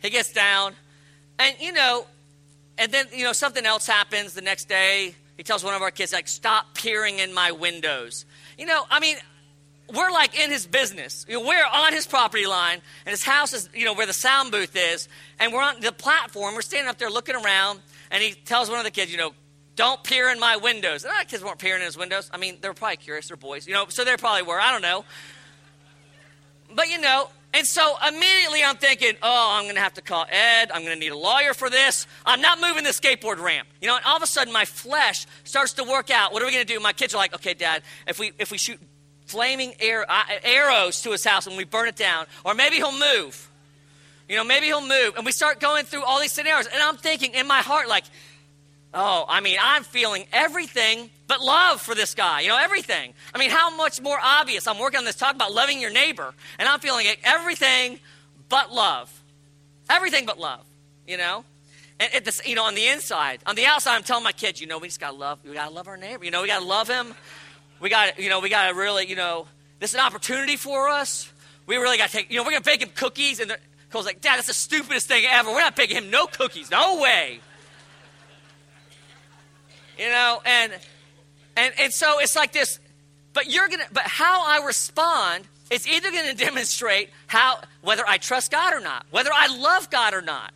He 0.00 0.10
gets 0.10 0.34
down, 0.34 0.74
and 1.38 1.56
you 1.58 1.72
know, 1.72 2.04
and 2.76 2.92
then 2.92 3.06
you 3.10 3.24
know 3.24 3.32
something 3.32 3.64
else 3.64 3.86
happens 3.86 4.34
the 4.34 4.42
next 4.42 4.68
day 4.68 5.14
he 5.36 5.42
tells 5.42 5.64
one 5.64 5.74
of 5.74 5.82
our 5.82 5.90
kids, 5.90 6.12
like, 6.12 6.28
stop 6.28 6.74
peering 6.74 7.18
in 7.18 7.34
my 7.34 7.52
windows. 7.52 8.24
You 8.56 8.66
know, 8.66 8.84
I 8.90 9.00
mean, 9.00 9.16
we're 9.92 10.10
like 10.10 10.38
in 10.38 10.50
his 10.50 10.66
business. 10.66 11.26
You 11.28 11.40
know, 11.40 11.46
we're 11.48 11.64
on 11.64 11.92
his 11.92 12.06
property 12.06 12.46
line, 12.46 12.80
and 13.04 13.10
his 13.10 13.24
house 13.24 13.52
is, 13.52 13.68
you 13.74 13.84
know, 13.84 13.94
where 13.94 14.06
the 14.06 14.12
sound 14.12 14.52
booth 14.52 14.76
is, 14.76 15.08
and 15.38 15.52
we're 15.52 15.62
on 15.62 15.80
the 15.80 15.92
platform. 15.92 16.54
We're 16.54 16.62
standing 16.62 16.88
up 16.88 16.98
there 16.98 17.10
looking 17.10 17.34
around, 17.34 17.80
and 18.10 18.22
he 18.22 18.32
tells 18.32 18.70
one 18.70 18.78
of 18.78 18.84
the 18.84 18.90
kids, 18.90 19.10
you 19.10 19.18
know, 19.18 19.32
don't 19.76 20.02
peer 20.04 20.30
in 20.30 20.38
my 20.38 20.56
windows. 20.56 21.04
And 21.04 21.12
our 21.12 21.24
kids 21.24 21.42
weren't 21.42 21.58
peering 21.58 21.80
in 21.80 21.86
his 21.86 21.98
windows. 21.98 22.30
I 22.32 22.36
mean, 22.36 22.58
they 22.60 22.68
were 22.68 22.74
probably 22.74 22.96
curious. 22.96 23.28
They're 23.28 23.36
boys, 23.36 23.66
you 23.66 23.74
know, 23.74 23.86
so 23.88 24.04
they 24.04 24.16
probably 24.16 24.42
were. 24.42 24.60
I 24.60 24.70
don't 24.70 24.82
know. 24.82 25.04
But, 26.72 26.88
you 26.88 27.00
know, 27.00 27.28
and 27.54 27.66
so 27.66 27.94
immediately 28.06 28.64
I'm 28.64 28.76
thinking, 28.76 29.14
oh, 29.22 29.50
I'm 29.52 29.64
going 29.64 29.76
to 29.76 29.80
have 29.80 29.94
to 29.94 30.02
call 30.02 30.26
Ed. 30.28 30.72
I'm 30.72 30.82
going 30.82 30.94
to 30.94 31.00
need 31.00 31.12
a 31.12 31.16
lawyer 31.16 31.54
for 31.54 31.70
this. 31.70 32.08
I'm 32.26 32.40
not 32.40 32.60
moving 32.60 32.82
the 32.82 32.90
skateboard 32.90 33.38
ramp. 33.38 33.68
You 33.80 33.88
know, 33.88 33.96
and 33.96 34.04
all 34.04 34.16
of 34.16 34.22
a 34.24 34.26
sudden 34.26 34.52
my 34.52 34.64
flesh 34.64 35.26
starts 35.44 35.74
to 35.74 35.84
work 35.84 36.10
out. 36.10 36.32
What 36.32 36.42
are 36.42 36.46
we 36.46 36.52
going 36.52 36.66
to 36.66 36.72
do? 36.74 36.80
My 36.80 36.92
kids 36.92 37.14
are 37.14 37.18
like, 37.18 37.32
okay, 37.32 37.54
Dad, 37.54 37.82
if 38.08 38.18
we, 38.18 38.32
if 38.40 38.50
we 38.50 38.58
shoot 38.58 38.80
flaming 39.26 39.72
air, 39.78 40.04
uh, 40.10 40.24
arrows 40.42 41.00
to 41.02 41.12
his 41.12 41.24
house 41.24 41.46
and 41.46 41.56
we 41.56 41.64
burn 41.64 41.88
it 41.88 41.96
down, 41.96 42.26
or 42.44 42.54
maybe 42.54 42.76
he'll 42.76 42.92
move. 42.92 43.48
You 44.28 44.36
know, 44.36 44.44
maybe 44.44 44.66
he'll 44.66 44.80
move. 44.80 45.14
And 45.16 45.24
we 45.24 45.32
start 45.32 45.60
going 45.60 45.84
through 45.84 46.02
all 46.02 46.20
these 46.20 46.32
scenarios. 46.32 46.66
And 46.66 46.82
I'm 46.82 46.96
thinking 46.96 47.34
in 47.34 47.46
my 47.46 47.60
heart, 47.60 47.88
like, 47.88 48.04
oh, 48.92 49.26
I 49.28 49.40
mean, 49.40 49.58
I'm 49.62 49.84
feeling 49.84 50.26
everything 50.32 51.10
but 51.26 51.40
love 51.40 51.80
for 51.80 51.94
this 51.94 52.14
guy. 52.14 52.40
You 52.40 52.48
know, 52.48 52.58
everything. 52.58 53.14
I 53.34 53.38
mean, 53.38 53.50
how 53.50 53.74
much 53.76 54.00
more 54.00 54.18
obvious? 54.20 54.66
I'm 54.66 54.78
working 54.78 54.98
on 54.98 55.04
this 55.04 55.16
talk 55.16 55.34
about 55.34 55.52
loving 55.52 55.80
your 55.80 55.90
neighbor, 55.90 56.34
and 56.58 56.68
I'm 56.68 56.80
feeling 56.80 57.06
it 57.06 57.18
everything 57.24 58.00
but 58.48 58.72
love. 58.72 59.22
Everything 59.88 60.26
but 60.26 60.38
love, 60.38 60.64
you 61.06 61.16
know? 61.16 61.44
And 62.00 62.12
it, 62.12 62.24
this, 62.24 62.40
you 62.46 62.54
know, 62.54 62.64
on 62.64 62.74
the 62.74 62.86
inside, 62.86 63.40
on 63.46 63.54
the 63.54 63.66
outside, 63.66 63.94
I'm 63.94 64.02
telling 64.02 64.24
my 64.24 64.32
kids, 64.32 64.60
you 64.60 64.66
know, 64.66 64.78
we 64.78 64.88
just 64.88 65.00
gotta 65.00 65.16
love, 65.16 65.38
we 65.44 65.54
gotta 65.54 65.72
love 65.72 65.88
our 65.88 65.96
neighbor. 65.96 66.24
You 66.24 66.30
know, 66.30 66.42
we 66.42 66.48
gotta 66.48 66.64
love 66.64 66.88
him. 66.88 67.14
We 67.80 67.88
gotta, 67.88 68.20
you 68.20 68.28
know, 68.28 68.40
we 68.40 68.48
gotta 68.48 68.74
really, 68.74 69.06
you 69.06 69.16
know, 69.16 69.46
this 69.78 69.90
is 69.90 69.94
an 69.94 70.00
opportunity 70.00 70.56
for 70.56 70.88
us. 70.88 71.30
We 71.66 71.76
really 71.76 71.98
gotta 71.98 72.12
take, 72.12 72.30
you 72.30 72.36
know, 72.36 72.42
we're 72.42 72.50
gonna 72.50 72.62
bake 72.62 72.82
him 72.82 72.90
cookies, 72.94 73.40
and 73.40 73.56
Cole's 73.90 74.06
like, 74.06 74.20
Dad, 74.20 74.36
that's 74.36 74.48
the 74.48 74.54
stupidest 74.54 75.06
thing 75.06 75.24
ever. 75.24 75.50
We're 75.50 75.60
not 75.60 75.76
baking 75.76 75.96
him 75.96 76.10
no 76.10 76.26
cookies, 76.26 76.70
no 76.70 77.00
way. 77.00 77.40
You 79.98 80.08
know, 80.08 80.42
and 80.44 80.72
and, 81.56 81.72
and 81.78 81.92
so 81.92 82.18
it's 82.20 82.36
like 82.36 82.52
this, 82.52 82.78
but 83.32 83.50
you're 83.50 83.68
gonna, 83.68 83.86
but 83.92 84.04
how 84.04 84.44
I 84.46 84.64
respond 84.64 85.44
is 85.70 85.86
either 85.86 86.10
gonna 86.10 86.34
demonstrate 86.48 87.10
how, 87.26 87.60
whether 87.82 88.04
I 88.06 88.18
trust 88.18 88.50
God 88.50 88.74
or 88.74 88.80
not, 88.80 89.06
whether 89.10 89.30
I 89.32 89.54
love 89.56 89.90
God 89.90 90.14
or 90.14 90.22
not. 90.22 90.52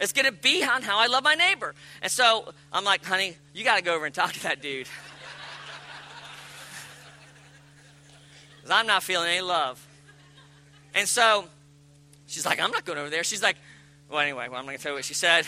It's 0.00 0.12
gonna 0.12 0.32
be 0.32 0.64
on 0.64 0.82
how 0.82 0.98
I 0.98 1.06
love 1.06 1.22
my 1.22 1.34
neighbor. 1.34 1.74
And 2.00 2.10
so 2.10 2.52
I'm 2.72 2.84
like, 2.84 3.04
honey, 3.04 3.36
you 3.54 3.64
gotta 3.64 3.82
go 3.82 3.94
over 3.94 4.06
and 4.06 4.14
talk 4.14 4.32
to 4.32 4.42
that 4.44 4.60
dude. 4.62 4.88
Because 8.62 8.78
I'm 8.78 8.86
not 8.86 9.02
feeling 9.02 9.28
any 9.28 9.40
love. 9.40 9.84
And 10.94 11.08
so 11.08 11.46
she's 12.28 12.46
like, 12.46 12.60
I'm 12.60 12.70
not 12.70 12.84
going 12.84 12.98
over 12.98 13.10
there. 13.10 13.24
She's 13.24 13.42
like, 13.42 13.56
well, 14.08 14.20
anyway, 14.20 14.48
well, 14.48 14.58
I'm 14.58 14.64
going 14.64 14.76
to 14.76 14.82
tell 14.82 14.92
you 14.92 14.96
what 14.96 15.04
she 15.04 15.14
said. 15.14 15.46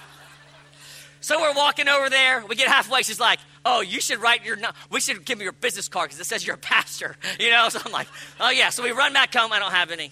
so 1.20 1.40
we're 1.40 1.54
walking 1.54 1.88
over 1.88 2.08
there. 2.08 2.44
We 2.46 2.56
get 2.56 2.68
halfway. 2.68 3.02
She's 3.02 3.18
like, 3.18 3.40
oh, 3.64 3.80
you 3.80 4.00
should 4.00 4.20
write 4.20 4.44
your, 4.44 4.56
we 4.90 5.00
should 5.00 5.24
give 5.24 5.38
me 5.38 5.44
your 5.44 5.52
business 5.52 5.88
card 5.88 6.08
because 6.08 6.20
it 6.20 6.26
says 6.26 6.46
you're 6.46 6.56
a 6.56 6.58
pastor, 6.58 7.16
you 7.40 7.50
know? 7.50 7.68
So 7.68 7.80
I'm 7.84 7.92
like, 7.92 8.08
oh, 8.40 8.50
yeah. 8.50 8.70
So 8.70 8.82
we 8.82 8.92
run 8.92 9.12
back 9.12 9.34
home. 9.34 9.52
I 9.52 9.58
don't 9.58 9.72
have 9.72 9.90
any. 9.90 10.10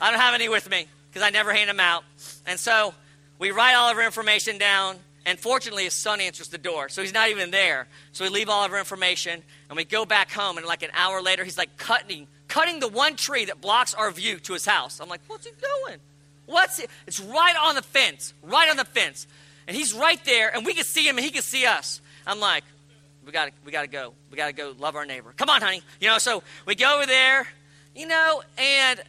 I 0.00 0.10
don't 0.10 0.20
have 0.20 0.34
any 0.34 0.48
with 0.48 0.68
me 0.68 0.86
because 1.08 1.22
I 1.22 1.30
never 1.30 1.52
hand 1.52 1.70
them 1.70 1.80
out. 1.80 2.04
And 2.46 2.58
so 2.58 2.94
we 3.38 3.50
write 3.50 3.74
all 3.74 3.90
of 3.90 3.96
our 3.96 4.04
information 4.04 4.58
down. 4.58 4.96
And 5.26 5.38
fortunately, 5.38 5.84
his 5.84 5.94
son 5.94 6.20
answers 6.20 6.48
the 6.48 6.58
door, 6.58 6.90
so 6.90 7.00
he's 7.00 7.14
not 7.14 7.30
even 7.30 7.50
there. 7.50 7.86
So 8.12 8.24
we 8.24 8.30
leave 8.30 8.50
all 8.50 8.62
of 8.62 8.72
our 8.72 8.78
information, 8.78 9.42
and 9.70 9.76
we 9.76 9.84
go 9.84 10.04
back 10.04 10.30
home. 10.30 10.58
And 10.58 10.66
like 10.66 10.82
an 10.82 10.90
hour 10.92 11.22
later, 11.22 11.44
he's 11.44 11.56
like 11.56 11.78
cutting, 11.78 12.26
cutting 12.46 12.78
the 12.78 12.88
one 12.88 13.16
tree 13.16 13.46
that 13.46 13.60
blocks 13.60 13.94
our 13.94 14.10
view 14.10 14.38
to 14.40 14.52
his 14.52 14.66
house. 14.66 15.00
I'm 15.00 15.08
like, 15.08 15.22
what's 15.26 15.46
he 15.46 15.52
doing? 15.52 15.98
What's 16.46 16.78
it? 16.78 16.90
It's 17.06 17.20
right 17.20 17.54
on 17.58 17.74
the 17.74 17.82
fence, 17.82 18.34
right 18.42 18.68
on 18.68 18.76
the 18.76 18.84
fence, 18.84 19.26
and 19.66 19.74
he's 19.74 19.94
right 19.94 20.22
there, 20.26 20.54
and 20.54 20.66
we 20.66 20.74
can 20.74 20.84
see 20.84 21.08
him, 21.08 21.16
and 21.16 21.24
he 21.24 21.30
can 21.30 21.42
see 21.42 21.64
us. 21.64 22.02
I'm 22.26 22.40
like, 22.40 22.64
we 23.24 23.32
got 23.32 23.46
to 23.46 23.52
we 23.64 23.72
got 23.72 23.82
to 23.82 23.88
go. 23.88 24.14
We 24.30 24.36
got 24.36 24.46
to 24.46 24.52
go 24.52 24.74
love 24.78 24.96
our 24.96 25.06
neighbor. 25.06 25.32
Come 25.36 25.50
on, 25.50 25.60
honey. 25.60 25.82
You 26.00 26.08
know, 26.08 26.18
so 26.18 26.42
we 26.66 26.74
go 26.74 26.96
over 26.96 27.06
there, 27.06 27.46
you 27.94 28.06
know, 28.06 28.42
and 28.58 29.02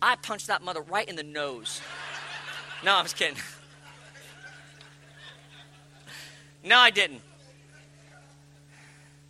I 0.00 0.16
punched 0.16 0.48
that 0.48 0.62
mother 0.62 0.82
right 0.82 1.08
in 1.08 1.16
the 1.16 1.22
nose. 1.22 1.80
No, 2.84 2.94
I'm 2.94 3.04
just 3.04 3.16
kidding. 3.16 3.36
No, 6.62 6.78
I 6.78 6.90
didn't. 6.90 7.20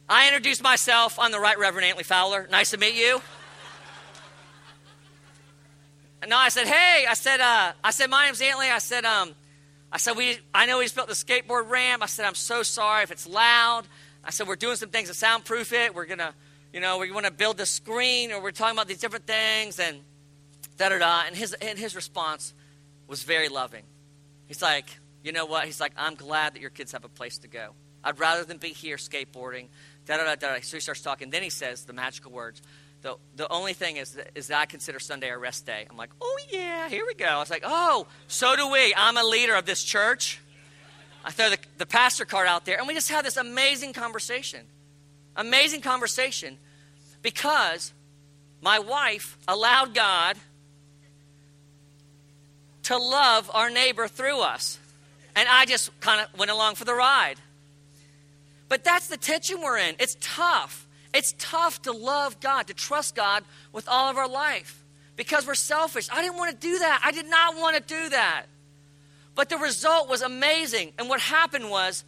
I 0.09 0.27
introduced 0.27 0.63
myself. 0.63 1.19
I'm 1.19 1.33
the 1.33 1.41
Right 1.41 1.59
Reverend 1.59 1.87
Antley 1.87 2.05
Fowler. 2.05 2.47
Nice 2.51 2.71
to 2.71 2.79
meet 2.79 2.95
you. 2.95 3.21
No, 6.29 6.37
I 6.37 6.49
said, 6.49 6.67
hey, 6.67 7.07
I 7.09 7.15
said, 7.15 7.41
uh, 7.41 7.73
I 7.83 7.91
said, 7.91 8.09
my 8.09 8.27
name's 8.27 8.41
Antley. 8.41 8.71
I 8.71 8.79
said, 8.79 9.05
um, 9.05 9.35
I 9.95 9.99
said, 9.99 10.17
we, 10.17 10.37
I 10.53 10.67
know 10.67 10.79
we 10.79 10.89
built 10.89 11.07
the 11.07 11.15
skateboard 11.15 11.71
ramp. 11.71 12.03
I 12.03 12.07
said, 12.07 12.27
I'm 12.27 12.35
so 12.35 12.65
sorry 12.65 13.05
if 13.05 13.13
it's 13.13 13.29
loud. 13.29 13.85
I 14.25 14.31
said, 14.31 14.49
we're 14.49 14.57
doing 14.57 14.75
some 14.75 14.89
things 14.89 15.07
to 15.07 15.15
soundproof 15.15 15.73
it. 15.73 15.95
We're 15.95 16.07
going 16.07 16.19
to, 16.19 16.35
you 16.73 16.81
know, 16.81 16.99
we 16.99 17.13
want 17.13 17.27
to 17.27 17.33
build 17.33 17.59
the 17.59 17.65
screen 17.65 18.33
or 18.33 18.43
we're 18.43 18.51
talking 18.51 18.75
about 18.75 18.89
these 18.89 18.99
different 18.99 19.29
things 19.29 19.79
and 19.79 20.01
da 20.79 20.89
da 20.89 20.99
da. 20.99 21.23
And 21.29 21.37
his, 21.37 21.53
and 21.53 21.79
his 21.79 21.95
response 21.95 22.55
was 23.07 23.23
very 23.23 23.49
loving. 23.49 23.85
He's 24.49 24.61
like, 24.61 24.91
you 25.23 25.31
know 25.31 25.47
what? 25.47 25.65
He's 25.65 25.81
like, 25.81 25.93
I'm 25.97 26.17
glad 26.17 26.55
that 26.55 26.61
your 26.61 26.71
kids 26.71 26.91
have 26.91 27.05
a 27.05 27.09
place 27.09 27.39
to 27.39 27.49
go. 27.49 27.71
I'd 28.03 28.19
rather 28.19 28.43
than 28.43 28.59
be 28.59 28.71
here 28.71 28.97
skateboarding. 28.97 29.69
Da 30.07 30.17
da 30.17 30.25
da 30.25 30.35
da. 30.35 30.61
So 30.63 30.77
he 30.77 30.81
starts 30.81 31.03
talking. 31.03 31.31
Then 31.31 31.45
he 31.45 31.51
says 31.51 31.85
the 31.85 31.93
magical 31.93 32.33
words 32.33 32.61
the, 33.05 33.17
the 33.37 33.53
only 33.53 33.75
thing 33.75 33.99
is 33.99 34.13
that, 34.13 34.31
is 34.35 34.47
that 34.47 34.59
I 34.59 34.65
consider 34.65 34.99
Sunday 34.99 35.29
a 35.29 35.37
rest 35.37 35.67
day. 35.67 35.87
I'm 35.89 35.97
like, 35.99 36.11
oh, 36.23 36.39
yeah, 36.51 36.89
here 36.89 37.05
we 37.07 37.13
go. 37.13 37.27
I 37.27 37.39
was 37.39 37.51
like, 37.51 37.63
oh, 37.65 38.07
so 38.29 38.57
do 38.57 38.71
we. 38.71 38.95
I'm 38.97 39.19
a 39.19 39.23
leader 39.23 39.55
of 39.55 39.67
this 39.67 39.85
church. 39.85 40.41
I 41.23 41.31
throw 41.31 41.51
the, 41.51 41.59
the 41.77 41.85
pastor 41.85 42.25
card 42.25 42.49
out 42.49 42.65
there, 42.65 42.79
and 42.79 42.89
we 42.89 42.95
just 42.95 43.11
had 43.11 43.25
this 43.25 43.37
amazing 43.37 43.93
conversation. 43.93 44.61
Amazing 45.37 45.83
conversation 45.83 46.57
because 47.21 47.93
my 48.63 48.79
wife 48.79 49.37
allowed 49.47 49.95
God 49.95 50.39
to 52.85 52.97
love 52.97 53.51
our 53.53 53.69
neighbor 53.69 54.09
through 54.09 54.41
us. 54.41 54.79
And 55.37 55.47
I 55.47 55.67
just 55.67 55.99
kind 56.01 56.23
of 56.23 56.39
went 56.39 56.51
along 56.51 56.77
for 56.77 56.87
the 56.87 56.95
ride. 56.95 57.37
But 58.71 58.83
that's 58.83 59.09
the 59.09 59.19
tension 59.19 59.61
we're 59.61 59.79
in. 59.79 59.97
It's 59.99 60.17
tough. 60.21 60.84
It's 61.15 61.35
tough 61.39 61.83
to 61.83 61.93
love 61.93 62.41
God, 62.41 62.67
to 62.67 62.75
trust 62.75 63.15
God 63.15 63.45
with 63.73 63.89
all 63.89 64.11
of 64.11 64.19
our 64.19 64.29
life 64.29 64.85
because 65.17 65.47
we're 65.47 65.55
selfish. 65.55 66.09
I 66.13 66.21
didn't 66.21 66.37
want 66.37 66.51
to 66.51 66.57
do 66.57 66.81
that. 66.81 67.01
I 67.05 67.13
did 67.13 67.31
not 67.31 67.57
want 67.57 67.77
to 67.77 67.83
do 67.83 68.09
that. 68.11 68.47
But 69.37 69.49
the 69.49 69.57
result 69.57 70.09
was 70.09 70.23
amazing. 70.23 70.93
And 70.99 71.09
what 71.09 71.21
happened 71.21 71.71
was, 71.71 72.05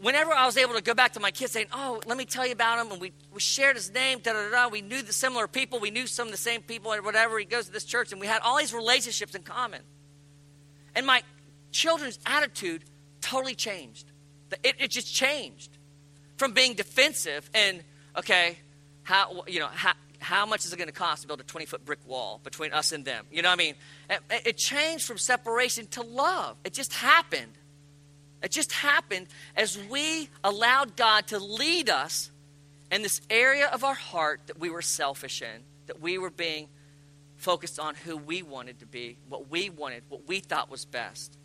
whenever 0.00 0.32
I 0.32 0.46
was 0.46 0.56
able 0.56 0.74
to 0.74 0.82
go 0.82 0.94
back 0.94 1.14
to 1.14 1.20
my 1.20 1.32
kids 1.32 1.52
saying, 1.52 1.66
Oh, 1.72 2.00
let 2.06 2.16
me 2.16 2.24
tell 2.24 2.46
you 2.46 2.52
about 2.52 2.84
him, 2.84 2.92
and 2.92 3.00
we, 3.00 3.12
we 3.32 3.40
shared 3.40 3.76
his 3.76 3.92
name, 3.92 4.20
da 4.20 4.32
da 4.32 4.50
da, 4.50 4.68
we 4.68 4.80
knew 4.80 5.02
the 5.02 5.12
similar 5.12 5.48
people, 5.48 5.80
we 5.80 5.90
knew 5.90 6.06
some 6.06 6.28
of 6.28 6.32
the 6.32 6.38
same 6.38 6.62
people, 6.62 6.92
or 6.92 7.02
whatever. 7.02 7.38
He 7.38 7.44
goes 7.44 7.66
to 7.66 7.72
this 7.72 7.84
church, 7.84 8.12
and 8.12 8.20
we 8.20 8.26
had 8.28 8.42
all 8.42 8.58
these 8.58 8.74
relationships 8.74 9.34
in 9.34 9.42
common. 9.42 9.82
And 10.94 11.06
my 11.06 11.22
children's 11.72 12.18
attitude 12.26 12.84
totally 13.20 13.54
changed. 13.54 14.06
It, 14.62 14.76
it 14.78 14.90
just 14.90 15.12
changed 15.12 15.70
from 16.36 16.52
being 16.52 16.74
defensive 16.74 17.50
and 17.54 17.82
okay, 18.16 18.58
how, 19.02 19.44
you 19.46 19.60
know, 19.60 19.68
how, 19.68 19.92
how 20.18 20.46
much 20.46 20.64
is 20.64 20.72
it 20.72 20.76
going 20.76 20.88
to 20.88 20.92
cost 20.92 21.22
to 21.22 21.28
build 21.28 21.40
a 21.40 21.44
20 21.44 21.66
foot 21.66 21.84
brick 21.84 22.00
wall 22.06 22.40
between 22.42 22.72
us 22.72 22.92
and 22.92 23.04
them? 23.04 23.24
You 23.30 23.42
know 23.42 23.48
what 23.48 23.54
I 23.60 23.64
mean? 23.64 23.74
It, 24.10 24.46
it, 24.46 24.56
changed 24.56 25.04
from 25.04 25.18
separation 25.18 25.86
to 25.88 26.02
love. 26.02 26.56
It 26.64 26.72
just 26.72 26.92
happened. 26.92 27.52
It 28.42 28.50
just 28.50 28.72
happened 28.72 29.28
as 29.54 29.78
we 29.78 30.28
allowed 30.42 30.96
God 30.96 31.28
to 31.28 31.38
lead 31.38 31.88
us 31.88 32.30
in 32.90 33.02
this 33.02 33.20
area 33.30 33.66
of 33.66 33.84
our 33.84 33.94
heart 33.94 34.40
that 34.46 34.58
we 34.58 34.70
were 34.70 34.82
selfish 34.82 35.42
in, 35.42 35.62
that 35.86 36.00
we 36.00 36.18
were 36.18 36.30
being 36.30 36.68
focused 37.36 37.78
on 37.78 37.94
who 37.94 38.16
we 38.16 38.42
wanted 38.42 38.80
to 38.80 38.86
be, 38.86 39.16
what 39.28 39.50
we 39.50 39.70
wanted, 39.70 40.02
what 40.08 40.26
we 40.26 40.40
thought 40.40 40.70
was 40.70 40.84
best. 40.84 41.36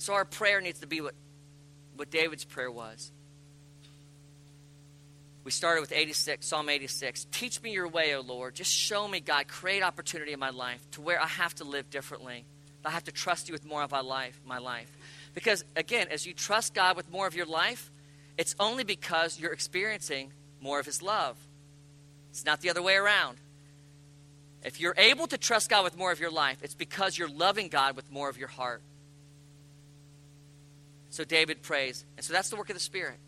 So 0.00 0.14
our 0.14 0.24
prayer 0.24 0.62
needs 0.62 0.80
to 0.80 0.86
be 0.86 1.02
what, 1.02 1.14
what 1.94 2.10
David's 2.10 2.44
prayer 2.44 2.70
was. 2.70 3.12
We 5.44 5.50
started 5.50 5.82
with 5.82 5.92
86, 5.92 6.46
Psalm 6.46 6.70
86. 6.70 7.26
Teach 7.30 7.62
me 7.62 7.72
your 7.72 7.86
way, 7.86 8.14
O 8.14 8.22
Lord. 8.22 8.54
Just 8.54 8.72
show 8.72 9.06
me, 9.06 9.20
God. 9.20 9.46
Create 9.46 9.82
opportunity 9.82 10.32
in 10.32 10.40
my 10.40 10.50
life 10.50 10.80
to 10.92 11.02
where 11.02 11.20
I 11.20 11.26
have 11.26 11.54
to 11.56 11.64
live 11.64 11.90
differently. 11.90 12.46
I 12.82 12.90
have 12.90 13.04
to 13.04 13.12
trust 13.12 13.48
you 13.48 13.52
with 13.52 13.66
more 13.66 13.82
of 13.82 13.90
my 13.90 14.00
life, 14.00 14.40
my 14.46 14.56
life. 14.56 14.90
Because 15.34 15.64
again, 15.76 16.08
as 16.10 16.24
you 16.24 16.32
trust 16.32 16.72
God 16.72 16.96
with 16.96 17.12
more 17.12 17.26
of 17.26 17.34
your 17.34 17.44
life, 17.44 17.90
it's 18.38 18.56
only 18.58 18.84
because 18.84 19.38
you're 19.38 19.52
experiencing 19.52 20.32
more 20.62 20.80
of 20.80 20.86
his 20.86 21.02
love. 21.02 21.36
It's 22.30 22.46
not 22.46 22.62
the 22.62 22.70
other 22.70 22.80
way 22.80 22.94
around. 22.94 23.36
If 24.64 24.80
you're 24.80 24.94
able 24.96 25.26
to 25.26 25.36
trust 25.36 25.68
God 25.68 25.84
with 25.84 25.98
more 25.98 26.10
of 26.10 26.20
your 26.20 26.30
life, 26.30 26.58
it's 26.62 26.74
because 26.74 27.18
you're 27.18 27.28
loving 27.28 27.68
God 27.68 27.96
with 27.96 28.10
more 28.10 28.30
of 28.30 28.38
your 28.38 28.48
heart. 28.48 28.80
So 31.10 31.24
David 31.24 31.62
prays. 31.62 32.04
And 32.16 32.24
so 32.24 32.32
that's 32.32 32.48
the 32.48 32.56
work 32.56 32.70
of 32.70 32.76
the 32.76 32.80
Spirit. 32.80 33.18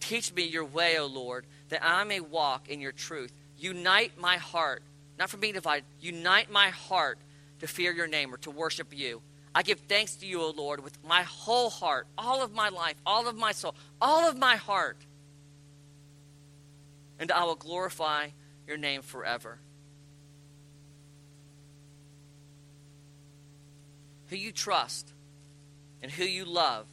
Teach 0.00 0.32
me 0.32 0.44
your 0.44 0.64
way, 0.64 0.98
O 0.98 1.06
Lord, 1.06 1.46
that 1.68 1.84
I 1.84 2.04
may 2.04 2.20
walk 2.20 2.68
in 2.68 2.80
your 2.80 2.92
truth. 2.92 3.32
Unite 3.58 4.12
my 4.18 4.36
heart, 4.36 4.82
not 5.18 5.30
from 5.30 5.40
being 5.40 5.54
divided, 5.54 5.84
unite 6.00 6.50
my 6.50 6.68
heart 6.68 7.18
to 7.60 7.66
fear 7.66 7.92
your 7.92 8.06
name 8.06 8.32
or 8.32 8.36
to 8.38 8.50
worship 8.50 8.96
you. 8.96 9.22
I 9.54 9.62
give 9.62 9.80
thanks 9.80 10.14
to 10.16 10.26
you, 10.26 10.42
O 10.42 10.50
Lord, 10.50 10.84
with 10.84 11.02
my 11.02 11.22
whole 11.22 11.70
heart, 11.70 12.06
all 12.16 12.42
of 12.42 12.52
my 12.52 12.68
life, 12.68 12.96
all 13.06 13.26
of 13.26 13.36
my 13.36 13.52
soul, 13.52 13.74
all 14.00 14.28
of 14.28 14.36
my 14.36 14.56
heart. 14.56 14.98
And 17.18 17.32
I 17.32 17.44
will 17.44 17.54
glorify 17.56 18.28
your 18.68 18.76
name 18.76 19.00
forever. 19.00 19.58
Who 24.28 24.36
you 24.36 24.52
trust 24.52 25.12
and 26.02 26.12
who 26.12 26.24
you 26.24 26.44
love 26.44 26.86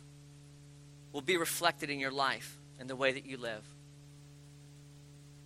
will 1.13 1.21
be 1.21 1.37
reflected 1.37 1.89
in 1.89 1.99
your 1.99 2.11
life 2.11 2.57
and 2.79 2.89
the 2.89 2.95
way 2.95 3.13
that 3.13 3.25
you 3.25 3.37
live. 3.37 3.63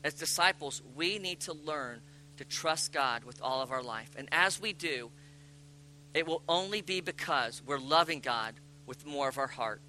As 0.04 0.14
disciples, 0.14 0.82
we 0.96 1.20
need 1.20 1.42
to 1.42 1.54
learn 1.54 2.02
to 2.38 2.46
trust 2.46 2.94
God 2.94 3.24
with 3.24 3.42
all 3.42 3.62
of 3.62 3.72
our 3.72 3.84
life. 3.84 4.10
And 4.18 4.28
as 4.32 4.60
we 4.60 4.74
do, 4.74 5.12
it 6.14 6.26
will 6.26 6.42
only 6.48 6.82
be 6.82 7.02
because 7.02 7.62
we're 7.66 7.80
loving 7.80 8.22
God 8.22 8.56
with 8.86 9.06
more 9.06 9.28
of 9.28 9.38
our 9.38 9.48
heart. 9.48 9.82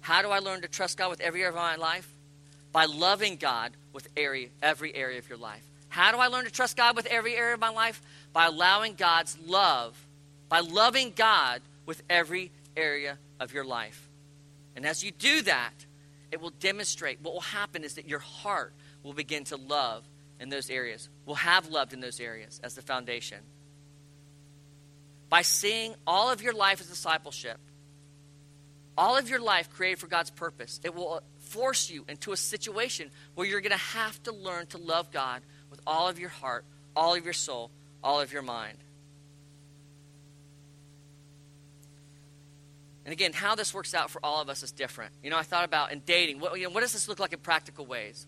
How 0.00 0.22
do 0.22 0.28
I 0.28 0.40
learn 0.40 0.62
to 0.62 0.68
trust 0.68 0.98
God 0.98 1.10
with 1.10 1.20
every 1.20 1.42
area 1.42 1.50
of 1.50 1.56
my 1.56 1.76
life? 1.76 2.08
By 2.72 2.84
loving 2.84 3.36
God 3.36 3.72
with 3.92 4.08
every, 4.16 4.50
every 4.62 4.94
area 4.94 5.18
of 5.18 5.28
your 5.28 5.38
life. 5.38 5.64
How 5.88 6.12
do 6.12 6.18
I 6.18 6.26
learn 6.26 6.44
to 6.44 6.50
trust 6.50 6.76
God 6.76 6.96
with 6.96 7.06
every 7.06 7.34
area 7.34 7.54
of 7.54 7.60
my 7.60 7.70
life? 7.70 8.02
By 8.32 8.46
allowing 8.46 8.94
God's 8.94 9.38
love, 9.46 9.96
by 10.48 10.60
loving 10.60 11.12
God 11.14 11.62
with 11.86 12.02
every 12.10 12.52
area 12.76 13.18
of 13.40 13.54
your 13.54 13.64
life. 13.64 14.08
And 14.74 14.84
as 14.84 15.02
you 15.02 15.10
do 15.10 15.42
that, 15.42 15.86
it 16.30 16.40
will 16.40 16.50
demonstrate 16.50 17.20
what 17.22 17.32
will 17.32 17.40
happen 17.40 17.84
is 17.84 17.94
that 17.94 18.06
your 18.06 18.18
heart 18.18 18.74
will 19.02 19.14
begin 19.14 19.44
to 19.44 19.56
love 19.56 20.04
in 20.38 20.50
those 20.50 20.68
areas, 20.68 21.08
will 21.24 21.36
have 21.36 21.68
loved 21.68 21.92
in 21.92 22.00
those 22.00 22.20
areas 22.20 22.60
as 22.62 22.74
the 22.74 22.82
foundation. 22.82 23.38
By 25.28 25.42
seeing 25.42 25.94
all 26.06 26.30
of 26.30 26.42
your 26.42 26.52
life 26.52 26.80
as 26.80 26.88
discipleship, 26.88 27.58
all 28.98 29.16
of 29.16 29.28
your 29.28 29.40
life 29.40 29.70
created 29.70 29.98
for 29.98 30.06
God's 30.06 30.30
purpose, 30.30 30.80
it 30.84 30.94
will 30.94 31.22
force 31.38 31.90
you 31.90 32.04
into 32.08 32.32
a 32.32 32.36
situation 32.36 33.10
where 33.34 33.46
you're 33.46 33.60
going 33.60 33.72
to 33.72 33.78
have 33.78 34.22
to 34.24 34.32
learn 34.32 34.66
to 34.68 34.78
love 34.78 35.10
God 35.12 35.42
with 35.70 35.80
all 35.86 36.08
of 36.08 36.18
your 36.18 36.28
heart, 36.28 36.64
all 36.94 37.14
of 37.14 37.24
your 37.24 37.34
soul, 37.34 37.70
all 38.02 38.20
of 38.20 38.32
your 38.32 38.42
mind. 38.42 38.78
And 43.06 43.12
again, 43.12 43.32
how 43.32 43.54
this 43.54 43.72
works 43.72 43.94
out 43.94 44.10
for 44.10 44.18
all 44.24 44.42
of 44.42 44.48
us 44.48 44.64
is 44.64 44.72
different. 44.72 45.12
You 45.22 45.30
know, 45.30 45.38
I 45.38 45.44
thought 45.44 45.64
about 45.64 45.92
in 45.92 46.00
dating, 46.00 46.40
what, 46.40 46.58
you 46.58 46.64
know, 46.64 46.70
what 46.70 46.80
does 46.80 46.92
this 46.92 47.08
look 47.08 47.20
like 47.20 47.32
in 47.32 47.38
practical 47.38 47.86
ways? 47.86 48.26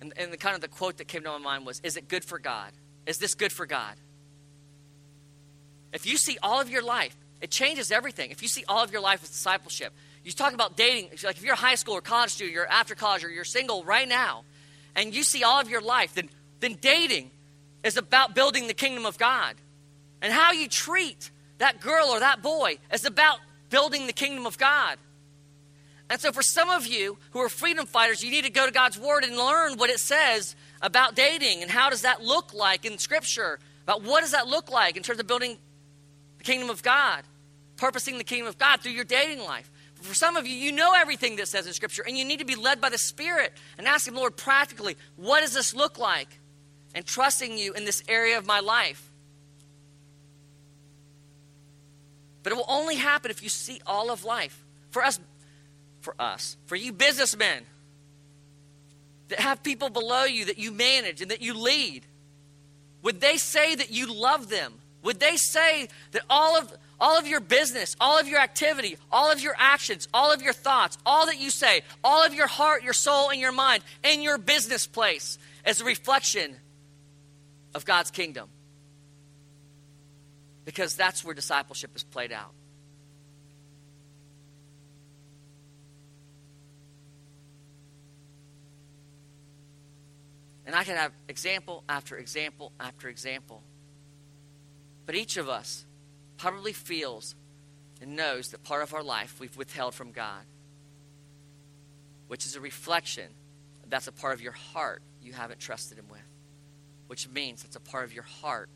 And, 0.00 0.12
and 0.16 0.32
the 0.32 0.36
kind 0.36 0.56
of 0.56 0.60
the 0.60 0.66
quote 0.66 0.96
that 0.96 1.06
came 1.06 1.22
to 1.22 1.30
my 1.30 1.38
mind 1.38 1.64
was, 1.64 1.80
Is 1.84 1.96
it 1.96 2.08
good 2.08 2.24
for 2.24 2.40
God? 2.40 2.72
Is 3.06 3.18
this 3.18 3.36
good 3.36 3.52
for 3.52 3.66
God? 3.66 3.94
If 5.92 6.06
you 6.06 6.16
see 6.16 6.38
all 6.42 6.60
of 6.60 6.68
your 6.68 6.82
life, 6.82 7.16
it 7.40 7.52
changes 7.52 7.92
everything. 7.92 8.32
If 8.32 8.42
you 8.42 8.48
see 8.48 8.64
all 8.66 8.82
of 8.82 8.90
your 8.90 9.00
life 9.00 9.22
as 9.22 9.28
discipleship, 9.28 9.92
you 10.24 10.32
talk 10.32 10.52
about 10.52 10.76
dating, 10.76 11.10
like 11.22 11.36
if 11.36 11.44
you're 11.44 11.54
a 11.54 11.56
high 11.56 11.76
school 11.76 11.94
or 11.94 12.00
college 12.00 12.30
student, 12.30 12.52
you're 12.52 12.66
after 12.66 12.96
college, 12.96 13.22
or 13.22 13.30
you're 13.30 13.44
single 13.44 13.84
right 13.84 14.08
now, 14.08 14.42
and 14.96 15.14
you 15.14 15.22
see 15.22 15.44
all 15.44 15.60
of 15.60 15.70
your 15.70 15.82
life, 15.82 16.14
then, 16.14 16.30
then 16.58 16.78
dating 16.80 17.30
is 17.84 17.96
about 17.96 18.34
building 18.34 18.66
the 18.66 18.74
kingdom 18.74 19.06
of 19.06 19.18
God. 19.18 19.54
And 20.20 20.32
how 20.32 20.50
you 20.50 20.66
treat 20.66 21.30
that 21.58 21.80
girl 21.80 22.08
or 22.08 22.20
that 22.20 22.42
boy 22.42 22.78
is 22.92 23.04
about 23.04 23.38
building 23.70 24.06
the 24.06 24.12
kingdom 24.12 24.46
of 24.46 24.58
God. 24.58 24.98
And 26.10 26.20
so, 26.20 26.32
for 26.32 26.42
some 26.42 26.68
of 26.68 26.86
you 26.86 27.18
who 27.30 27.40
are 27.40 27.48
freedom 27.48 27.86
fighters, 27.86 28.22
you 28.22 28.30
need 28.30 28.44
to 28.44 28.50
go 28.50 28.66
to 28.66 28.72
God's 28.72 28.98
Word 28.98 29.24
and 29.24 29.36
learn 29.36 29.78
what 29.78 29.90
it 29.90 29.98
says 29.98 30.54
about 30.82 31.14
dating 31.14 31.62
and 31.62 31.70
how 31.70 31.88
does 31.88 32.02
that 32.02 32.22
look 32.22 32.52
like 32.52 32.84
in 32.84 32.98
Scripture. 32.98 33.58
About 33.84 34.02
what 34.02 34.20
does 34.20 34.32
that 34.32 34.46
look 34.46 34.70
like 34.70 34.96
in 34.96 35.02
terms 35.02 35.20
of 35.20 35.26
building 35.26 35.58
the 36.38 36.44
kingdom 36.44 36.70
of 36.70 36.82
God, 36.82 37.24
purposing 37.76 38.18
the 38.18 38.24
kingdom 38.24 38.48
of 38.48 38.58
God 38.58 38.80
through 38.80 38.92
your 38.92 39.04
dating 39.04 39.40
life. 39.40 39.70
For 39.94 40.14
some 40.14 40.36
of 40.36 40.46
you, 40.46 40.54
you 40.54 40.72
know 40.72 40.92
everything 40.94 41.36
that 41.36 41.48
says 41.48 41.66
in 41.66 41.72
Scripture, 41.72 42.04
and 42.06 42.16
you 42.16 42.24
need 42.24 42.40
to 42.40 42.44
be 42.44 42.56
led 42.56 42.80
by 42.80 42.90
the 42.90 42.98
Spirit 42.98 43.54
and 43.78 43.86
ask 43.86 44.06
Him, 44.06 44.14
Lord, 44.14 44.36
practically, 44.36 44.96
what 45.16 45.40
does 45.40 45.54
this 45.54 45.74
look 45.74 45.98
like? 45.98 46.40
And 46.94 47.04
trusting 47.04 47.56
you 47.56 47.72
in 47.72 47.86
this 47.86 48.02
area 48.08 48.36
of 48.36 48.46
my 48.46 48.60
life. 48.60 49.10
But 52.44 52.52
it 52.52 52.56
will 52.56 52.66
only 52.68 52.94
happen 52.94 53.32
if 53.32 53.42
you 53.42 53.48
see 53.48 53.80
all 53.84 54.12
of 54.12 54.24
life. 54.24 54.62
For 54.90 55.02
us, 55.02 55.18
for 56.02 56.14
us, 56.20 56.56
for 56.66 56.76
you 56.76 56.92
businessmen 56.92 57.64
that 59.28 59.40
have 59.40 59.64
people 59.64 59.88
below 59.88 60.22
you 60.24 60.44
that 60.44 60.58
you 60.58 60.70
manage 60.70 61.20
and 61.20 61.32
that 61.32 61.42
you 61.42 61.54
lead, 61.54 62.04
would 63.02 63.20
they 63.20 63.38
say 63.38 63.74
that 63.74 63.90
you 63.90 64.14
love 64.14 64.50
them? 64.50 64.74
Would 65.02 65.18
they 65.18 65.36
say 65.36 65.88
that 66.12 66.22
all 66.30 66.56
of 66.56 66.72
all 67.00 67.18
of 67.18 67.26
your 67.26 67.40
business, 67.40 67.96
all 68.00 68.18
of 68.20 68.28
your 68.28 68.38
activity, 68.38 68.96
all 69.10 69.32
of 69.32 69.40
your 69.40 69.54
actions, 69.58 70.06
all 70.14 70.32
of 70.32 70.40
your 70.40 70.52
thoughts, 70.52 70.96
all 71.04 71.26
that 71.26 71.40
you 71.40 71.50
say, 71.50 71.82
all 72.04 72.24
of 72.24 72.32
your 72.32 72.46
heart, 72.46 72.84
your 72.84 72.92
soul, 72.92 73.30
and 73.30 73.40
your 73.40 73.52
mind, 73.52 73.82
and 74.04 74.22
your 74.22 74.38
business 74.38 74.86
place 74.86 75.38
is 75.66 75.80
a 75.80 75.84
reflection 75.84 76.56
of 77.74 77.84
God's 77.84 78.10
kingdom? 78.10 78.48
Because 80.64 80.96
that's 80.96 81.24
where 81.24 81.34
discipleship 81.34 81.90
is 81.94 82.04
played 82.04 82.32
out. 82.32 82.52
And 90.66 90.74
I 90.74 90.84
can 90.84 90.96
have 90.96 91.12
example 91.28 91.84
after 91.88 92.16
example 92.16 92.72
after 92.80 93.08
example. 93.08 93.62
But 95.06 95.14
each 95.14 95.36
of 95.36 95.48
us 95.48 95.84
probably 96.38 96.72
feels 96.72 97.34
and 98.00 98.16
knows 98.16 98.48
that 98.48 98.64
part 98.64 98.82
of 98.82 98.94
our 98.94 99.02
life 99.02 99.38
we've 99.38 99.56
withheld 99.56 99.94
from 99.94 100.12
God, 100.12 100.44
which 102.28 102.46
is 102.46 102.56
a 102.56 102.60
reflection 102.60 103.28
that's 103.88 104.08
a 104.08 104.12
part 104.12 104.34
of 104.34 104.40
your 104.40 104.52
heart 104.52 105.02
you 105.22 105.32
haven't 105.32 105.60
trusted 105.60 105.98
Him 105.98 106.06
with, 106.10 106.20
which 107.06 107.28
means 107.28 107.64
it's 107.64 107.76
a 107.76 107.80
part 107.80 108.04
of 108.04 108.14
your 108.14 108.24
heart 108.24 108.68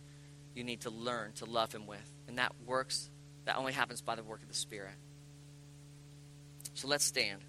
you 0.55 0.65
need 0.65 0.83
to 0.83 0.91
learn 0.91 1.33
to 1.35 1.45
love 1.45 1.73
Him 1.73 1.87
with. 1.87 2.13
And 2.27 2.39
that 2.39 2.53
works, 2.67 3.11
that 3.45 3.57
only 3.57 3.73
happens 3.73 4.01
by 4.01 4.15
the 4.15 4.23
work 4.23 4.43
of 4.43 4.49
the 4.49 4.55
Spirit. 4.55 4.95
So 6.75 6.89
let's 6.89 7.05
stand. 7.05 7.41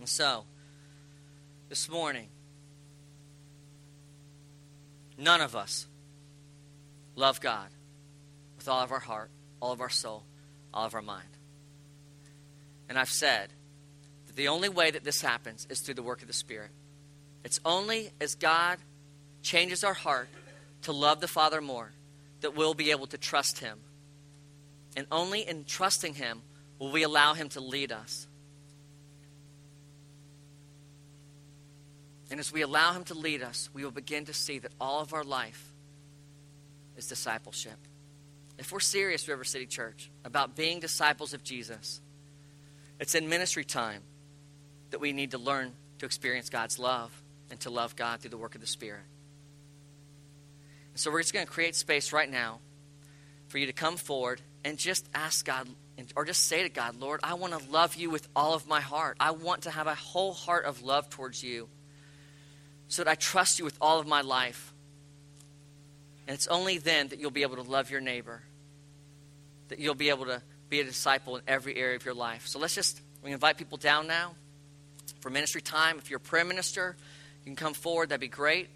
And 0.00 0.08
so, 0.08 0.44
this 1.68 1.90
morning, 1.90 2.28
none 5.18 5.42
of 5.42 5.54
us 5.54 5.86
love 7.16 7.38
God 7.42 7.68
with 8.56 8.66
all 8.66 8.82
of 8.82 8.92
our 8.92 8.98
heart, 8.98 9.30
all 9.60 9.72
of 9.72 9.82
our 9.82 9.90
soul, 9.90 10.24
all 10.72 10.86
of 10.86 10.94
our 10.94 11.02
mind. 11.02 11.28
And 12.88 12.98
I've 12.98 13.10
said 13.10 13.50
that 14.26 14.36
the 14.36 14.48
only 14.48 14.70
way 14.70 14.90
that 14.90 15.04
this 15.04 15.20
happens 15.20 15.66
is 15.68 15.80
through 15.80 15.94
the 15.94 16.02
work 16.02 16.22
of 16.22 16.28
the 16.28 16.32
Spirit. 16.32 16.70
It's 17.44 17.60
only 17.62 18.10
as 18.22 18.34
God 18.34 18.78
changes 19.42 19.84
our 19.84 19.94
heart 19.94 20.30
to 20.82 20.92
love 20.92 21.20
the 21.20 21.28
Father 21.28 21.60
more 21.60 21.92
that 22.40 22.56
we'll 22.56 22.72
be 22.72 22.90
able 22.90 23.06
to 23.08 23.18
trust 23.18 23.58
Him. 23.58 23.78
And 24.96 25.06
only 25.12 25.46
in 25.46 25.64
trusting 25.64 26.14
Him 26.14 26.40
will 26.78 26.90
we 26.90 27.02
allow 27.02 27.34
Him 27.34 27.50
to 27.50 27.60
lead 27.60 27.92
us. 27.92 28.26
And 32.30 32.38
as 32.38 32.52
we 32.52 32.62
allow 32.62 32.92
Him 32.92 33.04
to 33.04 33.14
lead 33.14 33.42
us, 33.42 33.68
we 33.74 33.84
will 33.84 33.90
begin 33.90 34.24
to 34.26 34.32
see 34.32 34.58
that 34.60 34.72
all 34.80 35.00
of 35.00 35.12
our 35.12 35.24
life 35.24 35.72
is 36.96 37.06
discipleship. 37.06 37.76
If 38.58 38.72
we're 38.72 38.80
serious, 38.80 39.26
River 39.26 39.44
City 39.44 39.66
Church, 39.66 40.10
about 40.24 40.54
being 40.54 40.80
disciples 40.80 41.34
of 41.34 41.42
Jesus, 41.42 42.00
it's 43.00 43.14
in 43.14 43.28
ministry 43.28 43.64
time 43.64 44.02
that 44.90 45.00
we 45.00 45.12
need 45.12 45.30
to 45.32 45.38
learn 45.38 45.72
to 45.98 46.06
experience 46.06 46.50
God's 46.50 46.78
love 46.78 47.10
and 47.50 47.58
to 47.60 47.70
love 47.70 47.96
God 47.96 48.20
through 48.20 48.30
the 48.30 48.36
work 48.36 48.54
of 48.54 48.60
the 48.60 48.66
Spirit. 48.66 49.02
So 50.94 51.10
we're 51.10 51.22
just 51.22 51.32
going 51.32 51.46
to 51.46 51.52
create 51.52 51.74
space 51.74 52.12
right 52.12 52.30
now 52.30 52.60
for 53.48 53.58
you 53.58 53.66
to 53.66 53.72
come 53.72 53.96
forward 53.96 54.40
and 54.64 54.76
just 54.76 55.08
ask 55.14 55.46
God, 55.46 55.66
or 56.14 56.24
just 56.24 56.46
say 56.46 56.62
to 56.62 56.68
God, 56.68 57.00
Lord, 57.00 57.20
I 57.22 57.34
want 57.34 57.58
to 57.58 57.70
love 57.70 57.94
you 57.96 58.10
with 58.10 58.28
all 58.36 58.54
of 58.54 58.68
my 58.68 58.80
heart. 58.80 59.16
I 59.18 59.30
want 59.30 59.62
to 59.62 59.70
have 59.70 59.86
a 59.86 59.94
whole 59.94 60.34
heart 60.34 60.66
of 60.66 60.82
love 60.82 61.08
towards 61.08 61.42
you 61.42 61.68
so 62.90 63.02
that 63.02 63.10
I 63.10 63.14
trust 63.14 63.58
you 63.58 63.64
with 63.64 63.78
all 63.80 63.98
of 63.98 64.06
my 64.06 64.20
life. 64.20 64.74
And 66.28 66.34
it's 66.34 66.46
only 66.46 66.76
then 66.76 67.08
that 67.08 67.18
you'll 67.18 67.30
be 67.30 67.42
able 67.42 67.56
to 67.56 67.62
love 67.62 67.90
your 67.90 68.02
neighbor, 68.02 68.42
that 69.68 69.78
you'll 69.78 69.94
be 69.94 70.10
able 70.10 70.26
to 70.26 70.42
be 70.68 70.80
a 70.80 70.84
disciple 70.84 71.36
in 71.36 71.42
every 71.48 71.76
area 71.76 71.96
of 71.96 72.04
your 72.04 72.14
life. 72.14 72.46
So 72.46 72.58
let's 72.58 72.74
just, 72.74 73.00
we 73.24 73.32
invite 73.32 73.56
people 73.56 73.78
down 73.78 74.06
now 74.06 74.34
for 75.20 75.30
ministry 75.30 75.62
time. 75.62 75.96
If 75.96 76.10
you're 76.10 76.18
a 76.18 76.20
prayer 76.20 76.44
minister, 76.44 76.94
you 77.38 77.46
can 77.46 77.56
come 77.56 77.72
forward, 77.72 78.10
that'd 78.10 78.20
be 78.20 78.28
great 78.28 78.68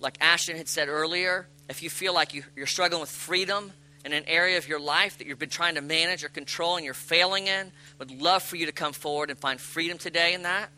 like 0.00 0.16
Ashton 0.20 0.56
had 0.56 0.68
said 0.68 0.88
earlier, 0.88 1.46
if 1.68 1.82
you 1.82 1.90
feel 1.90 2.14
like 2.14 2.34
you, 2.34 2.44
are 2.58 2.66
struggling 2.66 3.00
with 3.00 3.10
freedom 3.10 3.72
in 4.04 4.12
an 4.12 4.24
area 4.26 4.58
of 4.58 4.68
your 4.68 4.80
life 4.80 5.18
that 5.18 5.26
you've 5.26 5.38
been 5.38 5.48
trying 5.48 5.74
to 5.74 5.80
manage 5.80 6.24
or 6.24 6.28
control 6.28 6.76
and 6.76 6.84
you're 6.84 6.94
failing 6.94 7.46
in, 7.46 7.72
would 7.98 8.10
love 8.10 8.42
for 8.42 8.56
you 8.56 8.66
to 8.66 8.72
come 8.72 8.92
forward 8.92 9.30
and 9.30 9.38
find 9.38 9.60
freedom 9.60 9.98
today 9.98 10.34
in 10.34 10.42
that. 10.42 10.70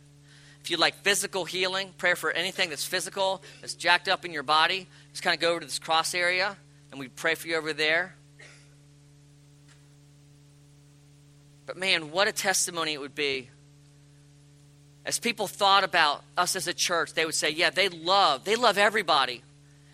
If 0.63 0.71
you'd 0.71 0.81
like 0.81 0.95
physical 0.97 1.45
healing, 1.45 1.93
prayer 1.97 2.17
for 2.17 2.31
anything 2.31 2.69
that's 2.69 2.85
physical, 2.85 3.43
that's 3.61 3.75
jacked 3.75 4.09
up 4.09 4.25
in 4.25 4.33
your 4.33 4.43
body, 4.43 4.87
just 5.13 5.23
kind 5.23 5.35
of 5.35 5.41
go 5.41 5.51
over 5.51 5.61
to 5.61 5.67
this 5.67 5.79
cross 5.79 6.15
area 6.15 6.57
and 6.91 7.01
we 7.01 7.09
pray 7.09 7.35
for 7.35 7.49
you 7.49 7.57
over 7.57 7.73
there. 7.73 8.15
But 11.67 11.77
man, 11.77 12.11
what 12.11 12.29
a 12.29 12.33
testimony 12.33 12.95
it 12.95 13.01
would 13.01 13.15
be 13.15 13.49
as 15.05 15.19
people 15.19 15.47
thought 15.47 15.85
about 15.85 16.23
us 16.37 16.57
as 16.57 16.69
a 16.69 16.75
church, 16.75 17.15
they 17.15 17.25
would 17.25 17.35
say, 17.35 17.51
yeah, 17.51 17.71
they 17.71 17.89
love, 17.89 18.45
they 18.45 18.57
love 18.57 18.79
everybody. 18.79 19.43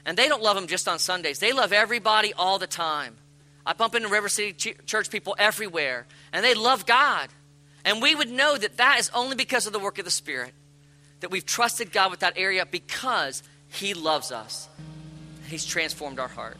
And 0.04 0.16
they 0.16 0.28
don't 0.28 0.42
love 0.42 0.56
them 0.56 0.66
just 0.66 0.88
on 0.88 0.98
Sundays. 0.98 1.38
They 1.38 1.52
love 1.52 1.72
everybody 1.72 2.32
all 2.34 2.58
the 2.58 2.66
time. 2.66 3.16
I 3.64 3.72
bump 3.72 3.94
into 3.94 4.08
River 4.08 4.28
City 4.28 4.52
Church 4.86 5.10
people 5.10 5.34
everywhere, 5.38 6.06
and 6.32 6.44
they 6.44 6.54
love 6.54 6.86
God. 6.86 7.28
And 7.86 8.02
we 8.02 8.14
would 8.14 8.30
know 8.30 8.58
that 8.58 8.76
that 8.78 8.98
is 8.98 9.10
only 9.14 9.36
because 9.36 9.66
of 9.66 9.72
the 9.72 9.78
work 9.78 9.98
of 9.98 10.04
the 10.04 10.10
Spirit, 10.10 10.52
that 11.20 11.30
we've 11.30 11.46
trusted 11.46 11.92
God 11.92 12.10
with 12.10 12.20
that 12.20 12.34
area 12.36 12.66
because 12.66 13.44
He 13.70 13.94
loves 13.94 14.32
us. 14.32 14.68
He's 15.46 15.64
transformed 15.64 16.18
our 16.18 16.28
heart. 16.28 16.58